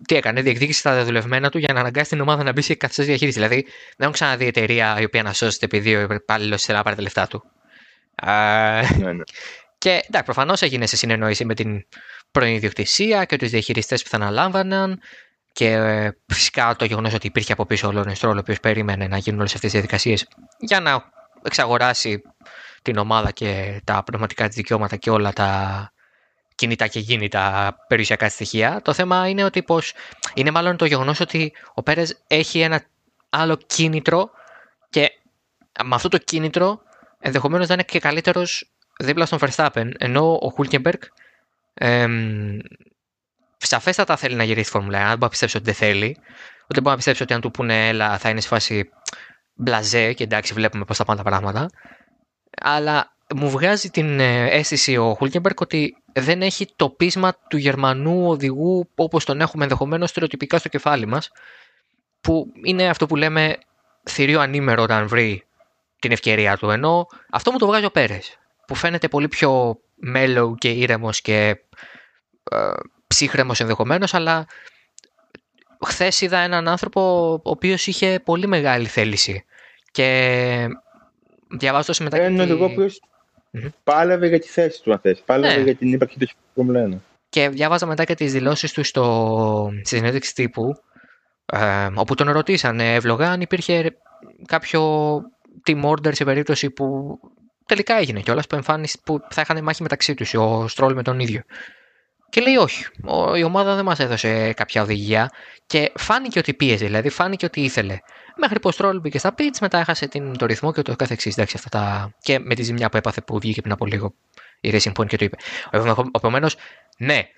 τι 0.06 0.14
έκανε, 0.16 0.40
διεκδίκησε 0.42 0.82
τα 0.82 0.94
δεδουλευμένα 0.94 1.50
του 1.50 1.58
για 1.58 1.72
να 1.72 1.80
αναγκάσει 1.80 2.10
την 2.10 2.20
ομάδα 2.20 2.42
να 2.42 2.52
μπει 2.52 2.62
σε 2.62 2.74
καθεστώς 2.74 3.06
διαχείρισης. 3.06 3.40
Δηλαδή, 3.42 3.62
δεν 3.62 3.72
έχω 3.98 4.10
ξαναδεί 4.10 4.46
εταιρεία 4.46 4.96
η 5.00 5.04
οποία 5.04 5.22
να 5.22 5.32
σώσεται 5.32 5.64
επειδή 5.64 5.96
ο 5.96 6.00
υπάλληλο 6.12 6.54
ήθελε 6.54 6.78
να 6.78 6.84
πάρει 6.84 6.96
τα 6.96 7.02
λεφτά 7.02 7.26
του. 7.26 7.44
Α, 8.14 8.32
Ναι, 8.98 9.12
ναι. 9.12 9.22
και 9.78 9.90
εντάξει, 9.90 10.24
προφανώς 10.24 10.62
έγινε 10.62 10.86
σε 10.86 10.96
συνεννόηση 10.96 11.44
με 11.44 11.54
την 11.54 11.86
πρώην 12.30 12.54
ιδιοκτησία 12.54 13.24
και 13.24 13.36
τους 13.36 13.50
διαχειριστές 13.50 14.02
που 14.02 14.08
θα 14.08 14.16
αναλάμβαναν. 14.16 15.00
Και 15.52 15.72
ε, 15.72 16.10
φυσικά 16.26 16.76
το 16.76 16.84
γεγονός 16.84 17.14
ότι 17.14 17.26
υπήρχε 17.26 17.52
από 17.52 17.66
πίσω 17.66 17.88
ο 17.88 17.92
Λόρεν 17.92 18.14
Στρόλ, 18.14 18.36
ο 18.36 18.40
οποίος 18.40 18.60
περίμενε 18.60 19.06
να 19.06 19.16
γίνουν 19.16 19.38
όλες 19.38 19.54
αυτές 19.54 19.70
τι 19.70 19.76
διαδικασίες 19.76 20.28
για 20.58 20.80
να 20.80 21.12
εξαγοράσει 21.42 22.22
την 22.82 22.96
ομάδα 22.96 23.30
και 23.30 23.80
τα 23.84 24.02
πνευματικά 24.04 24.46
της 24.46 24.56
δικαιώματα 24.56 24.96
και 24.96 25.10
όλα 25.10 25.32
τα 25.32 25.92
κινητά 26.54 26.86
και 26.86 26.98
γίνητα 26.98 27.76
περιουσιακά 27.88 28.28
στοιχεία. 28.28 28.80
Το 28.84 28.92
θέμα 28.92 29.28
είναι 29.28 29.44
ότι 29.44 29.62
πως 29.62 29.92
είναι 30.34 30.50
μάλλον 30.50 30.76
το 30.76 30.84
γεγονός 30.84 31.20
ότι 31.20 31.52
ο 31.74 31.82
Πέρες 31.82 32.22
έχει 32.26 32.60
ένα 32.60 32.82
άλλο 33.30 33.56
κίνητρο 33.66 34.30
και 34.90 35.10
με 35.84 35.94
αυτό 35.94 36.08
το 36.08 36.18
κίνητρο 36.18 36.82
ενδεχομένως 37.18 37.68
να 37.68 37.74
είναι 37.74 37.82
και 37.82 37.98
καλύτερος 37.98 38.70
δίπλα 38.98 39.26
στον 39.26 39.38
Verstappen 39.42 39.90
ενώ 39.98 40.38
ο 40.42 40.50
Χούλκεμπεργκ 40.50 41.00
εμ, 41.74 42.58
σαφέστατα 43.70 44.16
θέλει 44.16 44.34
να 44.34 44.44
γυρίσει 44.44 44.68
στη 44.68 44.72
Φόρμουλα 44.72 44.98
1, 44.98 45.00
δεν 45.00 45.08
μπορώ 45.08 45.18
να 45.20 45.28
πιστέψω 45.28 45.58
ότι 45.58 45.66
δεν 45.66 45.74
θέλει. 45.74 46.16
Ούτε 46.62 46.80
μπορώ 46.80 46.90
να 46.90 46.96
πιστέψω 46.96 47.24
ότι 47.24 47.34
αν 47.34 47.40
του 47.40 47.50
πούνε 47.50 47.88
έλα 47.88 48.18
θα 48.18 48.28
είναι 48.28 48.40
σε 48.40 48.48
φάση 48.48 48.90
μπλαζέ 49.54 50.12
και 50.12 50.24
εντάξει 50.24 50.52
βλέπουμε 50.54 50.84
πώς 50.84 50.96
θα 50.96 51.04
πάνε 51.04 51.22
τα 51.22 51.28
πράγματα. 51.28 51.70
Αλλά 52.60 53.16
μου 53.34 53.50
βγάζει 53.50 53.90
την 53.90 54.20
ε, 54.20 54.46
αίσθηση 54.46 54.96
ο 54.96 55.14
Χούλκεμπερκ 55.14 55.60
ότι 55.60 55.96
δεν 56.12 56.42
έχει 56.42 56.68
το 56.76 56.90
πείσμα 56.90 57.36
του 57.48 57.56
Γερμανού 57.56 58.28
οδηγού 58.28 58.88
όπως 58.94 59.24
τον 59.24 59.40
έχουμε 59.40 59.62
ενδεχομένως 59.62 60.10
στερεοτυπικά 60.10 60.58
στο 60.58 60.68
κεφάλι 60.68 61.06
μας 61.06 61.30
που 62.20 62.52
είναι 62.64 62.88
αυτό 62.88 63.06
που 63.06 63.16
λέμε 63.16 63.58
θηρίο 64.08 64.40
ανήμερο 64.40 64.82
όταν 64.82 65.08
βρει 65.08 65.44
την 65.98 66.12
ευκαιρία 66.12 66.56
του. 66.56 66.70
Ενώ 66.70 67.06
αυτό 67.30 67.52
μου 67.52 67.58
το 67.58 67.66
βγάζει 67.66 67.84
ο 67.84 67.90
Πέρες 67.90 68.38
που 68.66 68.74
φαίνεται 68.74 69.08
πολύ 69.08 69.28
πιο 69.28 69.80
mellow 70.14 70.54
και 70.58 70.70
ήρεμος 70.70 71.20
και 71.20 71.56
ε, 72.50 72.72
ψύχρεμος 73.14 73.60
ενδεχομένως 73.60 74.14
αλλά 74.14 74.46
χθες 75.86 76.20
είδα 76.20 76.38
έναν 76.38 76.68
άνθρωπο 76.68 77.32
ο 77.32 77.50
οποίος 77.50 77.86
είχε 77.86 78.20
πολύ 78.24 78.46
μεγάλη 78.46 78.86
θέληση 78.86 79.44
και 79.92 80.66
διαβάζω 81.58 81.92
μετά 82.00 82.16
και 82.18 82.22
Ένα 82.24 82.44
τη- 82.44 82.50
οδηγό 82.52 82.64
ο 82.64 82.70
οποίος 82.70 83.02
Μμμ. 83.50 83.62
πάλευε 83.84 84.26
για 84.26 84.38
τη 84.38 84.46
θέση 84.48 84.82
του, 84.82 84.92
αν 84.92 84.98
θες. 84.98 85.22
Πάλευε 85.26 85.56
Ναι. 85.56 85.62
για 85.62 85.74
την 85.74 85.92
ύπαρξη 85.92 86.18
του 86.18 86.26
στη 86.26 86.36
Φόρμουλα 86.54 86.88
1. 86.88 87.00
Και 87.28 87.48
διάβαζα 87.48 87.86
μετά 87.86 88.04
και 88.04 88.14
τις 88.14 88.32
δηλώσεις 88.32 88.72
του 88.72 88.84
στο, 88.84 89.70
στη 89.84 89.96
συνέντευξη 89.96 90.34
τύπου 90.34 90.74
ε, 91.46 91.88
όπου 91.94 92.14
τον 92.14 92.30
ρωτήσανε 92.30 92.94
εύλογα 92.94 93.30
αν 93.30 93.40
υπήρχε 93.40 93.96
κάποιο 94.46 95.20
team 95.66 95.84
order 95.84 96.14
σε 96.14 96.24
περίπτωση 96.24 96.70
που 96.70 97.18
τελικά 97.66 97.94
έγινε 97.94 98.20
κιόλας 98.20 98.46
που, 98.46 98.54
εμφάνιση, 98.56 99.00
που 99.04 99.20
θα 99.30 99.40
είχαν 99.40 99.62
μάχη 99.62 99.82
μεταξύ 99.82 100.14
τους 100.14 100.34
ο 100.34 100.68
Στρόλ 100.68 100.94
με 100.94 101.02
τον 101.02 101.20
ίδιο. 101.20 101.42
Και 102.30 102.40
λέει 102.40 102.56
όχι, 102.56 102.84
ο- 103.04 103.34
η 103.36 103.42
ομάδα 103.42 103.74
δεν 103.74 103.84
μας 103.84 103.98
έδωσε 103.98 104.52
κάποια 104.52 104.82
οδηγία 104.82 105.30
και 105.66 105.92
φάνηκε 105.96 106.38
ότι 106.38 106.54
πίεζε, 106.54 106.84
δηλαδή 106.84 107.08
φάνηκε 107.08 107.44
ότι 107.44 107.60
ήθελε. 107.60 107.98
Μέχρι 108.36 108.60
που 108.60 108.68
ο 108.68 108.72
Στρόλ 108.72 109.00
μπήκε 109.00 109.18
στα 109.18 109.34
pits, 109.38 109.58
μετά 109.60 109.78
έχασε 109.78 110.06
την, 110.08 110.36
το 110.36 110.46
ρυθμό 110.46 110.72
και 110.72 110.82
το 110.82 110.96
καθεξής. 110.96 111.32
Εντάξει, 111.36 111.56
αυτά 111.58 111.68
τα... 111.78 112.12
Και 112.22 112.38
με 112.38 112.54
τη 112.54 112.62
ζημιά 112.62 112.88
που 112.88 112.96
έπαθε 112.96 113.20
που 113.20 113.38
βγήκε 113.38 113.60
πριν 113.60 113.72
από 113.72 113.86
λίγο 113.86 114.14
η 114.60 114.70
Racing 114.72 114.92
Point 115.00 115.06
και 115.06 115.16
το 115.16 115.24
είπε. 115.24 115.36
Επομένως, 116.12 116.56
ναι, 116.98 117.28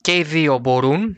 και 0.00 0.16
οι 0.16 0.22
δύο 0.22 0.58
μπορούν, 0.58 1.16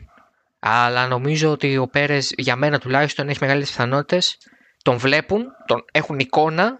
αλλά 0.59 1.07
νομίζω 1.07 1.51
ότι 1.51 1.77
ο 1.77 1.87
Πέρες 1.87 2.33
για 2.37 2.55
μένα 2.55 2.79
τουλάχιστον 2.79 3.29
έχει 3.29 3.37
μεγάλε 3.41 3.59
πιθανότητες. 3.59 4.37
Τον 4.83 4.97
βλέπουν, 4.97 5.43
τον 5.65 5.85
έχουν 5.91 6.19
εικόνα. 6.19 6.77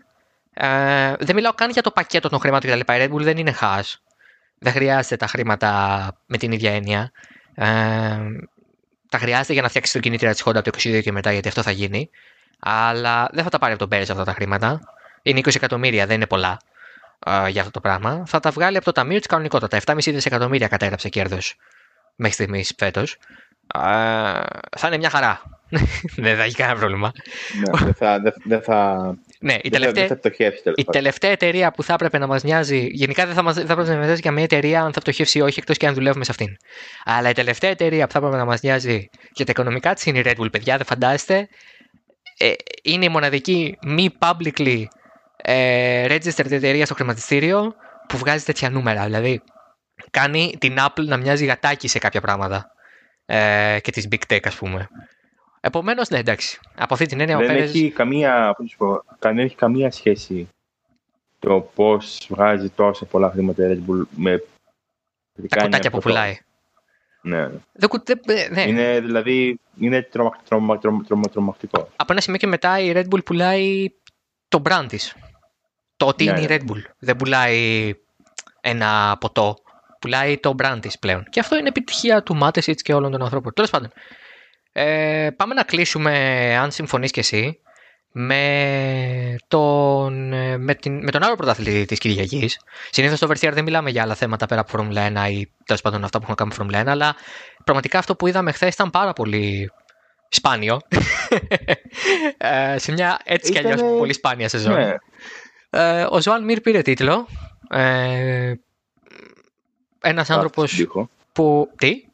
Ε, 0.53 1.13
δεν 1.19 1.35
μιλάω 1.35 1.53
καν 1.53 1.69
για 1.69 1.81
το 1.81 1.91
πακέτο 1.91 2.29
των 2.29 2.39
χρημάτων 2.39 2.69
κτλ. 2.71 2.79
Η 2.93 2.97
Red 3.05 3.11
Bull 3.13 3.21
δεν 3.21 3.37
είναι 3.37 3.51
χάς. 3.51 4.03
Δεν 4.65 4.73
χρειάζεται 4.73 5.15
τα 5.15 5.27
χρήματα 5.27 6.11
με 6.25 6.37
την 6.37 6.51
ίδια 6.51 6.73
έννοια. 6.73 7.11
Ε, 7.55 7.65
τα 9.09 9.17
χρειάζεται 9.17 9.53
για 9.53 9.61
να 9.61 9.67
φτιάξει 9.67 9.93
το 9.93 9.99
κινήτρια 9.99 10.31
της 10.31 10.43
Honda 10.45 10.55
από 10.55 10.71
το 10.71 10.77
22 10.77 11.01
και 11.01 11.11
μετά, 11.11 11.31
γιατί 11.31 11.47
αυτό 11.47 11.61
θα 11.61 11.71
γίνει. 11.71 12.09
Αλλά 12.59 13.29
δεν 13.31 13.43
θα 13.43 13.49
τα 13.49 13.57
πάρει 13.57 13.71
από 13.71 13.81
τον 13.81 13.89
Πέρες 13.89 14.09
αυτά 14.09 14.23
τα 14.23 14.33
χρήματα. 14.33 14.79
Είναι 15.21 15.39
20 15.39 15.55
εκατομμύρια, 15.55 16.05
δεν 16.05 16.15
είναι 16.15 16.27
πολλά 16.27 16.59
ε, 17.25 17.49
για 17.49 17.59
αυτό 17.59 17.71
το 17.71 17.79
πράγμα. 17.79 18.23
Θα 18.27 18.39
τα 18.39 18.51
βγάλει 18.51 18.75
από 18.77 18.85
το 18.85 18.91
ταμείο 18.91 19.17
της 19.17 19.27
κανονικότητα. 19.27 19.79
7,5 19.85 19.97
δισεκατομμύρια 19.97 20.67
κατέγραψε 20.67 21.09
κέρδος 21.09 21.55
μέχρι 22.15 22.33
στιγμής 22.35 22.73
φέτος. 22.77 23.17
Θα 24.77 24.87
είναι 24.87 24.97
μια 24.97 25.09
χαρά. 25.09 25.41
δεν 26.25 26.37
θα 26.37 26.43
έχει 26.43 26.55
κανένα 26.55 26.79
πρόβλημα. 26.79 27.11
Ναι, 27.59 27.85
δεν 27.85 27.93
θα, 27.93 28.19
δεν, 28.19 28.33
δεν 28.43 28.61
θα, 28.61 29.09
Ναι, 29.39 29.53
η 29.53 29.69
δεν 29.69 29.71
θα, 29.71 29.77
τελευταία, 29.77 30.07
δεν 30.07 30.07
θα 30.07 30.15
πτωχεύσει 30.15 30.63
τέλος 30.63 30.77
η 30.77 30.83
πάντων. 30.83 31.01
τελευταία 31.01 31.31
εταιρεία 31.31 31.71
που 31.71 31.83
θα 31.83 31.93
έπρεπε 31.93 32.17
να 32.17 32.27
μας 32.27 32.43
νοιάζει, 32.43 32.87
γενικά 32.91 33.25
δεν 33.25 33.35
θα, 33.35 33.41
μας, 33.41 33.55
δεν 33.55 33.65
θα 33.65 33.71
έπρεπε 33.71 33.91
να 33.91 33.97
μας 33.97 34.05
νοιάζει 34.05 34.21
για 34.21 34.31
μια 34.31 34.43
εταιρεία 34.43 34.81
αν 34.81 34.93
θα 34.93 34.99
πτωχεύσει 34.99 35.37
ή 35.37 35.41
όχι, 35.41 35.59
εκτός 35.59 35.77
και 35.77 35.87
αν 35.87 35.93
δουλεύουμε 35.93 36.23
σε 36.23 36.31
αυτήν. 36.31 36.57
Αλλά 37.03 37.29
η 37.29 37.33
τελευταία 37.33 37.69
εταιρεία 37.69 38.05
που 38.05 38.11
θα 38.11 38.17
έπρεπε 38.17 38.37
να 38.37 38.45
μας 38.45 38.61
νοιάζει 38.61 39.09
για 39.33 39.45
τα 39.45 39.51
οικονομικά 39.51 39.93
της 39.93 40.05
είναι 40.05 40.19
η 40.19 40.23
Red 40.25 40.41
Bull, 40.41 40.51
παιδιά, 40.51 40.77
δεν 40.77 40.85
φαντάζεστε. 40.85 41.47
Ε, 42.37 42.51
είναι 42.83 43.05
η 43.05 43.09
μοναδική 43.09 43.77
μη 43.85 44.09
publicly 44.19 44.83
ε, 45.37 46.05
registered 46.09 46.51
εταιρεία 46.51 46.85
στο 46.85 46.93
χρηματιστήριο 46.93 47.73
που 48.07 48.17
βγάζει 48.17 48.43
τέτοια 48.43 48.69
νούμερα. 48.69 49.03
Δηλαδή, 49.03 49.41
κάνει 50.11 50.55
την 50.59 50.75
Apple 50.79 51.05
να 51.05 51.17
μοιάζει 51.17 51.45
γατάκι 51.45 51.87
σε 51.87 51.99
κάποια 51.99 52.21
πράγματα. 52.21 52.74
Ε, 53.25 53.77
και 53.81 53.91
της 53.91 54.07
Big 54.11 54.33
Tech 54.33 54.39
ας 54.43 54.55
πούμε. 54.55 54.89
Επομένως, 55.59 56.09
ναι, 56.09 56.17
εντάξει. 56.17 56.59
Από 56.75 56.93
αυτή 56.93 57.05
την 57.05 57.19
έννοια 57.19 57.37
δεν 57.37 57.45
ο 57.45 57.53
Πέρες... 57.53 57.69
Έχει 57.69 57.91
καμία, 57.91 58.55
πω, 58.77 59.03
δεν 59.19 59.39
έχει 59.39 59.55
καμία 59.55 59.91
σχέση 59.91 60.49
το 61.39 61.71
πώς 61.75 62.27
βγάζει 62.29 62.69
τόσο 62.69 63.05
πολλά 63.05 63.31
χρήματα 63.31 63.63
η 63.63 63.67
Red 63.73 63.91
Bull 63.91 64.03
με 64.15 64.43
τα 65.49 65.61
κουτάκια 65.61 65.89
που 65.89 65.99
πουλάει. 65.99 66.37
Ναι. 67.21 67.49
Δεν, 67.71 67.89
δεν, 68.25 68.53
ναι. 68.53 68.61
Είναι, 68.61 68.99
δηλαδή, 68.99 69.59
είναι 69.79 70.01
τρομα, 70.01 70.37
τρομα, 70.49 70.77
τρομα, 70.77 71.29
τρομακτικό. 71.31 71.89
Από 71.95 72.11
ένα 72.11 72.21
σημείο 72.21 72.39
και 72.39 72.47
μετά 72.47 72.79
η 72.79 72.91
Red 72.95 73.07
Bull 73.09 73.25
πουλάει 73.25 73.91
το 74.47 74.61
brand 74.65 74.85
της. 74.87 75.15
Το 75.97 76.05
ότι 76.05 76.23
ναι, 76.23 76.31
είναι 76.31 76.39
η 76.41 76.47
ναι. 76.47 76.55
Red 76.55 76.71
Bull. 76.71 76.81
Δεν 76.99 77.15
πουλάει 77.15 77.93
ένα 78.61 79.17
ποτό. 79.19 79.57
Πουλάει 80.05 80.37
το 80.37 80.55
brand 80.63 80.77
της 80.81 80.99
πλέον. 80.99 81.25
Και 81.29 81.39
αυτό 81.39 81.57
είναι 81.57 81.67
επιτυχία 81.67 82.23
του 82.23 82.35
Μάτεσιτς 82.35 82.81
και 82.81 82.93
όλων 82.93 83.11
των 83.11 83.21
ανθρώπων. 83.21 83.53
Τέλος 83.53 83.69
πάντων. 83.69 83.91
Ε, 84.71 85.29
πάμε 85.35 85.53
να 85.53 85.63
κλείσουμε, 85.63 86.11
αν 86.57 86.71
συμφωνείς 86.71 87.11
και 87.11 87.19
εσύ, 87.19 87.59
με 88.11 89.35
τον, 89.47 90.27
με, 90.63 90.75
την, 90.75 91.03
με 91.03 91.11
τον 91.11 91.23
άλλο 91.23 91.35
πρωταθλητή 91.35 91.85
της 91.85 91.99
Κυριακής. 91.99 92.59
Συνήθως 92.89 93.17
στο 93.17 93.27
VRCR 93.27 93.51
δεν 93.53 93.63
μιλάμε 93.63 93.89
για 93.89 94.01
άλλα 94.01 94.15
θέματα 94.15 94.45
πέρα 94.45 94.61
από 94.61 94.69
Φόρμουλα 94.69 95.27
1 95.27 95.31
ή 95.31 95.51
τέλος 95.65 95.81
πάντων 95.81 96.03
αυτά 96.03 96.17
που 96.17 96.23
έχουμε 96.23 96.35
κάνει 96.35 96.49
με 96.49 96.55
Φόρμουλα 96.55 96.81
1, 96.81 96.87
αλλά 96.87 97.15
πραγματικά 97.63 97.97
αυτό 97.97 98.15
που 98.15 98.27
είδαμε 98.27 98.51
χθες 98.51 98.73
ήταν 98.73 98.89
πάρα 98.89 99.13
πολύ 99.13 99.71
σπάνιο. 100.29 100.79
ε, 102.37 102.77
σε 102.77 102.91
μια 102.91 103.19
έτσι 103.23 103.51
κι 103.51 103.57
αλλιώς 103.57 103.81
πολύ 103.81 104.13
σπάνια 104.13 104.49
σεζόν. 104.49 104.73
Ναι. 104.73 104.95
Ε, 105.69 106.05
ο 106.09 106.21
Ζωάν 106.21 106.43
Μιρ 106.43 106.61
πήρε 106.61 106.81
τίτλο. 106.81 107.27
Ε, 107.69 108.53
ένας 110.05 110.29
άνθρωπος 110.29 110.85
που... 111.31 111.71
Τι; 111.77 112.05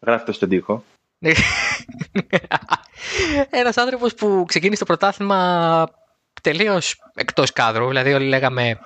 Γράφει 0.00 0.32
στον 0.32 0.48
τοίχο. 0.48 0.84
Ένας 3.50 3.76
άνθρωπος 3.76 4.14
που 4.14 4.44
ξεκίνησε 4.48 4.78
το 4.78 4.86
πρωτάθλημα 4.86 5.88
τελείως 6.42 7.02
εκτός 7.14 7.52
κάδρου. 7.52 7.88
Δηλαδή, 7.88 8.12
όλοι 8.12 8.28
λέγαμε. 8.28 8.78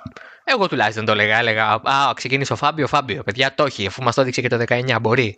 Εγώ 0.43 0.67
τουλάχιστον 0.67 1.05
το 1.05 1.11
έλεγα. 1.11 1.37
Έλεγα 1.37 1.65
Α, 1.71 2.13
ξεκίνησε 2.13 2.53
ο 2.53 2.55
Φάμπιο. 2.55 2.87
Φάμπιο, 2.87 3.23
παιδιά, 3.23 3.53
το 3.55 3.63
έχει, 3.63 3.87
αφού 3.87 4.03
μας 4.03 4.15
το 4.15 4.21
έδειξε 4.21 4.41
και 4.41 4.47
το 4.47 4.63
19, 4.67 4.97
μπορεί. 5.01 5.37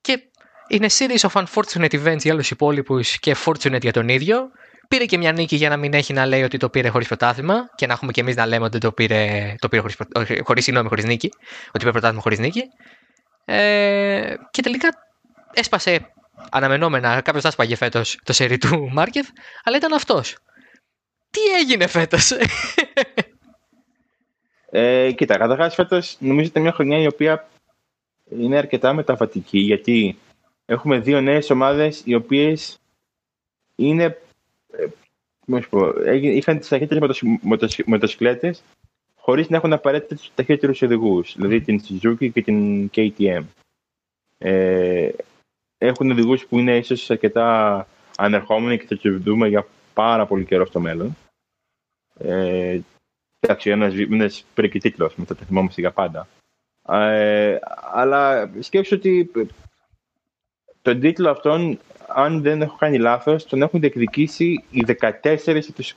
Και 0.00 0.22
είναι 0.68 0.86
series 0.90 1.28
of 1.28 1.44
unfortunate 1.44 1.92
events 1.92 2.20
για 2.20 2.32
όλους 2.32 2.48
τους 2.48 2.50
υπόλοιπους 2.50 3.18
και 3.18 3.36
fortunate 3.44 3.80
για 3.80 3.92
τον 3.92 4.08
ίδιο. 4.08 4.50
Πήρε 4.92 5.04
και 5.04 5.18
μια 5.18 5.32
νίκη 5.32 5.56
για 5.56 5.68
να 5.68 5.76
μην 5.76 5.92
έχει 5.92 6.12
να 6.12 6.26
λέει 6.26 6.42
ότι 6.42 6.56
το 6.58 6.70
πήρε 6.70 6.88
χωρίς 6.88 7.06
πρωτάθλημα 7.06 7.70
και 7.74 7.86
να 7.86 7.92
έχουμε 7.92 8.12
και 8.12 8.20
εμείς 8.20 8.36
να 8.36 8.46
λέμε 8.46 8.64
ότι 8.64 8.78
το 8.78 8.92
πήρε, 8.92 9.54
το 9.58 9.68
πήρε 9.68 9.82
χωρίς 9.82 9.96
χωρίς, 10.44 10.70
χωρίς 10.86 11.04
νίκη. 11.04 11.30
Ότι 11.66 11.78
πήρε 11.78 11.90
πρωτάθλημα 11.90 12.22
χωρίς 12.22 12.38
νίκη. 12.38 12.62
Ε, 13.44 14.34
και 14.50 14.62
τελικά 14.62 14.88
έσπασε 15.52 16.12
αναμενόμενα. 16.50 17.20
Κάποιος 17.20 17.42
θα 17.42 17.50
σπαγε 17.50 17.76
φέτος 17.76 18.18
το 18.24 18.32
σερί 18.32 18.58
του 18.58 18.88
Μάρκεθ, 18.92 19.28
αλλά 19.64 19.76
ήταν 19.76 19.92
αυτός. 19.92 20.36
Τι 21.30 21.40
έγινε 21.60 21.86
φέτος; 21.86 22.32
Ε, 24.70 25.12
κοίτα, 25.12 25.36
καταρχάς 25.36 25.74
φέτος 25.74 26.16
νομίζω 26.18 26.48
ότι 26.48 26.60
μια 26.60 26.72
χρονιά 26.72 26.98
η 26.98 27.06
οποία 27.06 27.48
είναι 28.38 28.58
αρκετά 28.58 28.92
μεταβατική 28.92 29.58
γιατί 29.58 30.18
έχουμε 30.66 30.98
δύο 30.98 31.20
νέες 31.20 31.50
ομάδες 31.50 32.02
οι 32.04 32.14
οποίες 32.14 32.78
είναι. 33.76 34.16
Ε, 34.76 34.86
πω, 35.70 35.92
είχαν 36.10 36.58
τις 36.58 36.68
ταχύτερε 36.68 37.00
μοτοσυκλέτε 37.84 38.54
χωρίς 39.14 39.48
να 39.48 39.56
έχουν 39.56 39.72
απαραίτητα 39.72 40.14
τους 40.14 40.30
ταχύτερου 40.34 40.72
οδηγούς, 40.82 41.34
δηλαδή 41.36 41.60
την 41.60 41.80
Suzuki 41.88 42.30
και 42.32 42.42
την 42.42 42.90
KTM. 42.94 43.42
Ε, 44.38 45.08
έχουν 45.78 46.10
οδηγούς 46.10 46.46
που 46.46 46.58
είναι 46.58 46.76
ίσως 46.76 47.10
αρκετά 47.10 47.86
ανερχόμενοι 48.16 48.78
και 48.78 48.86
θα 48.86 48.96
τους 48.96 49.18
δούμε 49.18 49.48
για 49.48 49.66
πάρα 49.94 50.26
πολύ 50.26 50.44
καιρό 50.44 50.66
στο 50.66 50.80
μέλλον. 50.80 51.16
Ε, 52.18 52.80
εντάξει, 53.40 53.70
ένας 53.70 53.94
είναι 53.94 54.30
πριν 54.54 54.80
τίτλο, 54.80 55.10
μετά 55.16 55.34
το 55.34 55.44
θυμόμαστε 55.44 55.80
για 55.80 55.90
πάντα. 55.90 56.28
Ε, 56.88 57.58
αλλά 57.92 58.50
σκέψω 58.60 58.96
ότι 58.96 59.30
τον 60.82 61.00
τίτλο 61.00 61.30
αυτόν, 61.30 61.78
αν 62.08 62.42
δεν 62.42 62.62
έχω 62.62 62.76
κάνει 62.76 62.98
λάθος, 62.98 63.44
τον 63.44 63.62
έχουν 63.62 63.80
διεκδικήσει 63.80 64.64
οι 64.70 64.84
14 64.86 65.36
από 65.46 65.72
τους 65.72 65.94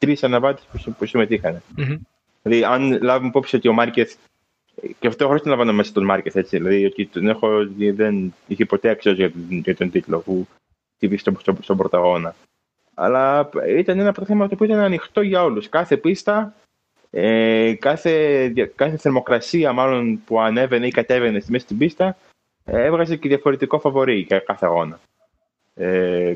23 0.00 0.14
αναβάτες 0.20 0.64
που 0.98 1.06
συμμετείχαν. 1.06 1.62
Mm-hmm. 1.76 1.98
Δηλαδή, 2.42 2.64
αν 2.64 3.02
λάβουμε 3.02 3.28
υπόψη 3.28 3.56
ότι 3.56 3.68
ο 3.68 3.72
Μάρκεθ 3.72 4.14
και 4.98 5.06
αυτό 5.06 5.26
χωρίς 5.26 5.42
να 5.42 5.50
λαμβάνω 5.50 5.72
μέσα 5.72 5.90
στον 5.90 6.04
Μάρκεθ, 6.04 6.36
έτσι. 6.36 6.56
Δηλαδή, 6.56 6.84
ότι 6.84 7.06
τον 7.06 7.28
έχω, 7.28 7.48
δεν 7.94 8.34
είχε 8.46 8.64
ποτέ 8.64 8.88
αξιώσει 8.88 9.16
για, 9.16 9.30
τον, 9.30 9.42
για 9.48 9.76
τον 9.76 9.90
τίτλο 9.90 10.18
που 10.18 10.46
τύπησε 10.98 11.20
στον, 11.20 11.36
στο, 11.40 11.56
στον 11.60 11.76
πρωταγώνα. 11.76 12.34
Αλλά 12.94 13.48
ήταν 13.68 13.98
ένα 13.98 14.12
πρωτάθλημα 14.12 14.48
που 14.48 14.64
ήταν 14.64 14.78
ανοιχτό 14.78 15.20
για 15.20 15.42
όλους. 15.42 15.68
Κάθε 15.68 15.96
πίστα, 15.96 16.54
ε, 17.10 17.74
κάθε, 17.78 18.48
κάθε 18.74 18.96
θερμοκρασία 18.96 19.72
μάλλον 19.72 20.20
που 20.24 20.40
ανέβαινε 20.40 20.86
ή 20.86 20.90
κατέβαινε 20.90 21.42
μέσα 21.46 21.64
στην 21.64 21.78
πίστα, 21.78 22.06
ε, 22.06 22.16
έβγαζε 22.64 23.16
και 23.16 23.28
διαφορετικό 23.28 23.78
φαβορή 23.78 24.18
για 24.28 24.38
κάθε 24.38 24.66
αγώνα. 24.66 25.00
Ε, 25.74 26.34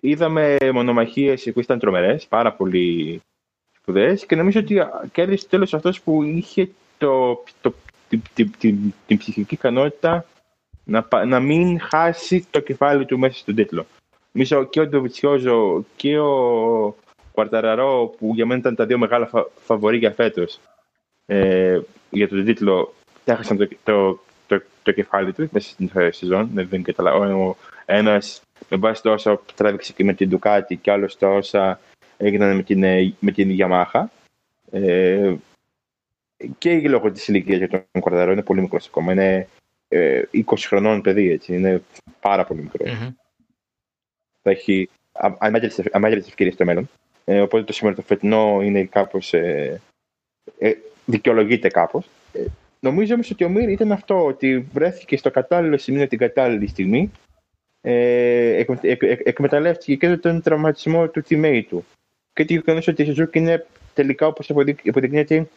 είδαμε 0.00 0.56
μονομαχίες 0.72 1.50
που 1.52 1.60
ήταν 1.60 1.78
τρομερές, 1.78 2.26
πάρα 2.26 2.52
πολύ 2.52 3.20
σπουδαίες 3.76 4.26
και 4.26 4.36
νομίζω 4.36 4.60
ότι 4.60 4.80
κέρδισε 5.12 5.48
τέλος 5.48 5.74
αυτός 5.74 6.00
που 6.00 6.22
είχε 6.22 6.70
το, 6.98 7.42
το, 7.60 7.74
την, 8.08 8.22
την, 8.34 8.52
την, 8.58 8.94
την 9.06 9.18
ψυχική 9.18 9.54
ικανότητα 9.54 10.24
να, 10.84 11.08
να 11.26 11.40
μην 11.40 11.80
χάσει 11.80 12.46
το 12.50 12.60
κεφάλι 12.60 13.04
του 13.04 13.18
μέσα 13.18 13.38
στον 13.38 13.54
τίτλο. 13.54 13.86
Νομίζω 14.32 14.64
και 14.64 14.80
ο 14.80 14.86
Ντοβιτσιόζο 14.86 15.84
και 15.96 16.18
ο 16.18 16.96
Κουαρταραρό, 17.32 18.14
που 18.18 18.32
για 18.34 18.46
μένα 18.46 18.60
ήταν 18.60 18.74
τα 18.74 18.86
δύο 18.86 18.98
μεγάλα 18.98 19.26
φα, 19.26 19.46
φαβορή 19.64 19.96
για 19.96 20.12
φέτος 20.12 20.60
ε, 21.26 21.80
για 22.10 22.28
τον 22.28 22.44
τίτλο, 22.44 22.92
έχασαν 23.24 23.56
το, 23.56 23.68
το, 23.84 24.18
το, 24.82 24.92
το, 24.92 24.92
κεφάλι 24.92 25.32
του 25.32 25.48
μέσα 25.52 25.70
στην 25.70 25.90
σεζόν. 26.10 26.50
Δεν 26.52 26.82
καταλαβαίνω. 26.82 27.48
Ο 27.48 27.56
ένας 27.86 28.42
με 28.68 28.76
βάση 28.76 29.02
το 29.02 29.12
όσα 29.12 29.40
τράβηξε 29.54 29.92
και 29.92 30.04
με 30.04 30.12
την 30.12 30.38
Ducati 30.38 30.74
και 30.80 30.90
άλλο 30.90 31.10
το 31.18 31.34
όσα 31.34 31.80
έγιναν 32.16 32.56
με 32.56 32.62
την, 32.62 32.78
με 33.18 33.30
την 33.32 33.56
Yamaha. 33.58 34.04
Ε, 34.70 35.34
και 36.58 36.88
λόγω 36.88 37.12
της 37.12 37.28
ηλικίας 37.28 37.58
για 37.58 37.68
τον 37.68 38.02
Κορδαρό 38.02 38.32
είναι 38.32 38.42
πολύ 38.42 38.60
μικρός 38.60 38.86
ακόμα. 38.86 39.12
Είναι 39.12 39.48
ε, 39.88 40.22
20 40.32 40.42
χρονών 40.58 41.00
παιδί, 41.00 41.30
έτσι. 41.30 41.54
Είναι 41.54 41.82
πάρα 42.20 42.44
πολύ 42.44 42.60
μικρό. 42.62 42.84
Mm-hmm. 42.86 43.14
Θα 44.42 44.50
έχει 44.50 44.88
αμέτρητες 45.90 46.28
ευκαιρίες 46.28 46.54
στο 46.54 46.64
μέλλον. 46.64 46.88
Ε, 47.24 47.40
οπότε 47.40 47.64
το 47.64 47.72
σήμερα 47.72 47.96
το 47.96 48.02
φετινό 48.02 48.60
είναι 48.62 48.84
κάπως. 48.84 49.34
Ε, 49.34 49.80
ε, 50.58 50.72
δικαιολογείται 51.06 51.68
κάπως. 51.68 52.06
Ε, 52.80 52.88
νομίζω 52.88 53.14
όμως 53.14 53.30
ότι 53.30 53.44
ο 53.44 53.48
Μύρ 53.48 53.68
ήταν 53.68 53.92
αυτό, 53.92 54.24
ότι 54.24 54.58
βρέθηκε 54.72 55.16
στο 55.16 55.30
κατάλληλο 55.30 55.78
σημείο 55.78 56.06
την 56.06 56.18
κατάλληλη 56.18 56.66
στιγμή. 56.66 57.10
Ε, 57.80 58.56
εκ, 58.56 58.68
εκ, 58.80 59.02
εκ, 59.02 59.20
εκμεταλλεύτηκε 59.24 59.94
και 59.94 60.16
τον 60.16 60.42
τραυματισμό 60.42 61.08
του 61.08 61.22
teammate 61.28 61.64
του. 61.68 61.84
Και 62.32 62.44
το 62.44 62.52
γεγονός 62.52 62.88
ότι 62.88 63.02
η 63.02 63.14
Suzuki 63.16 63.36
είναι 63.36 63.66
τελικά, 63.94 64.26
όπως 64.26 64.50
αποδεικνύεται, 64.50 65.48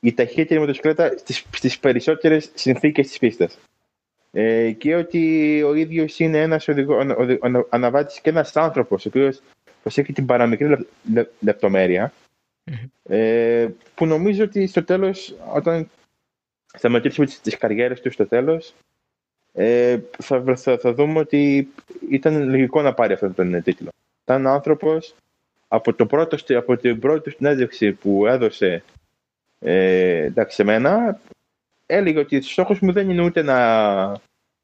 η 0.00 0.12
ταχύτερη 0.12 0.60
μοτοσυκλέτα 0.60 1.18
στις, 1.18 1.44
στις 1.52 1.78
περισσότερες 1.78 2.50
συνθήκες 2.54 3.06
της 3.06 3.18
πίστας. 3.18 3.58
Ε, 4.32 4.70
και 4.70 4.94
ότι 4.94 5.62
ο 5.62 5.74
ίδιος 5.74 6.18
είναι 6.18 6.40
ένας 6.40 6.68
οδηγό, 6.68 6.98
αναβάτης 7.68 8.20
και 8.20 8.30
ένας 8.30 8.56
άνθρωπος 8.56 9.04
ο 9.04 9.08
οποίος 9.08 9.42
προσέχει 9.82 10.12
την 10.12 10.26
παραμικρή 10.26 10.86
λεπτομέρεια 11.40 12.12
ε, 13.02 13.68
που 13.94 14.06
νομίζω 14.06 14.44
ότι 14.44 14.66
στο 14.66 14.84
τέλος 14.84 15.34
όταν 15.54 15.90
σταματήσουμε 16.74 17.26
τις, 17.26 17.40
τις 17.40 17.56
καριέρες 17.56 18.00
του 18.00 18.10
στο 18.10 18.26
τέλος 18.26 18.74
ε, 19.52 19.98
θα, 20.18 20.56
θα, 20.56 20.78
θα, 20.78 20.94
δούμε 20.94 21.18
ότι 21.18 21.68
ήταν 22.10 22.48
λογικό 22.48 22.82
να 22.82 22.94
πάρει 22.94 23.12
αυτόν 23.12 23.34
τον 23.34 23.62
τίτλο. 23.62 23.88
Ήταν 24.22 24.46
άνθρωπος 24.46 25.14
από, 25.68 25.94
το 25.94 26.06
πρώτο, 26.06 26.36
από 26.56 26.76
την 26.76 26.98
πρώτη 26.98 27.30
συνέντευξη 27.30 27.92
που 27.92 28.26
έδωσε 28.26 28.82
ε, 29.58 30.24
εντάξει, 30.24 30.54
σε 30.54 30.64
μένα 30.64 31.20
έλεγε 31.86 32.18
ότι 32.18 32.36
ο 32.36 32.42
στόχος 32.42 32.80
μου 32.80 32.92
δεν 32.92 33.10
είναι 33.10 33.22
ούτε 33.22 33.42
να, 33.42 33.58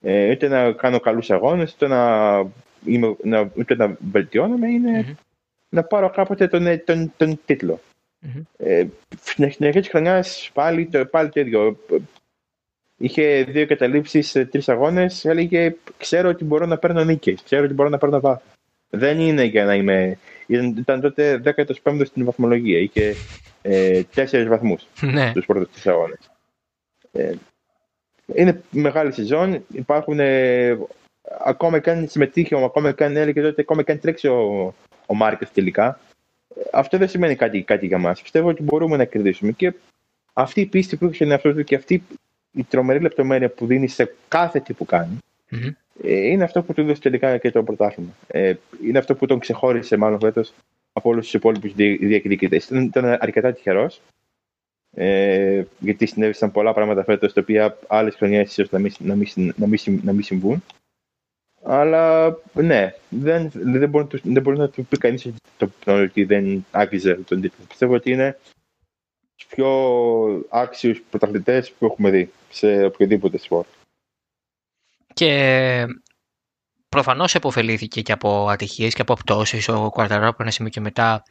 ε, 0.01 0.31
ούτε 0.31 0.49
να 0.49 0.73
κάνω 0.73 1.01
καλούς 1.01 1.31
αγώνες, 1.31 1.73
ούτε 1.73 1.87
να, 1.87 2.39
είμαι, 2.85 3.17
να, 3.23 3.51
ούτε 3.57 3.75
να 3.75 3.97
βελτιώνομαι, 4.11 4.69
είναι 4.69 5.07
mm-hmm. 5.07 5.23
να 5.69 5.83
πάρω 5.83 6.11
κάποτε 6.11 6.49
τον, 6.49 6.85
τον, 6.85 7.13
τον 7.17 7.41
τίτλο. 7.45 7.81
Mm-hmm. 8.25 8.43
Ε, 8.57 8.87
στην 9.21 9.45
αρχή 9.65 9.81
της 9.81 9.89
χρονιάς 9.89 10.51
πάλι, 10.53 10.87
το, 10.87 11.07
πάλι 11.07 11.29
το 11.29 11.41
ίδιο. 11.41 11.79
Είχε 12.97 13.45
δύο 13.49 13.67
καταλήψει 13.67 14.23
σε 14.23 14.45
τρεις 14.45 14.69
αγώνες. 14.69 15.25
Έλεγε: 15.25 15.77
Ξέρω 15.97 16.29
ότι 16.29 16.45
μπορώ 16.45 16.67
να 16.67 16.79
παίρνω 16.79 17.05
νίκες. 17.05 17.43
Ξέρω 17.43 17.65
ότι 17.65 17.75
μπορώ 17.75 17.89
να 17.89 17.99
παίρνω 17.99 18.21
βάθο. 18.21 18.43
Δεν 18.91 19.21
είναι 19.21 19.45
για 19.45 19.65
να 19.65 19.75
είμαι. 19.75 20.19
Ήταν 20.47 21.01
τότε 21.01 21.43
15ο 21.57 22.07
στην 22.07 22.25
βαθμολογία. 22.25 22.79
Είχε 22.79 23.15
ε, 23.63 24.03
τέσσερις 24.03 24.49
βαθμούς 24.49 24.87
ναι. 25.01 25.31
στους 25.31 25.47
πρώτους 25.47 25.69
της 25.73 25.87
αγώνες. 25.87 26.31
Ε, 27.13 27.33
είναι 28.35 28.63
μεγάλη 28.71 29.13
σεζόν. 29.13 29.65
Υπάρχουν 29.73 30.21
ε, 30.21 30.79
ακόμα 31.45 31.79
και 31.79 31.91
αν 31.91 32.09
συμμετείχε, 32.09 32.65
ακόμα 32.65 32.93
και 32.93 33.05
αν 33.05 33.17
έλεγε 33.17 33.43
τότε, 33.43 33.61
ακόμα 33.61 33.83
και 33.83 33.93
αν 33.93 34.01
τρέξει 34.01 34.29
ο, 34.29 34.75
ο 35.07 35.15
Μάρκετ 35.15 35.49
τελικά. 35.55 36.01
Αυτό 36.73 36.99
δεν 36.99 37.09
σημαίνει 37.09 37.37
κάτι, 37.37 37.63
κάτι 37.63 37.87
για 37.87 37.99
μας. 37.99 38.23
Πιστεύω 38.23 38.49
ότι 38.49 38.63
μπορούμε 38.63 38.97
να 38.97 39.05
κερδίσουμε. 39.05 39.53
Και 39.53 39.73
αυτή 40.33 40.61
η 40.61 40.67
πίστη 40.67 40.97
που 40.97 41.05
έχει 41.05 41.15
στον 41.15 41.31
εαυτός 41.31 41.55
του 41.55 41.65
και 41.65 41.75
αυτή 41.75 42.03
η 42.53 42.65
τρομερή 42.65 43.01
λεπτομέρεια 43.01 43.49
που 43.49 43.67
δίνει 43.67 43.89
σε 43.89 44.15
κάθε 44.29 44.61
τι 44.61 44.73
που 44.73 44.85
κάνει, 44.85 45.19
mm-hmm. 45.51 45.73
είναι 46.05 46.45
αυτό 46.45 46.63
που 46.63 46.73
του 46.73 46.81
έδωσε 46.81 47.01
τελικά 47.01 47.39
και 47.39 47.51
το 47.51 47.63
πρωτάθλημα. 47.63 48.11
Ε, 48.27 48.55
είναι 48.85 48.99
αυτό 48.99 49.15
που 49.15 49.27
τον 49.27 49.39
ξεχώρισε 49.39 49.97
μάλλον 49.97 50.19
φέτος 50.21 50.53
από 50.93 51.09
όλους 51.09 51.25
τους 51.25 51.35
υπόλοιπους 51.35 51.75
διακηρύκητε. 51.75 52.61
Ήταν 52.71 53.05
αρκετά 53.05 53.53
τυχερός. 53.53 54.01
Ε, 54.97 55.65
γιατί 55.79 56.07
συνέβησαν 56.07 56.51
πολλά 56.53 56.73
πράγματα 56.73 57.05
φέτος 57.05 57.33
τα 57.33 57.41
οποία 57.41 57.79
άλλες 57.87 58.15
χρονιές 58.15 58.51
ίσως 58.51 58.71
να, 58.71 58.79
μην, 58.79 58.93
να, 58.99 59.15
μην, 59.15 59.29
να, 59.57 59.67
μην, 59.67 60.01
να 60.03 60.13
μην 60.13 60.23
συμβούν. 60.23 60.63
Αλλά 61.67 62.37
ναι, 62.53 62.95
δεν, 63.09 63.51
δεν, 63.55 63.89
μπορεί, 63.89 64.07
δεν 64.23 64.43
μπορεί 64.43 64.59
να 64.59 64.69
του 64.69 64.85
πει 64.85 64.99
κανείς 64.99 65.29
ότι 65.85 66.25
δεν 66.25 66.67
άξιζε 66.71 67.15
τον 67.15 67.41
τίτλο. 67.41 67.65
Πιστεύω 67.69 67.95
ότι 67.95 68.11
είναι 68.11 68.39
τους 69.37 69.47
πιο 69.47 69.69
άξιους 70.49 71.03
πρωταθλητές 71.11 71.73
που 71.73 71.85
έχουμε 71.85 72.11
δει 72.11 72.33
σε 72.51 72.85
οποιοδήποτε 72.85 73.39
σπορ. 73.39 73.65
Και 75.15 75.87
προφανώς 76.89 77.35
επωφελήθηκε 77.35 78.01
και 78.01 78.13
από 78.13 78.49
ατυχίες 78.49 78.95
και 78.95 79.03
από 79.03 79.15
πτώσεις. 79.15 79.69
Ο 79.69 79.91
Κουαρταρό 79.91 80.29
από 80.29 80.43
ένα 80.43 80.51
σημείο 80.51 80.71
και 80.71 80.81
μετά 80.81 81.23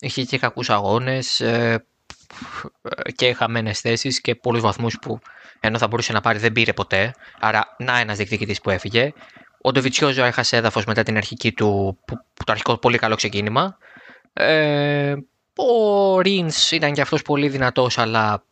είχε 0.00 0.22
και 0.22 0.38
κακούς 0.38 0.70
αγώνες 0.70 1.40
ε, 1.40 1.84
και 3.16 3.32
χαμένες 3.32 3.80
θέσεις 3.80 4.20
και 4.20 4.34
πολλούς 4.34 4.60
βαθμούς 4.60 4.98
που 4.98 5.20
ενώ 5.60 5.78
θα 5.78 5.86
μπορούσε 5.86 6.12
να 6.12 6.20
πάρει 6.20 6.38
δεν 6.38 6.52
πήρε 6.52 6.72
ποτέ. 6.72 7.14
Άρα 7.40 7.76
να 7.78 7.98
ένας 7.98 8.16
διεκδικητής 8.16 8.60
που 8.60 8.70
έφυγε. 8.70 9.12
Ο 9.60 9.72
Ντοβιτσιόζο 9.72 10.24
έχασε 10.24 10.56
έδαφος 10.56 10.84
μετά 10.84 11.02
την 11.02 11.16
αρχική 11.16 11.52
του, 11.52 11.98
που, 12.04 12.16
το 12.44 12.52
αρχικό 12.52 12.76
πολύ 12.76 12.98
καλό 12.98 13.14
ξεκίνημα. 13.14 13.78
Ε, 14.32 15.14
ο 15.56 16.20
Ρίνς 16.20 16.70
ήταν 16.70 16.92
και 16.92 17.00
αυτός 17.00 17.22
πολύ 17.22 17.48
δυνατός 17.48 17.98
αλλά 17.98 18.44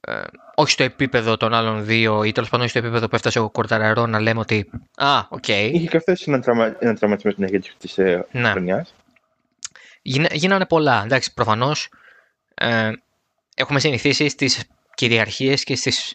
ε, 0.00 0.20
όχι 0.54 0.70
στο 0.70 0.82
επίπεδο 0.82 1.36
των 1.36 1.54
άλλων 1.54 1.84
δύο 1.84 2.24
ή 2.24 2.32
τέλος 2.32 2.48
πάντων 2.48 2.68
στο 2.68 2.78
επίπεδο 2.78 3.08
που 3.08 3.14
έφτασε 3.14 3.38
ο 3.38 3.50
Κουαρταραρό 3.50 4.06
να 4.06 4.20
λέμε 4.20 4.40
ότι 4.40 4.70
Α, 4.96 5.18
ok. 5.28 5.44
Okay. 5.46 5.70
Είχε 5.72 5.86
και 5.86 5.96
αυτό 5.96 6.12
ένα, 6.26 6.40
τραυμα... 6.40 6.76
ένα 6.78 6.94
τραυματισμό 6.94 7.30
στην 7.30 7.44
αρχή 7.44 7.58
της 7.78 7.98
ε, 7.98 8.26
ναι. 8.30 8.50
χρονιάς. 8.50 8.94
Γίνανε 10.32 10.66
πολλά. 10.66 11.02
Εντάξει, 11.04 11.34
προφανώς 11.34 11.88
ε, 12.54 12.90
έχουμε 13.54 13.80
συνηθίσει 13.80 14.28
στις 14.28 14.64
κυριαρχίες 14.94 15.64
και 15.64 15.76
στις 15.76 16.14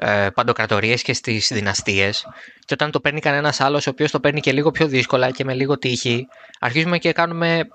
ε, 0.00 0.28
παντοκρατορίες 0.34 1.02
και 1.02 1.12
στις 1.12 1.48
δυναστείες. 1.52 2.26
Και 2.64 2.74
όταν 2.74 2.90
το 2.90 3.00
παίρνει 3.00 3.20
κανένας 3.20 3.60
άλλος, 3.60 3.86
ο 3.86 3.90
οποίος 3.90 4.10
το 4.10 4.20
παίρνει 4.20 4.40
και 4.40 4.52
λίγο 4.52 4.70
πιο 4.70 4.86
δύσκολα 4.86 5.30
και 5.30 5.44
με 5.44 5.54
λίγο 5.54 5.78
τύχη, 5.78 6.28
αρχίζουμε 6.60 6.98
και 6.98 7.12
κάνουμε. 7.12 7.68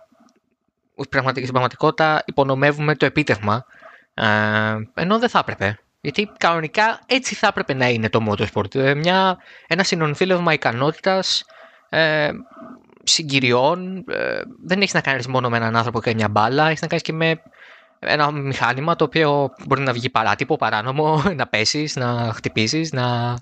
Στην 1.31 1.51
πραγματικότητα 1.51 2.23
υπονομεύουμε 2.25 2.95
το 2.95 3.05
επίτευγμα 3.05 3.65
ε, 4.13 4.23
ενώ 4.93 5.19
δεν 5.19 5.29
θα 5.29 5.39
έπρεπε. 5.39 5.77
Γιατί 6.01 6.31
κανονικά 6.37 6.99
έτσι 7.05 7.35
θα 7.35 7.47
έπρεπε 7.47 7.73
να 7.73 7.89
είναι 7.89 8.09
το 8.09 8.25
motorsport. 8.29 8.75
Ε, 8.75 8.93
μια, 8.93 9.37
ένα 9.67 9.83
συνονθήλευμα 9.83 10.53
ικανότητας, 10.53 11.43
ε, 11.89 12.29
συγκυριών. 13.03 14.03
Ε, 14.07 14.41
δεν 14.65 14.81
έχεις 14.81 14.93
να 14.93 15.01
κάνεις 15.01 15.27
μόνο 15.27 15.49
με 15.49 15.57
έναν 15.57 15.75
άνθρωπο 15.75 16.01
και 16.01 16.13
μια 16.13 16.29
μπάλα. 16.29 16.67
Έχεις 16.67 16.81
να 16.81 16.87
κάνεις 16.87 17.03
και 17.03 17.13
με 17.13 17.41
ένα 18.05 18.31
μηχάνημα 18.31 18.95
το 18.95 19.03
οποίο 19.03 19.53
μπορεί 19.65 19.81
να 19.81 19.93
βγει 19.93 20.09
παράτυπο, 20.09 20.55
παράνομο, 20.55 21.23
να 21.35 21.47
πέσεις, 21.47 21.95
να 21.95 22.31
χτυπήσεις, 22.33 22.91
να 22.91 23.37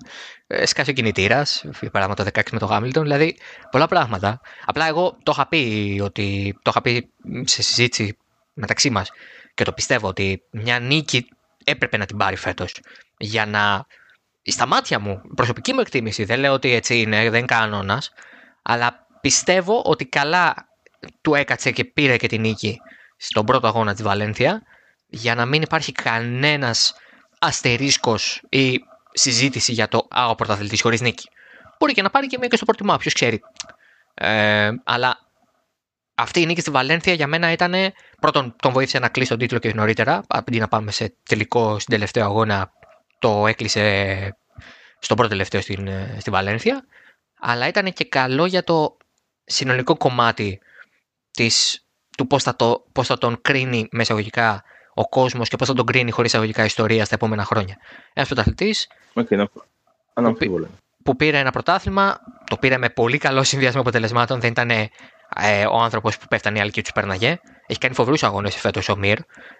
ε, 0.46 0.66
σκάσει 0.66 0.90
ο 0.90 0.92
κινητήρας. 0.92 1.64
Για 1.80 1.90
παράδειγμα 1.90 2.24
το 2.24 2.40
16 2.40 2.42
με 2.52 2.58
το 2.58 2.68
Hamilton. 2.70 3.02
Δηλαδή 3.02 3.36
πολλά 3.70 3.86
πράγματα. 3.86 4.40
Απλά 4.64 4.86
εγώ 4.86 5.18
το 5.22 5.32
είχα 5.34 5.48
πει, 5.48 6.00
ότι, 6.04 6.58
το 6.62 6.70
είχα 6.70 6.80
πει 6.80 7.10
σε 7.44 7.62
συζήτηση 7.62 8.16
μεταξύ 8.54 8.90
μας 8.90 9.10
και 9.54 9.64
το 9.64 9.72
πιστεύω 9.72 10.08
ότι 10.08 10.42
μια 10.50 10.78
νίκη 10.78 11.26
έπρεπε 11.64 11.96
να 11.96 12.06
την 12.06 12.16
πάρει 12.16 12.36
φέτος. 12.36 12.80
Για 13.18 13.46
να. 13.46 13.86
Στα 14.44 14.66
μάτια 14.66 14.98
μου, 14.98 15.20
προσωπική 15.34 15.72
μου 15.72 15.80
εκτίμηση, 15.80 16.24
δεν 16.24 16.38
λέω 16.38 16.52
ότι 16.52 16.72
έτσι 16.72 17.00
είναι, 17.00 17.30
δεν 17.30 17.46
κανόνας, 17.46 18.12
αλλά 18.62 19.06
πιστεύω 19.20 19.82
ότι 19.84 20.04
καλά 20.04 20.54
του 21.20 21.34
έκατσε 21.34 21.70
και 21.70 21.84
πήρε 21.84 22.16
και 22.16 22.26
την 22.26 22.40
νίκη 22.40 22.80
στον 23.24 23.46
πρώτο 23.46 23.66
αγώνα 23.66 23.92
της 23.92 24.02
Βαλένθια 24.02 24.62
για 25.06 25.34
να 25.34 25.46
μην 25.46 25.62
υπάρχει 25.62 25.92
κανένας 25.92 26.94
αστερίσκος 27.38 28.42
ή 28.48 28.80
συζήτηση 29.12 29.72
για 29.72 29.88
το 29.88 30.06
«Α, 30.10 30.28
ο 30.28 30.34
πρωταθλητής 30.34 30.82
χωρίς 30.82 31.00
νίκη». 31.00 31.28
Μπορεί 31.78 31.92
και 31.92 32.02
να 32.02 32.10
πάρει 32.10 32.26
και 32.26 32.38
μία 32.38 32.48
και 32.48 32.56
στο 32.56 32.64
πρώτο 32.64 32.96
ποιος 32.98 33.14
ξέρει. 33.14 33.40
Ε, 34.14 34.70
αλλά 34.84 35.18
αυτή 36.14 36.40
η 36.40 36.46
νίκη 36.46 36.60
στη 36.60 36.70
Βαλένθια 36.70 37.12
για 37.12 37.26
μένα 37.26 37.52
ήταν. 37.52 37.74
Πρώτον, 38.20 38.56
τον 38.62 38.72
βοήθησε 38.72 38.98
να 38.98 39.08
κλείσει 39.08 39.28
τον 39.28 39.38
τίτλο 39.38 39.58
και 39.58 39.74
νωρίτερα. 39.74 40.22
Αντί 40.28 40.58
να 40.58 40.68
πάμε 40.68 40.90
σε 40.90 41.14
τελικό 41.22 41.78
στην 41.78 41.92
τελευταία 41.94 42.24
αγώνα, 42.24 42.72
το 43.18 43.46
έκλεισε 43.46 44.36
στον 44.98 45.16
πρώτο 45.16 45.30
τελευταίο 45.30 45.60
στην, 45.60 45.88
στη 46.18 46.30
Βαλένθια. 46.30 46.84
Αλλά 47.40 47.68
ήταν 47.68 47.92
και 47.92 48.04
καλό 48.04 48.46
για 48.46 48.64
το 48.64 48.96
συνολικό 49.44 49.96
κομμάτι 49.96 50.60
της, 51.30 51.84
του 52.16 52.26
πώς 52.26 52.42
θα, 52.42 52.56
το, 52.56 52.84
πώς 52.92 53.06
θα 53.06 53.18
τον 53.18 53.38
κρίνει 53.42 53.88
μεσαγωγικά 53.90 54.64
ο 54.94 55.08
κόσμος 55.08 55.48
και 55.48 55.56
πώς 55.56 55.68
θα 55.68 55.74
τον 55.74 55.86
κρίνει 55.86 56.10
χωρίς 56.10 56.34
αγωγικά 56.34 56.64
ιστορία 56.64 57.04
στα 57.04 57.14
επόμενα 57.14 57.44
χρόνια. 57.44 57.76
Ένας 58.12 58.28
πρωταθλητής. 58.28 58.88
Okay, 59.14 59.44
που, 60.38 60.68
που 61.02 61.16
πήρε 61.16 61.38
ένα 61.38 61.50
πρωτάθλημα, 61.50 62.20
το 62.50 62.56
πήρε 62.56 62.78
με 62.78 62.88
πολύ 62.88 63.18
καλό 63.18 63.42
συνδυασμό 63.42 63.80
αποτελεσμάτων. 63.80 64.40
Δεν 64.40 64.50
ήταν 64.50 64.70
ε, 64.70 64.90
ο 65.70 65.78
άνθρωπος 65.78 66.18
που 66.18 66.26
πέφτανε 66.28 66.58
οι 66.58 66.60
άλλοι 66.60 66.70
και 66.70 66.82
τους 66.82 66.92
πέρναγε. 66.92 67.40
Έχει 67.66 67.78
κάνει 67.78 67.94
φοβερούς 67.94 68.22
αγώνες 68.22 68.56
φέτος 68.56 68.88
ο 68.88 68.96
Μυρ. 68.96 69.18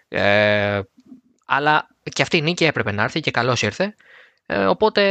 Ε, 0.08 0.80
αλλά 1.46 1.86
και 2.02 2.22
αυτή 2.22 2.36
η 2.36 2.42
νίκη 2.42 2.64
έπρεπε 2.64 2.92
να 2.92 3.02
έρθει 3.02 3.20
και 3.20 3.30
καλώς 3.30 3.62
ήρθε. 3.62 3.94
Ε, 4.46 4.64
οπότε 4.64 5.02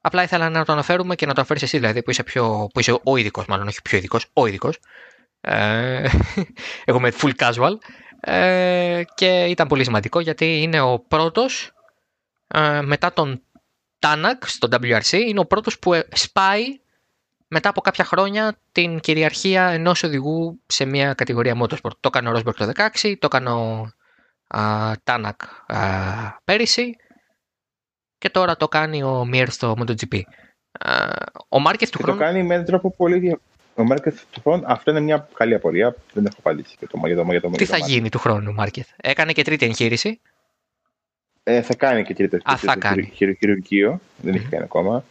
απλά 0.00 0.22
ήθελα 0.22 0.50
να 0.50 0.64
το 0.64 0.72
αναφέρουμε 0.72 1.14
και 1.14 1.26
να 1.26 1.32
το 1.32 1.40
αναφέρεις 1.40 1.62
εσύ, 1.62 1.78
δηλαδή 1.78 2.02
που 2.02 2.10
είσαι, 2.10 2.22
πιο, 2.22 2.68
που 2.72 2.80
είσαι 2.80 2.98
ο 3.02 3.16
ειδικός, 3.16 3.46
μάλλον 3.46 3.66
όχι 3.66 3.82
πιο 3.82 3.98
ειδικός, 3.98 4.26
ο 4.32 4.46
ειδικός. 4.46 4.78
Ε, 5.40 6.08
εγώ 6.84 6.98
είμαι 6.98 7.12
full 7.20 7.32
casual. 7.36 7.72
Ε, 8.20 9.02
και 9.14 9.44
ήταν 9.44 9.68
πολύ 9.68 9.84
σημαντικό 9.84 10.20
γιατί 10.20 10.62
είναι 10.62 10.80
ο 10.80 10.98
πρώτος 10.98 11.72
ε, 12.46 12.80
μετά 12.80 13.12
τον 13.12 13.42
Τάνακ 13.98 14.48
στο 14.48 14.68
WRC, 14.70 15.12
είναι 15.12 15.40
ο 15.40 15.46
πρώτος 15.46 15.78
που 15.78 16.02
σπάει 16.12 16.64
μετά 17.48 17.68
από 17.68 17.80
κάποια 17.80 18.04
χρόνια 18.04 18.56
την 18.72 19.00
κυριαρχία 19.00 19.64
ενός 19.66 20.02
οδηγού 20.02 20.60
σε 20.66 20.84
μια 20.84 21.14
κατηγορία 21.14 21.56
motorsport. 21.62 21.96
Το 22.00 22.08
έκανε 22.08 22.28
ο 22.28 22.32
Ρόσμπερκ 22.32 22.56
το 22.56 22.72
2016, 23.02 23.14
το 23.18 23.28
έκανε 23.32 23.50
ο 23.50 23.90
Τάνακ 25.04 25.40
πέρυσι 26.44 26.96
και 28.18 28.30
τώρα 28.30 28.56
το 28.56 28.68
κάνει 28.68 29.02
ο 29.02 29.24
Μιέρ 29.24 29.50
στο 29.50 29.76
MotoGP. 29.78 30.20
ο 31.48 31.60
Μάρκετ 31.60 31.88
του 31.88 31.98
χρόνου. 32.02 32.18
Το 32.18 32.24
κάνει 32.24 32.42
με 32.42 32.54
έναν 32.54 32.66
τρόπο 32.66 32.94
πολύ 32.96 33.18
διαφορετικό. 33.18 33.55
Ο 33.76 33.84
Μάρκετ 33.84 34.16
του 34.30 34.40
χρόνου, 34.40 34.62
αυτό 34.66 34.90
είναι 34.90 35.00
μια 35.00 35.28
καλή 35.34 35.54
απορία. 35.54 35.96
Δεν 36.12 36.26
έχω 36.26 36.36
απαντήσει 36.38 36.76
και 36.76 36.86
το, 36.86 37.06
για 37.06 37.16
το, 37.16 37.26
για 37.30 37.40
το, 37.40 37.50
Τι 37.50 37.64
θα 37.64 37.76
γίνει 37.76 38.08
του 38.08 38.18
χρόνου, 38.18 38.52
Μάρκετ; 38.52 38.86
Έκανε 38.96 39.32
και 39.32 39.42
τρίτη 39.42 39.64
εγχείρηση; 39.66 40.20
Ε, 41.42 41.62
θα 41.62 41.74
κάνει 41.74 42.04
και 42.04 42.14
τρίτη 42.14 42.36
εγχείρηση. 42.36 42.66
Α, 42.66 42.72
θα 42.72 42.78
κάνει. 42.78 43.12
Χειρουργείο. 43.14 44.00
Δεν 44.16 44.34
έχει 44.34 44.46
κάνει 44.46 44.64
ακόμα. 44.64 45.04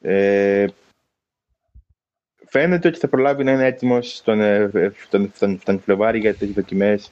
Ε, 0.00 0.66
φαίνεται 2.46 2.88
ότι 2.88 2.98
θα 2.98 3.08
προλάβει 3.08 3.44
να 3.44 3.52
είναι 3.52 3.66
έτοιμος 3.66 4.22
τον, 4.22 4.40
ε, 4.40 4.92
τον, 5.10 5.32
τον, 5.38 5.60
τον 5.64 5.80
Φλεβάρι 5.80 6.18
για 6.18 6.34
τι 6.34 6.46
δοκιμές 6.46 7.10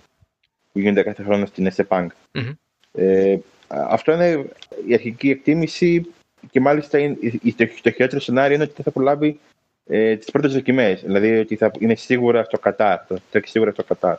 που 0.73 0.79
γίνονται 0.79 1.03
κάθε 1.03 1.23
χρόνο 1.23 1.47
στην 1.47 1.67
ΕΣΕΠΑΝΚ. 1.67 2.13
Mm-hmm. 2.33 2.53
Ε, 2.93 3.39
αυτό 3.69 4.13
είναι 4.13 4.45
η 4.87 4.95
αρχική 4.95 5.31
εκτίμηση 5.31 6.07
και 6.51 6.61
μάλιστα 6.61 6.99
είναι, 6.99 7.17
το, 7.57 7.67
το 7.83 7.91
χειρότερο 7.91 8.21
σενάριο 8.21 8.55
είναι 8.55 8.65
ότι 8.65 8.83
θα 8.83 8.91
προλάβει 8.91 9.41
ε, 9.87 10.17
τις 10.17 10.31
πρώτες 10.31 10.53
δοκιμές. 10.53 11.03
Δηλαδή 11.03 11.39
ότι 11.39 11.57
θα 11.57 11.71
είναι 11.79 11.95
σίγουρα 11.95 12.45
στο 12.45 12.59
Κατάρ. 12.59 12.99
Θα 13.09 13.19
τρέξει 13.31 13.51
σίγουρα 13.51 13.73
στο 13.73 13.85
Κατάρ. 13.85 14.17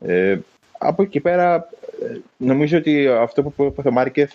Ε, 0.00 0.38
από 0.78 1.02
εκεί 1.02 1.20
πέρα, 1.20 1.68
ε, 2.02 2.18
νομίζω 2.36 2.78
ότι 2.78 3.08
αυτό 3.08 3.42
που 3.42 3.64
είπε 3.64 3.88
ο 3.88 3.92
Μάρκεθ 3.92 4.34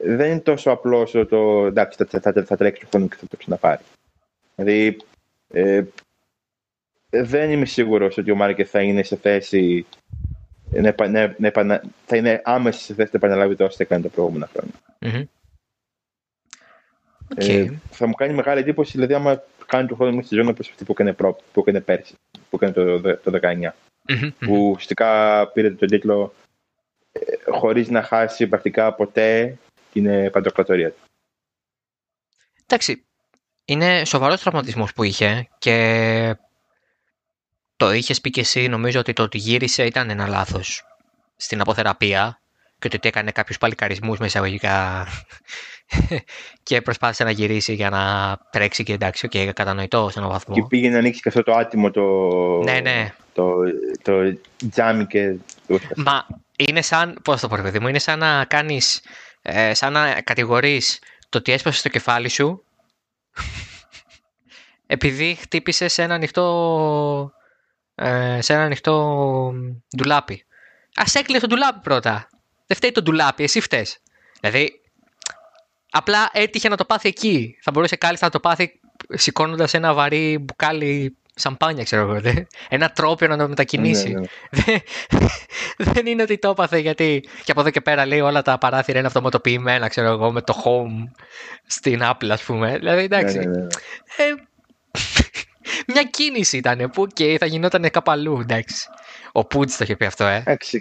δεν 0.00 0.30
είναι 0.30 0.40
τόσο 0.40 0.70
απλός 0.70 1.14
όσο 1.14 1.26
το 1.26 1.66
εντάξει, 1.66 2.04
θα, 2.08 2.20
θα, 2.20 2.32
θα, 2.32 2.44
θα 2.44 2.56
τρέξει 2.56 2.80
το 2.80 2.86
χρόνο 2.90 3.06
και 3.06 3.16
θα 3.16 3.26
το 3.28 3.36
ξαναπάρει. 3.36 3.82
Δηλαδή, 4.54 4.96
ε, 5.50 5.82
δεν 7.10 7.50
είμαι 7.50 7.64
σίγουρος 7.64 8.18
ότι 8.18 8.30
ο 8.30 8.34
Μάρκετ 8.36 8.66
θα 8.70 8.82
είναι 8.82 9.02
σε 9.02 9.16
θέση 9.16 9.86
να, 10.70 10.94
να, 11.08 11.34
να, 11.64 11.80
θα 12.06 12.16
είναι 12.16 12.40
άμεσα 12.44 12.80
σε 12.80 12.94
θέση 12.94 13.10
να 13.12 13.18
επαναλάβει 13.18 13.56
το 13.56 13.64
όσο 13.64 13.76
έκανε 13.78 14.02
τα 14.02 14.08
προηγούμενα 14.08 14.48
χρόνια. 14.52 14.74
Mm-hmm. 15.00 15.24
Okay. 17.34 17.48
Ε, 17.48 17.72
θα 17.90 18.06
μου 18.06 18.14
κάνει 18.14 18.34
μεγάλη 18.34 18.60
εντύπωση, 18.60 18.92
δηλαδή, 18.92 19.14
άμα 19.14 19.42
κάνει 19.66 19.88
το 19.88 19.94
χρόνο 19.94 20.12
μια 20.12 20.22
σεζόν 20.22 20.48
όπως 20.48 20.68
αυτή 20.68 20.84
που 20.84 20.92
έκανε, 20.92 21.12
προ, 21.12 21.38
που 21.52 21.60
έκανε 21.60 21.80
πέρσι, 21.80 22.14
που 22.50 22.58
έκανε 22.60 22.72
το, 22.72 23.00
το 23.00 23.38
19. 23.42 23.70
Mm-hmm. 24.08 24.30
Που 24.38 24.70
ουσιαστικά 24.70 25.48
πήρε 25.48 25.70
τον 25.70 25.88
τίτλο 25.88 26.34
ε, 27.12 27.20
χωρίς 27.50 27.88
να 27.88 28.02
χάσει 28.02 28.46
πρακτικά 28.46 28.94
ποτέ 28.94 29.58
και 29.92 29.98
είναι 29.98 30.30
παντοκρατορία 30.30 30.90
του. 30.90 31.00
Εντάξει, 32.62 33.04
είναι 33.64 34.04
σοβαρός 34.04 34.40
τραυματισμός 34.40 34.92
που 34.92 35.02
είχε 35.02 35.48
και 35.58 36.36
το 37.76 37.92
είχες 37.92 38.20
πει 38.20 38.30
και 38.30 38.40
εσύ, 38.40 38.68
νομίζω 38.68 39.00
ότι 39.00 39.12
το 39.12 39.22
ότι 39.22 39.38
γύρισε 39.38 39.84
ήταν 39.84 40.10
ένα 40.10 40.26
λάθος 40.26 40.84
στην 41.36 41.60
αποθεραπεία 41.60 42.40
και 42.78 42.90
ότι 42.94 43.08
έκανε 43.08 43.30
κάποιους 43.30 43.58
παλικαρισμούς 43.58 44.18
με 44.18 44.26
εισαγωγικά 44.26 45.06
και 46.62 46.82
προσπάθησε 46.82 47.24
να 47.24 47.30
γυρίσει 47.30 47.74
για 47.74 47.90
να 47.90 48.36
τρέξει 48.50 48.82
και 48.82 48.92
εντάξει, 48.92 49.28
και 49.28 49.48
okay, 49.48 49.52
κατανοητό 49.52 50.08
σε 50.10 50.18
έναν 50.18 50.30
βαθμό. 50.30 50.54
Και 50.54 50.62
πήγε 50.68 50.88
να 50.88 50.98
ανοίξει 50.98 51.20
και 51.20 51.28
αυτό 51.28 51.42
το 51.42 51.52
άτιμο 51.52 51.90
το, 51.90 52.02
ναι, 52.62 52.80
ναι. 52.80 53.14
το, 53.32 53.52
το 54.02 54.38
τζάμι 54.70 55.06
και... 55.06 55.34
Μα 55.96 56.26
είναι 56.56 56.82
σαν, 56.82 57.18
πώς 57.24 57.40
το 57.40 57.48
πω 57.48 57.58
παιδί 57.62 57.78
μου, 57.78 57.88
είναι 57.88 57.98
σαν 57.98 58.18
να 58.18 58.44
κάνεις, 58.44 59.02
ε, 59.42 59.74
σαν 59.74 59.92
να 59.92 60.20
κατηγορείς 60.20 60.98
το 61.28 61.38
ότι 61.38 61.52
έσπασε 61.52 61.78
στο 61.78 61.88
κεφάλι 61.88 62.28
σου 62.28 62.64
επειδή 64.86 65.34
χτύπησε 65.34 65.88
σε 65.88 66.02
ένα 66.02 66.14
ανοιχτό, 66.14 67.32
ε, 67.94 68.40
σε 68.40 68.52
ένα 68.52 68.62
ανοιχτό 68.62 69.52
ντουλάπι. 69.96 70.44
Α 70.94 71.04
έκλεισε 71.12 71.40
το 71.40 71.46
ντουλάπι 71.46 71.80
πρώτα. 71.80 72.28
Δεν 72.66 72.76
φταίει 72.76 72.92
το 72.92 73.02
ντουλάπι, 73.02 73.42
εσύ 73.42 73.60
φταίς. 73.60 73.98
Δηλαδή, 74.40 74.80
απλά 75.90 76.30
έτυχε 76.32 76.68
να 76.68 76.76
το 76.76 76.84
πάθει 76.84 77.08
εκεί. 77.08 77.58
Θα 77.62 77.70
μπορούσε 77.70 77.96
κάλλιστα 77.96 78.26
να 78.26 78.32
το 78.32 78.40
πάθει 78.40 78.80
σηκώνοντας 79.08 79.74
ένα 79.74 79.94
βαρύ 79.94 80.38
μπουκάλι 80.38 81.16
σαμπάνια, 81.34 81.84
ξέρω 81.84 82.02
εγώ. 82.02 82.40
Ένα 82.68 82.90
τρόπιο 82.90 83.28
να 83.28 83.36
το 83.36 83.48
μετακινήσει. 83.48 84.08
Ναι, 84.08 84.20
ναι. 84.68 84.78
Δεν 85.76 86.06
είναι 86.06 86.22
ότι 86.22 86.38
το 86.38 86.48
έπαθε 86.48 86.78
γιατί. 86.78 87.28
Και 87.44 87.50
από 87.50 87.60
εδώ 87.60 87.70
και 87.70 87.80
πέρα 87.80 88.06
λέει 88.06 88.20
όλα 88.20 88.42
τα 88.42 88.58
παράθυρα 88.58 88.98
είναι 88.98 89.06
αυτοματοποιημένα, 89.06 89.88
ξέρω 89.88 90.08
εγώ, 90.08 90.32
με 90.32 90.42
το 90.42 90.62
home 90.64 91.10
στην 91.66 92.00
Apple, 92.02 92.28
ας 92.28 92.42
πούμε. 92.42 92.78
Δηλαδή, 92.78 93.02
εντάξει. 93.02 93.38
Ναι, 93.38 93.66
ε, 94.16 94.34
μια 95.86 96.02
κίνηση 96.02 96.56
ήταν 96.56 96.90
που 96.90 97.06
και 97.06 97.36
θα 97.40 97.46
γινόταν 97.46 97.90
κάπου 97.90 98.10
αλλού, 98.10 98.40
εντάξει. 98.40 98.88
Ο 99.32 99.44
Πούτς 99.44 99.76
το 99.76 99.84
είχε 99.84 99.96
πει 99.96 100.04
αυτό, 100.04 100.24
ε. 100.24 100.36
Εντάξει, 100.36 100.80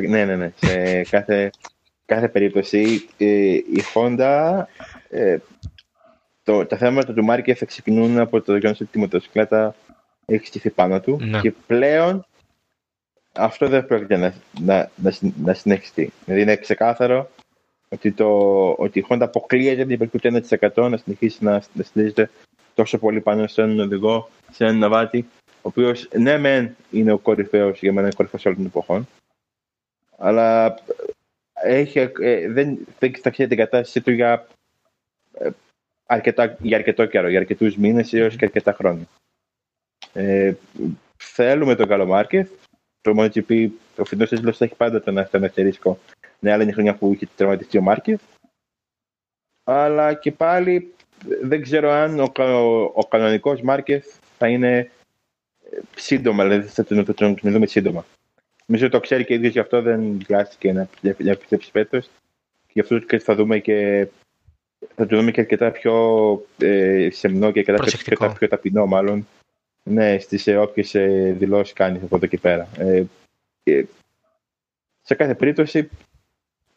ναι, 0.00 0.24
ναι, 0.24 0.36
ναι. 0.36 0.52
Σε 0.60 1.02
κάθε, 1.10 1.50
κάθε 2.06 2.28
περίπτωση 2.28 3.08
ε, 3.18 3.26
η 3.54 3.82
Honda 3.94 4.62
ε, 5.10 5.36
το, 6.44 6.66
τα 6.66 6.76
θέματα 6.76 7.12
του 7.12 7.24
Μάρκε 7.24 7.54
θα 7.54 7.64
ξεκινούν 7.64 8.18
από 8.18 8.40
το 8.40 8.52
γεγονός 8.52 8.80
ότι 8.80 8.98
η 8.98 9.00
μοτοσυκλέτα 9.00 9.74
έχει 10.26 10.46
στηθεί 10.46 10.70
πάνω 10.70 11.00
του 11.00 11.18
ναι. 11.20 11.40
και 11.40 11.52
πλέον 11.66 12.26
αυτό 13.32 13.68
δεν 13.68 13.86
πρόκειται 13.86 14.16
να, 14.16 14.34
να, 14.60 14.90
να, 14.96 15.12
να 15.42 15.54
συνεχιστεί. 15.54 16.12
Δηλαδή 16.24 16.42
είναι 16.42 16.56
ξεκάθαρο 16.56 17.30
ότι, 17.88 18.12
το, 18.12 18.28
ότι 18.78 18.98
η 18.98 19.06
Honda 19.08 19.20
αποκλείεται 19.20 19.84
την 19.84 19.98
περίπτωση 19.98 20.58
1% 20.58 20.90
να 20.90 20.96
συνεχίσει 20.96 21.44
να, 21.44 21.62
να 21.72 21.82
στηρίζεται 21.82 22.30
τόσο 22.74 22.98
πολύ 22.98 23.20
πάνω 23.20 23.46
σε 23.46 23.62
έναν 23.62 23.80
οδηγό, 23.80 24.28
σε 24.50 24.64
έναν 24.64 24.78
ναβάτη, 24.78 25.26
ο 25.46 25.68
οποίος 25.68 26.08
ναι, 26.18 26.38
μεν 26.38 26.76
είναι 26.90 27.12
ο 27.12 27.18
κορυφαίος 27.18 27.78
για 27.78 27.92
μένα, 27.92 28.06
είναι 28.06 28.16
κορυφαίος 28.16 28.44
όλων 28.44 28.56
των 28.56 28.66
εποχών, 28.66 29.08
αλλά 30.22 30.78
έχει, 31.52 31.98
ε, 31.98 32.48
δεν, 32.48 32.86
δεν 32.98 33.12
την 33.22 33.56
κατάστασή 33.56 34.00
του 34.00 34.10
για 34.10 34.46
ε, 35.32 35.50
αρκετά, 36.06 36.56
για 36.60 36.76
αρκετό 36.76 37.06
καιρό, 37.06 37.28
για 37.28 37.38
αρκετούς 37.38 37.76
μήνες 37.76 38.12
έως 38.12 38.36
και 38.36 38.44
αρκετά 38.44 38.72
χρόνια. 38.72 39.06
Ε, 40.12 40.54
θέλουμε 41.16 41.74
τον 41.74 41.88
καλό 41.88 42.06
Μάρκεθ. 42.06 42.50
Το 43.00 43.14
MotoGP, 43.16 43.68
ο 43.96 44.04
φοιτητό 44.04 44.36
τη 44.36 44.52
θα 44.52 44.64
έχει 44.64 44.74
πάντα 44.74 45.02
τον 45.02 45.18
αυτό 45.18 45.44
αστερίσκο. 45.44 45.98
Ναι, 46.38 46.52
αλλά 46.52 46.62
είναι 46.62 46.72
χρονιά 46.72 46.94
που 46.94 47.12
είχε 47.12 47.28
τραυματιστεί 47.36 47.78
ο 47.78 47.82
Μάρκεθ. 47.82 48.22
Αλλά 49.64 50.14
και 50.14 50.32
πάλι 50.32 50.94
δεν 51.42 51.62
ξέρω 51.62 51.90
αν 51.90 52.20
ο, 52.20 52.32
ο, 52.38 52.82
ο 52.82 53.06
κανονικός 53.08 53.60
Μάρκεθ 53.60 54.18
θα 54.38 54.48
είναι 54.48 54.90
ε, 55.70 55.78
σύντομα, 55.96 56.44
δηλαδή 56.44 56.66
θα 56.66 56.84
τον, 56.84 57.04
θα 57.04 57.14
τον 57.14 57.36
δούμε 57.42 57.66
σύντομα. 57.66 58.04
Νομίζω 58.66 58.86
ότι 58.86 58.94
το 58.94 59.00
ξέρει 59.00 59.24
και 59.24 59.34
ίδιος 59.34 59.52
γι' 59.52 59.58
αυτό 59.58 59.82
δεν 59.82 60.18
βιάστηκε 60.26 60.72
να, 60.72 60.88
να 61.00 61.36
πιστέψει 61.36 61.70
φέτος. 61.70 62.06
Και 62.66 62.72
γι' 62.72 62.80
αυτό 62.80 62.98
και 62.98 63.18
θα 63.18 63.34
δούμε 63.34 63.58
και 63.58 64.08
θα 64.94 65.06
το 65.06 65.16
δούμε 65.16 65.30
και 65.30 65.40
αρκετά 65.40 65.70
πιο 65.70 66.46
ε, 66.58 67.08
σεμνό 67.10 67.50
και 67.50 67.58
αρκετά 67.58 67.84
πιο, 67.84 68.32
πιο, 68.38 68.48
ταπεινό 68.48 68.86
μάλλον 68.86 69.26
ναι, 69.82 70.18
στις 70.18 70.46
ε, 70.46 70.56
όποιες 70.56 70.94
ε, 70.94 71.34
δηλώσεις 71.38 71.72
κάνει 71.72 72.00
από 72.04 72.16
εδώ 72.16 72.26
και 72.26 72.38
πέρα. 72.38 72.68
Ε, 72.78 73.84
σε 75.02 75.14
κάθε 75.14 75.34
περίπτωση 75.34 75.88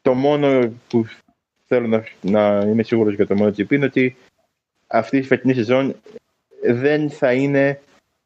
το 0.02 0.14
μόνο 0.14 0.74
που 0.88 1.06
θέλω 1.66 1.88
να, 1.88 2.04
να 2.22 2.62
είμαι 2.66 2.84
σίγουρος 2.84 3.16
για 3.16 3.28
το 3.28 3.36
MotoGP 3.40 3.72
είναι 3.72 3.86
ότι 3.86 4.16
αυτή 4.88 5.18
η 5.18 5.24
φετινή 5.24 5.54
σεζόν 5.54 5.96
δεν 6.64 7.10
θα 7.10 7.34
είναι 7.34 7.82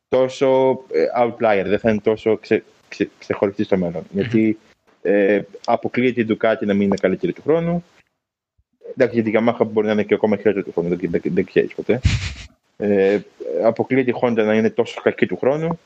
τόσο 0.08 0.72
ε, 0.92 1.06
outlier, 1.18 1.64
δεν 1.66 1.80
θα 1.80 1.90
είναι 1.90 2.00
τόσο 2.00 2.38
ξε, 2.38 2.64
ξε, 2.90 3.10
ξεχωριστή 3.20 3.64
στο 3.64 3.78
μέλλον. 3.78 4.04
Γιατί 4.12 4.58
ε, 5.02 5.42
αποκλείεται 5.66 6.22
η 6.22 6.26
Ducati 6.30 6.66
να 6.66 6.74
μην 6.74 6.82
είναι 6.82 6.98
καλύτερη 7.02 7.34
του 7.34 7.42
χρόνου. 7.42 7.84
Εντάξει, 8.96 9.22
γιατί 9.22 9.30
η 9.30 9.40
Yamaha 9.40 9.68
μπορεί 9.72 9.88
να 9.88 9.94
είναι 9.94 10.04
και 10.04 10.14
ακόμα 10.14 10.38
χειρότερη 10.38 10.66
του 10.66 10.72
χρόνου, 10.72 10.90
δεν, 10.90 11.10
δεν, 11.12 11.22
δεν 11.24 11.46
ξέρεις 11.46 11.74
ποτέ. 11.74 12.00
Ε, 12.78 13.20
αποκλείεται 13.64 14.12
η 14.12 14.16
Honda 14.22 14.44
να 14.46 14.54
είναι 14.54 14.70
τόσο 14.70 15.02
κακή 15.02 15.26
του 15.26 15.38
χρόνου. 15.38 15.80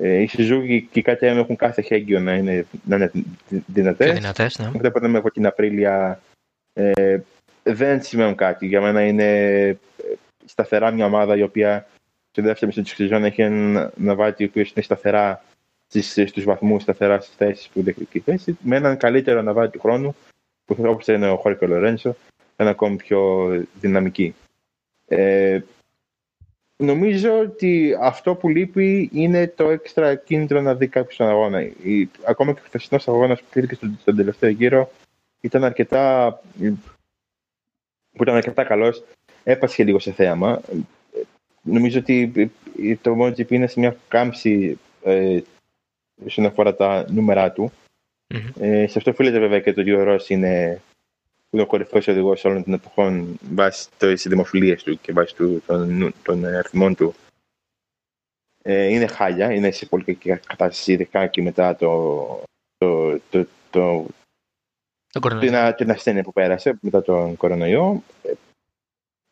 Ε, 0.00 0.18
οι 0.18 0.30
Suzuki 0.32 0.82
και 0.90 0.98
οι 0.98 1.04
KTM 1.06 1.16
έχουν 1.20 1.56
κάθε 1.56 1.82
χέγγιο 1.82 2.20
να 2.20 2.34
είναι, 2.34 2.66
να 2.84 2.96
είναι 2.96 3.10
δυνατές. 3.66 4.12
δυνατές 4.12 4.58
ναι. 4.58 4.68
Οπότε 4.74 5.18
από 5.18 5.30
την 5.30 5.46
Απρίλια 5.46 6.20
ε, 6.72 7.18
δεν 7.62 8.02
σημαίνουν 8.02 8.34
κάτι. 8.34 8.66
Για 8.66 8.80
μένα 8.80 9.06
είναι 9.06 9.78
σταθερά 10.44 10.90
μια 10.90 11.04
ομάδα 11.04 11.36
η 11.36 11.42
οποία 11.42 11.86
στη 12.30 12.40
δεύτερη 12.40 12.66
μισή 12.66 12.82
της 12.82 12.92
σεζόν 12.92 13.24
έχει 13.24 13.42
ένα 13.42 13.92
ναβάτη 13.96 14.44
ο 14.44 14.46
οποίος 14.50 14.70
είναι 14.70 14.84
σταθερά 14.84 15.44
στους 15.88 16.44
βαθμούς, 16.44 16.82
σταθερά 16.82 17.20
στις 17.20 17.34
θέσεις 17.34 17.68
που 17.68 17.84
έχει 17.86 18.18
θέση, 18.20 18.58
με 18.62 18.76
έναν 18.76 18.96
καλύτερο 18.96 19.42
ναβάτη 19.42 19.72
του 19.72 19.80
χρόνου 19.80 20.14
που 20.64 20.76
όπως 20.78 21.06
είναι 21.06 21.30
ο 21.30 21.36
Χόρκο 21.36 21.66
Λορένσο, 21.66 22.16
θα 22.36 22.64
είναι 22.64 22.70
ακόμη 22.70 22.96
πιο 22.96 23.48
δυναμική. 23.80 24.34
Ε, 25.06 25.60
νομίζω 26.76 27.38
ότι 27.38 27.96
αυτό 28.00 28.34
που 28.34 28.48
λείπει 28.48 29.10
είναι 29.12 29.48
το 29.48 29.70
έξτρα 29.70 30.14
κίνητρο 30.14 30.60
να 30.60 30.74
δει 30.74 30.88
κάποιος 30.88 31.14
στον 31.14 31.28
αγώνα. 31.28 31.62
Η, 31.62 32.08
ακόμα 32.24 32.52
και 32.52 32.60
ο 32.60 32.64
χθεσινός 32.64 33.08
αγώνας 33.08 33.40
που 33.40 33.46
κρίθηκε 33.50 33.74
στον, 33.74 33.96
στον 34.00 34.16
τελευταίο 34.16 34.50
γύρο 34.50 34.90
ήταν 35.40 35.64
αρκετά. 35.64 36.32
που 38.12 38.22
ήταν 38.22 38.34
αρκετά 38.34 38.64
καλός. 38.64 39.04
Έπασχε 39.44 39.84
λίγο 39.84 39.98
σε 39.98 40.12
θέαμα. 40.12 40.60
Νομίζω 41.62 41.98
ότι 41.98 42.50
το 43.00 43.16
MotoGP 43.20 43.50
είναι 43.50 43.66
σε 43.66 43.80
μια 43.80 43.96
κάμψη 44.08 44.78
ε, 45.04 45.40
όσον 46.26 46.46
αφορά 46.46 46.74
τα 46.74 47.04
νούμερα 47.08 47.52
του. 47.52 47.72
Mm-hmm. 48.34 48.60
Ε, 48.60 48.86
σε 48.86 48.98
αυτό 48.98 49.10
οφείλεται 49.10 49.38
βέβαια 49.38 49.60
και 49.60 49.72
το 49.72 49.80
ότι 49.80 49.92
ο 49.92 50.02
Ρος 50.02 50.28
είναι 50.28 50.80
που 51.50 51.56
είναι 51.56 51.62
ο 51.62 51.66
κορυφαίος 51.66 52.08
οδηγός 52.08 52.44
όλων 52.44 52.64
των 52.64 52.72
εποχών 52.72 53.38
βάσει 53.50 53.88
τι 53.98 54.28
δημοφιλίε 54.28 54.76
του 54.76 55.00
και 55.00 55.12
βάσει 55.12 55.34
των, 55.66 56.14
των 56.22 56.44
αριθμών 56.44 56.94
του. 56.94 57.14
Ε, 58.62 58.84
είναι 58.84 59.06
χάλια, 59.06 59.52
είναι 59.52 59.70
σε 59.70 59.86
πολύ 59.86 60.04
κακή 60.04 60.28
κατάσταση, 60.28 60.92
ειδικά 60.92 61.26
και 61.26 61.42
μετά 61.42 61.76
το, 61.76 62.42
το, 62.78 63.18
το, 63.30 63.46
το, 63.70 64.06
την, 65.40 65.52
την 65.76 65.90
ασθένεια 65.90 66.22
που 66.22 66.32
πέρασε 66.32 66.78
μετά 66.80 67.02
τον 67.02 67.36
κορονοϊό. 67.36 68.02
Ε, 68.22 68.32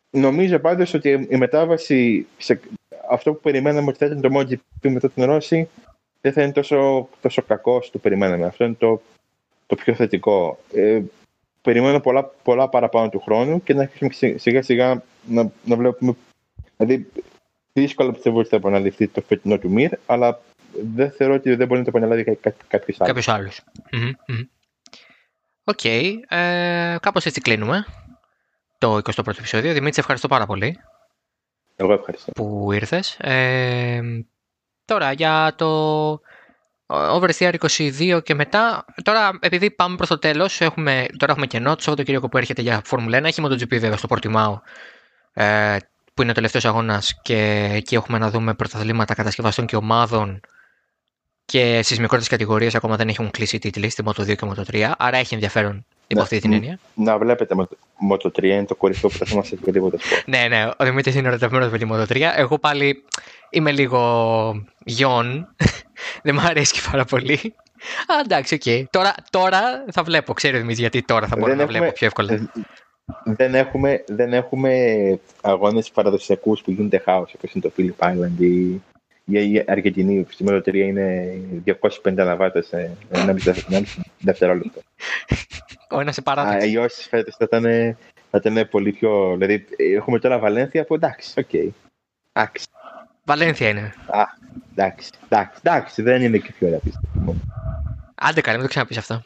νομίζω 0.09 0.59
πάντως 0.59 0.93
ότι 0.93 1.27
η 1.29 1.37
μετάβαση 1.37 2.27
σε 2.37 2.59
αυτό 3.09 3.33
που 3.33 3.39
περιμέναμε 3.39 3.89
ότι 3.89 3.97
θα 3.97 4.05
ήταν 4.05 4.21
το 4.21 4.29
MotoGP 4.33 4.91
μετά 4.91 5.09
την 5.09 5.23
Ρώση 5.23 5.69
δεν 6.21 6.33
θα 6.33 6.41
είναι 6.41 6.51
τόσο, 6.51 7.09
τόσο 7.21 7.41
κακό 7.41 7.75
όσο 7.75 7.91
το 7.91 7.97
περιμέναμε. 7.97 8.45
Αυτό 8.45 8.63
είναι 8.63 8.73
το, 8.73 9.01
το 9.65 9.75
πιο 9.75 9.93
θετικό. 9.93 10.59
Ε, 10.73 11.01
περιμένω 11.61 11.99
πολλά, 11.99 12.23
πολλά 12.43 12.69
παραπάνω 12.69 13.09
του 13.09 13.19
χρόνου 13.19 13.63
και 13.63 13.73
να 13.73 13.81
αρχίσουμε 13.81 14.37
σιγά 14.37 14.61
σιγά 14.61 15.03
να, 15.27 15.51
να 15.65 15.75
βλέπουμε. 15.75 16.15
Δηλαδή, 16.77 17.11
δύσκολα 17.73 18.11
πιστεύω 18.11 18.39
ότι 18.39 18.49
θα 18.49 18.55
επαναληφθεί 18.55 19.07
το 19.07 19.21
φετινό 19.21 19.57
του 19.57 19.71
Μυρ, 19.71 19.91
αλλά 20.05 20.39
δεν 20.93 21.11
θεωρώ 21.11 21.33
ότι 21.33 21.55
δεν 21.55 21.67
μπορεί 21.67 21.79
να 21.79 21.85
το 21.85 21.97
επαναλάβει 21.97 22.37
κάποιος 22.67 23.01
άλλος. 23.01 23.07
Κάποιος 23.07 23.27
άλλος. 23.27 23.61
Οκ. 25.63 25.83
Ε, 25.83 26.97
Κάπως 27.01 27.25
έτσι 27.25 27.41
κλείνουμε 27.41 27.85
το 28.77 28.95
21ο 28.95 29.27
επεισόδιο. 29.27 29.73
Δημήτρη, 29.73 29.99
ευχαριστώ 29.99 30.27
πάρα 30.27 30.45
πολύ. 30.45 30.79
Εγώ 31.75 31.93
ευχαριστώ. 31.93 32.31
Που 32.31 32.71
ήρθες. 32.71 33.17
Ε, 33.19 34.01
τώρα 34.87 35.11
για 35.11 35.53
το 35.57 36.21
Oversteer 36.87 37.53
22 37.59 38.19
και 38.23 38.35
μετά. 38.35 38.85
Τώρα, 39.03 39.37
επειδή 39.39 39.71
πάμε 39.71 39.95
προς 39.95 40.09
το 40.09 40.19
τέλος, 40.19 40.61
έχουμε, 40.61 41.05
τώρα 41.17 41.31
έχουμε 41.31 41.47
κενό 41.47 41.75
το 41.75 41.81
Σαββατοκύριακο 41.81 42.29
που 42.29 42.37
έρχεται 42.37 42.61
για 42.61 42.81
Φόρμουλα 42.85 43.19
1. 43.19 43.23
Έχει 43.23 43.41
MotoGP 43.45 43.67
βέβαια 43.67 43.97
στο 43.97 44.07
Πορτιμάο, 44.07 44.59
ε, 45.33 45.77
που 46.13 46.21
είναι 46.21 46.31
ο 46.31 46.33
τελευταίος 46.33 46.65
αγώνας 46.65 47.21
και 47.21 47.69
εκεί 47.73 47.95
έχουμε 47.95 48.17
να 48.17 48.29
δούμε 48.29 48.53
πρωταθλήματα 48.53 49.13
κατασκευαστών 49.13 49.65
και 49.65 49.75
ομάδων. 49.75 50.39
Και 51.45 51.81
στις 51.83 51.99
μικρότερες 51.99 52.27
κατηγορίες 52.27 52.75
ακόμα 52.75 52.95
δεν 52.95 53.07
έχουν 53.07 53.31
κλείσει 53.31 53.59
τίτλοι 53.59 53.89
στη 53.89 54.03
Moto2 54.05 54.35
και 54.35 54.47
Moto3. 54.51 54.91
Άρα 54.97 55.17
έχει 55.17 55.33
ενδιαφέρον 55.33 55.85
υπό 56.07 56.21
αυτή 56.21 56.39
την 56.39 56.53
έννοια. 56.53 56.79
Να 56.93 57.17
βλέπετε 57.17 57.55
Moto 58.09 58.27
3 58.27 58.43
είναι 58.43 58.65
το 58.65 58.75
κορυφαίο 58.75 59.09
που 59.09 59.25
θα 59.25 59.35
μα 59.35 59.41
έχει 59.41 59.55
οποιοδήποτε 59.55 59.97
σπορ. 59.99 60.19
Ναι, 60.25 60.47
ναι, 60.47 60.69
ο 60.77 60.83
Δημήτρης 60.83 61.15
είναι 61.15 61.27
ερωτευμένος 61.27 61.71
με 61.71 61.77
τη 61.77 61.85
Moto 61.91 62.03
3. 62.03 62.31
Εγώ 62.35 62.59
πάλι 62.59 63.03
είμαι 63.49 63.71
λίγο 63.71 64.65
yawn. 64.83 65.47
Δεν 66.23 66.35
μου 66.35 66.47
αρέσει 66.47 66.73
και 66.73 66.81
πάρα 66.91 67.05
πολύ. 67.05 67.53
Α, 68.07 68.19
εντάξει, 68.23 68.53
ok. 68.53 68.61
Okay. 68.65 68.83
Τώρα, 68.89 69.13
τώρα 69.29 69.85
θα 69.91 70.03
βλέπω. 70.03 70.33
Ξέρει 70.33 70.55
ο 70.55 70.59
Δημήτρης 70.59 70.81
γιατί 70.81 71.01
τώρα 71.01 71.27
θα 71.27 71.35
μπορώ 71.35 71.47
δεν 71.47 71.57
να 71.57 71.63
έχουμε, 71.63 71.77
βλέπω 71.77 71.93
πιο 71.93 72.07
εύκολα. 72.07 72.51
Δεν 73.23 73.55
έχουμε, 73.55 74.03
δεν 74.07 74.33
έχουμε 74.33 74.95
αγώνες 75.41 75.89
παραδοσιακούς 75.89 76.61
που 76.61 76.71
γίνονται 76.71 76.97
χάος, 76.97 77.33
όπως 77.33 77.53
είναι 77.53 77.63
το 77.63 77.71
Phillip 77.77 78.07
Island 78.11 78.41
ή 78.41 78.81
η 79.31 79.63
Αργεντινή 79.67 80.25
στη 80.29 80.45
Moto 80.47 80.61
3 80.65 80.73
είναι 80.73 81.37
250 81.65 82.17
αναβάτες 82.17 82.67
σε 82.67 82.97
ένα 83.09 83.33
μισή 83.33 83.53
δευτερόλεπτο. 84.19 84.81
Ο 85.89 85.99
ένα 85.99 86.11
σε 86.11 86.21
παράδειγμα. 86.21 86.63
Αλλιώ 86.63 86.85
φέτος 87.09 87.35
θα 87.35 87.45
ήταν, 87.45 87.63
θα 88.31 88.41
ήταν 88.43 88.67
πολύ 88.69 88.91
πιο. 88.91 89.35
Δηλαδή, 89.37 89.65
έχουμε 89.77 90.19
τώρα 90.19 90.39
Βαλένθια 90.39 90.85
που 90.85 90.93
εντάξει, 90.93 91.33
οκ. 91.39 91.49
Okay. 91.51 91.67
Εντάξει. 92.33 92.65
Βαλένθια 93.23 93.69
είναι. 93.69 93.93
Α, 94.07 94.23
εντάξει, 94.75 95.09
εντάξει, 95.29 95.59
εντάξει, 95.63 96.01
δεν 96.01 96.21
είναι 96.21 96.37
και 96.37 96.53
πιο 96.57 96.67
ωραία 96.67 96.79
πιστεύω. 96.79 97.35
Άντε 98.15 98.41
καλή, 98.41 98.55
μην 98.55 98.65
το 98.65 98.71
ξαναπείς 98.71 98.97
αυτό. 98.97 99.23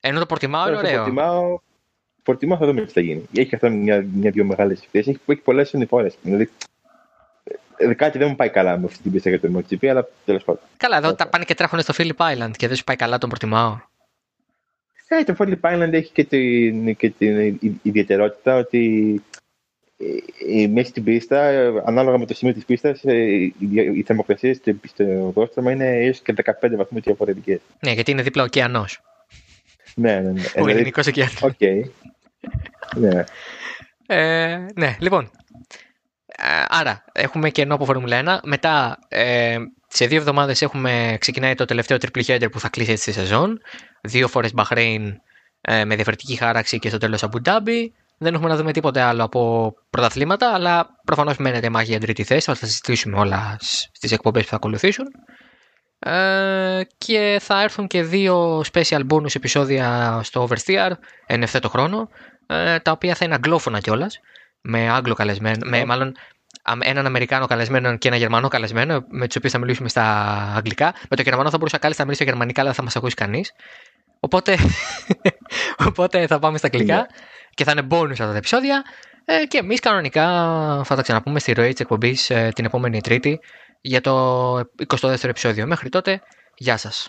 Ενώ 0.00 0.18
το 0.18 0.26
Πορτιμάο 0.26 0.68
είναι 0.68 0.76
ωραίο. 0.76 0.96
Πορτιμάο, 0.96 1.58
Πορτιμάο 2.22 2.58
θα 2.58 2.66
δούμε 2.66 2.84
τι 2.84 2.92
θα 2.92 3.00
γίνει. 3.00 3.28
Έχει 3.34 3.54
αυτό 3.54 3.70
μια-δύο 3.70 4.30
μια, 4.32 4.44
μεγάλες 4.44 4.82
ευκαιρίε. 4.82 5.12
Έχει, 5.12 5.20
έχει 5.26 5.40
πολλές 5.40 5.68
συνειφόρε. 5.68 6.08
Δηλαδή, 6.22 6.42
ε, 6.42 6.65
κάτι 7.96 8.18
δεν 8.18 8.28
μου 8.28 8.36
πάει 8.36 8.48
καλά 8.48 8.78
με 8.78 8.84
αυτή 8.86 9.02
την 9.02 9.12
πίστα 9.12 9.28
για 9.28 9.40
το 9.40 9.48
MotoGP, 9.54 9.86
αλλά 9.86 10.08
τέλος 10.24 10.44
πάντων. 10.44 10.62
Καλά, 10.76 10.96
εδώ 10.96 11.14
τα 11.14 11.28
πάνε 11.28 11.44
και 11.44 11.54
τρέχουν 11.54 11.80
στο 11.80 11.94
Phillip 11.96 12.16
Island 12.16 12.50
και 12.56 12.66
δεν 12.66 12.76
σου 12.76 12.84
πάει 12.84 12.96
καλά, 12.96 13.18
τον 13.18 13.28
προτιμάω. 13.28 13.78
Ε, 15.08 15.24
το 15.24 15.34
Phillip 15.38 15.60
Island 15.60 15.92
έχει 15.92 16.12
και 16.12 16.24
την, 16.24 16.96
και 16.96 17.10
την 17.10 17.58
ιδιαιτερότητα 17.82 18.56
ότι 18.56 19.22
ε, 20.48 20.66
μέσα 20.66 20.88
στην 20.88 21.04
πίστα, 21.04 21.48
ανάλογα 21.86 22.18
με 22.18 22.26
το 22.26 22.34
σημείο 22.34 22.54
της 22.54 22.64
πίστας, 22.64 23.02
οι 23.94 24.02
θερμοκρασίες 24.06 24.60
στο 24.86 25.32
οδόστρωμα 25.34 25.72
είναι 25.72 25.88
έως 25.88 26.20
και 26.20 26.34
15 26.44 26.52
βαθμούς 26.76 27.02
διαφορετικές. 27.02 27.60
Ναι, 27.80 27.92
γιατί 27.92 28.10
είναι 28.10 28.22
δίπλα 28.22 28.42
ο 28.42 28.44
ωκεανός. 28.44 29.00
Ναι, 29.94 30.14
ναι, 30.14 30.30
ναι. 30.30 30.40
Ο 30.40 30.50
δηλαδή- 30.54 30.72
ελληνικός 30.72 31.06
ωκεανός. 31.06 31.42
Οκ. 31.42 31.60
Ναι. 32.94 33.24
Ε, 34.06 34.66
ναι, 34.74 34.96
λοιπόν, 35.00 35.24
ε, 35.24 35.28
άρα, 36.68 37.04
έχουμε 37.12 37.50
κενό 37.50 37.74
από 37.74 37.84
Φόρμουλα 37.84 38.40
1. 38.42 38.48
Μετά, 38.48 38.98
ε, 39.08 39.56
σε 39.88 40.06
δύο 40.06 40.18
εβδομάδες 40.18 40.62
έχουμε 40.62 41.16
ξεκινάει 41.20 41.54
το 41.54 41.64
τελευταίο 41.64 41.96
triple 42.00 42.24
header 42.24 42.46
που 42.50 42.60
θα 42.60 42.68
κλείσει 42.68 42.90
έτσι 42.90 43.04
τη 43.04 43.12
σεζόν. 43.12 43.60
Δύο 44.02 44.28
φορές 44.28 44.52
Bahrain 44.56 45.12
ε, 45.60 45.84
με 45.84 45.94
διαφορετική 45.94 46.36
χάραξη 46.36 46.78
και 46.78 46.88
στο 46.88 46.98
τέλος 46.98 47.22
Abu 47.24 47.48
Dhabi. 47.48 47.86
Δεν 48.18 48.34
έχουμε 48.34 48.48
να 48.48 48.56
δούμε 48.56 48.72
τίποτε 48.72 49.00
άλλο 49.00 49.24
από 49.24 49.72
πρωταθλήματα, 49.90 50.52
αλλά 50.54 50.86
προφανώς 51.04 51.36
μένετε 51.36 51.70
μάχη 51.70 51.90
για 51.90 52.00
τρίτη 52.00 52.22
θέση. 52.24 52.46
Θα 52.46 52.56
τα 52.56 52.66
συζητήσουμε 52.66 53.18
όλα 53.18 53.56
στις 53.92 54.12
εκπομπές 54.12 54.42
που 54.42 54.48
θα 54.48 54.56
ακολουθήσουν. 54.56 55.06
Ε, 55.98 56.80
και 56.98 57.38
θα 57.40 57.62
έρθουν 57.62 57.86
και 57.86 58.02
δύο 58.02 58.64
special 58.72 59.06
bonus 59.10 59.34
επεισόδια 59.34 60.20
στο 60.22 60.48
Oversteer 60.48 60.90
εν 61.26 61.42
ευθέτω 61.42 61.68
χρόνο, 61.68 62.08
ε, 62.46 62.78
τα 62.78 62.90
οποία 62.90 63.14
θα 63.14 63.24
είναι 63.24 63.34
αγγλόφωνα 63.34 63.80
κιόλας 63.80 64.20
με 64.66 64.90
Άγγλο 64.90 65.14
καλεσμένο, 65.14 65.68
με 65.68 65.84
μάλλον 65.84 66.14
έναν 66.80 67.06
Αμερικάνο 67.06 67.46
καλεσμένο 67.46 67.96
και 67.96 68.08
ένα 68.08 68.16
Γερμανό 68.16 68.48
καλεσμένο, 68.48 69.04
με 69.08 69.26
τους 69.26 69.36
οποίους 69.36 69.52
θα 69.52 69.58
μιλήσουμε 69.58 69.88
στα 69.88 70.04
αγγλικά. 70.56 70.94
Με 71.08 71.16
το 71.16 71.22
Γερμανό 71.22 71.50
θα 71.50 71.56
μπορούσα 71.56 71.78
κάλλιστα 71.78 72.02
να 72.02 72.08
μιλήσω 72.08 72.30
γερμανικά, 72.30 72.60
αλλά 72.60 72.72
θα 72.72 72.82
μας 72.82 72.96
ακούσει 72.96 73.14
κανείς. 73.14 73.52
Οπότε, 74.20 74.56
οπότε 75.88 76.26
θα 76.26 76.38
πάμε 76.38 76.58
στα 76.58 76.68
αγγλικά 76.72 76.96
ναι. 76.96 77.06
και 77.54 77.64
θα 77.64 77.72
είναι 77.72 77.86
bonus 77.90 78.10
αυτά 78.10 78.30
τα 78.30 78.36
επεισόδια. 78.36 78.84
Ε, 79.24 79.44
και 79.44 79.58
εμείς 79.58 79.80
κανονικά 79.80 80.24
θα 80.84 80.94
τα 80.96 81.02
ξαναπούμε 81.02 81.38
στη 81.38 81.52
ροή 81.52 81.70
της 81.70 81.80
εκπομπής 81.80 82.30
ε, 82.30 82.50
την 82.54 82.64
επόμενη 82.64 83.00
Τρίτη 83.00 83.40
για 83.80 84.00
το 84.00 84.56
22ο 84.86 85.24
επεισόδιο. 85.24 85.66
Μέχρι 85.66 85.88
τότε, 85.88 86.22
γεια 86.56 86.76
σας. 86.76 87.08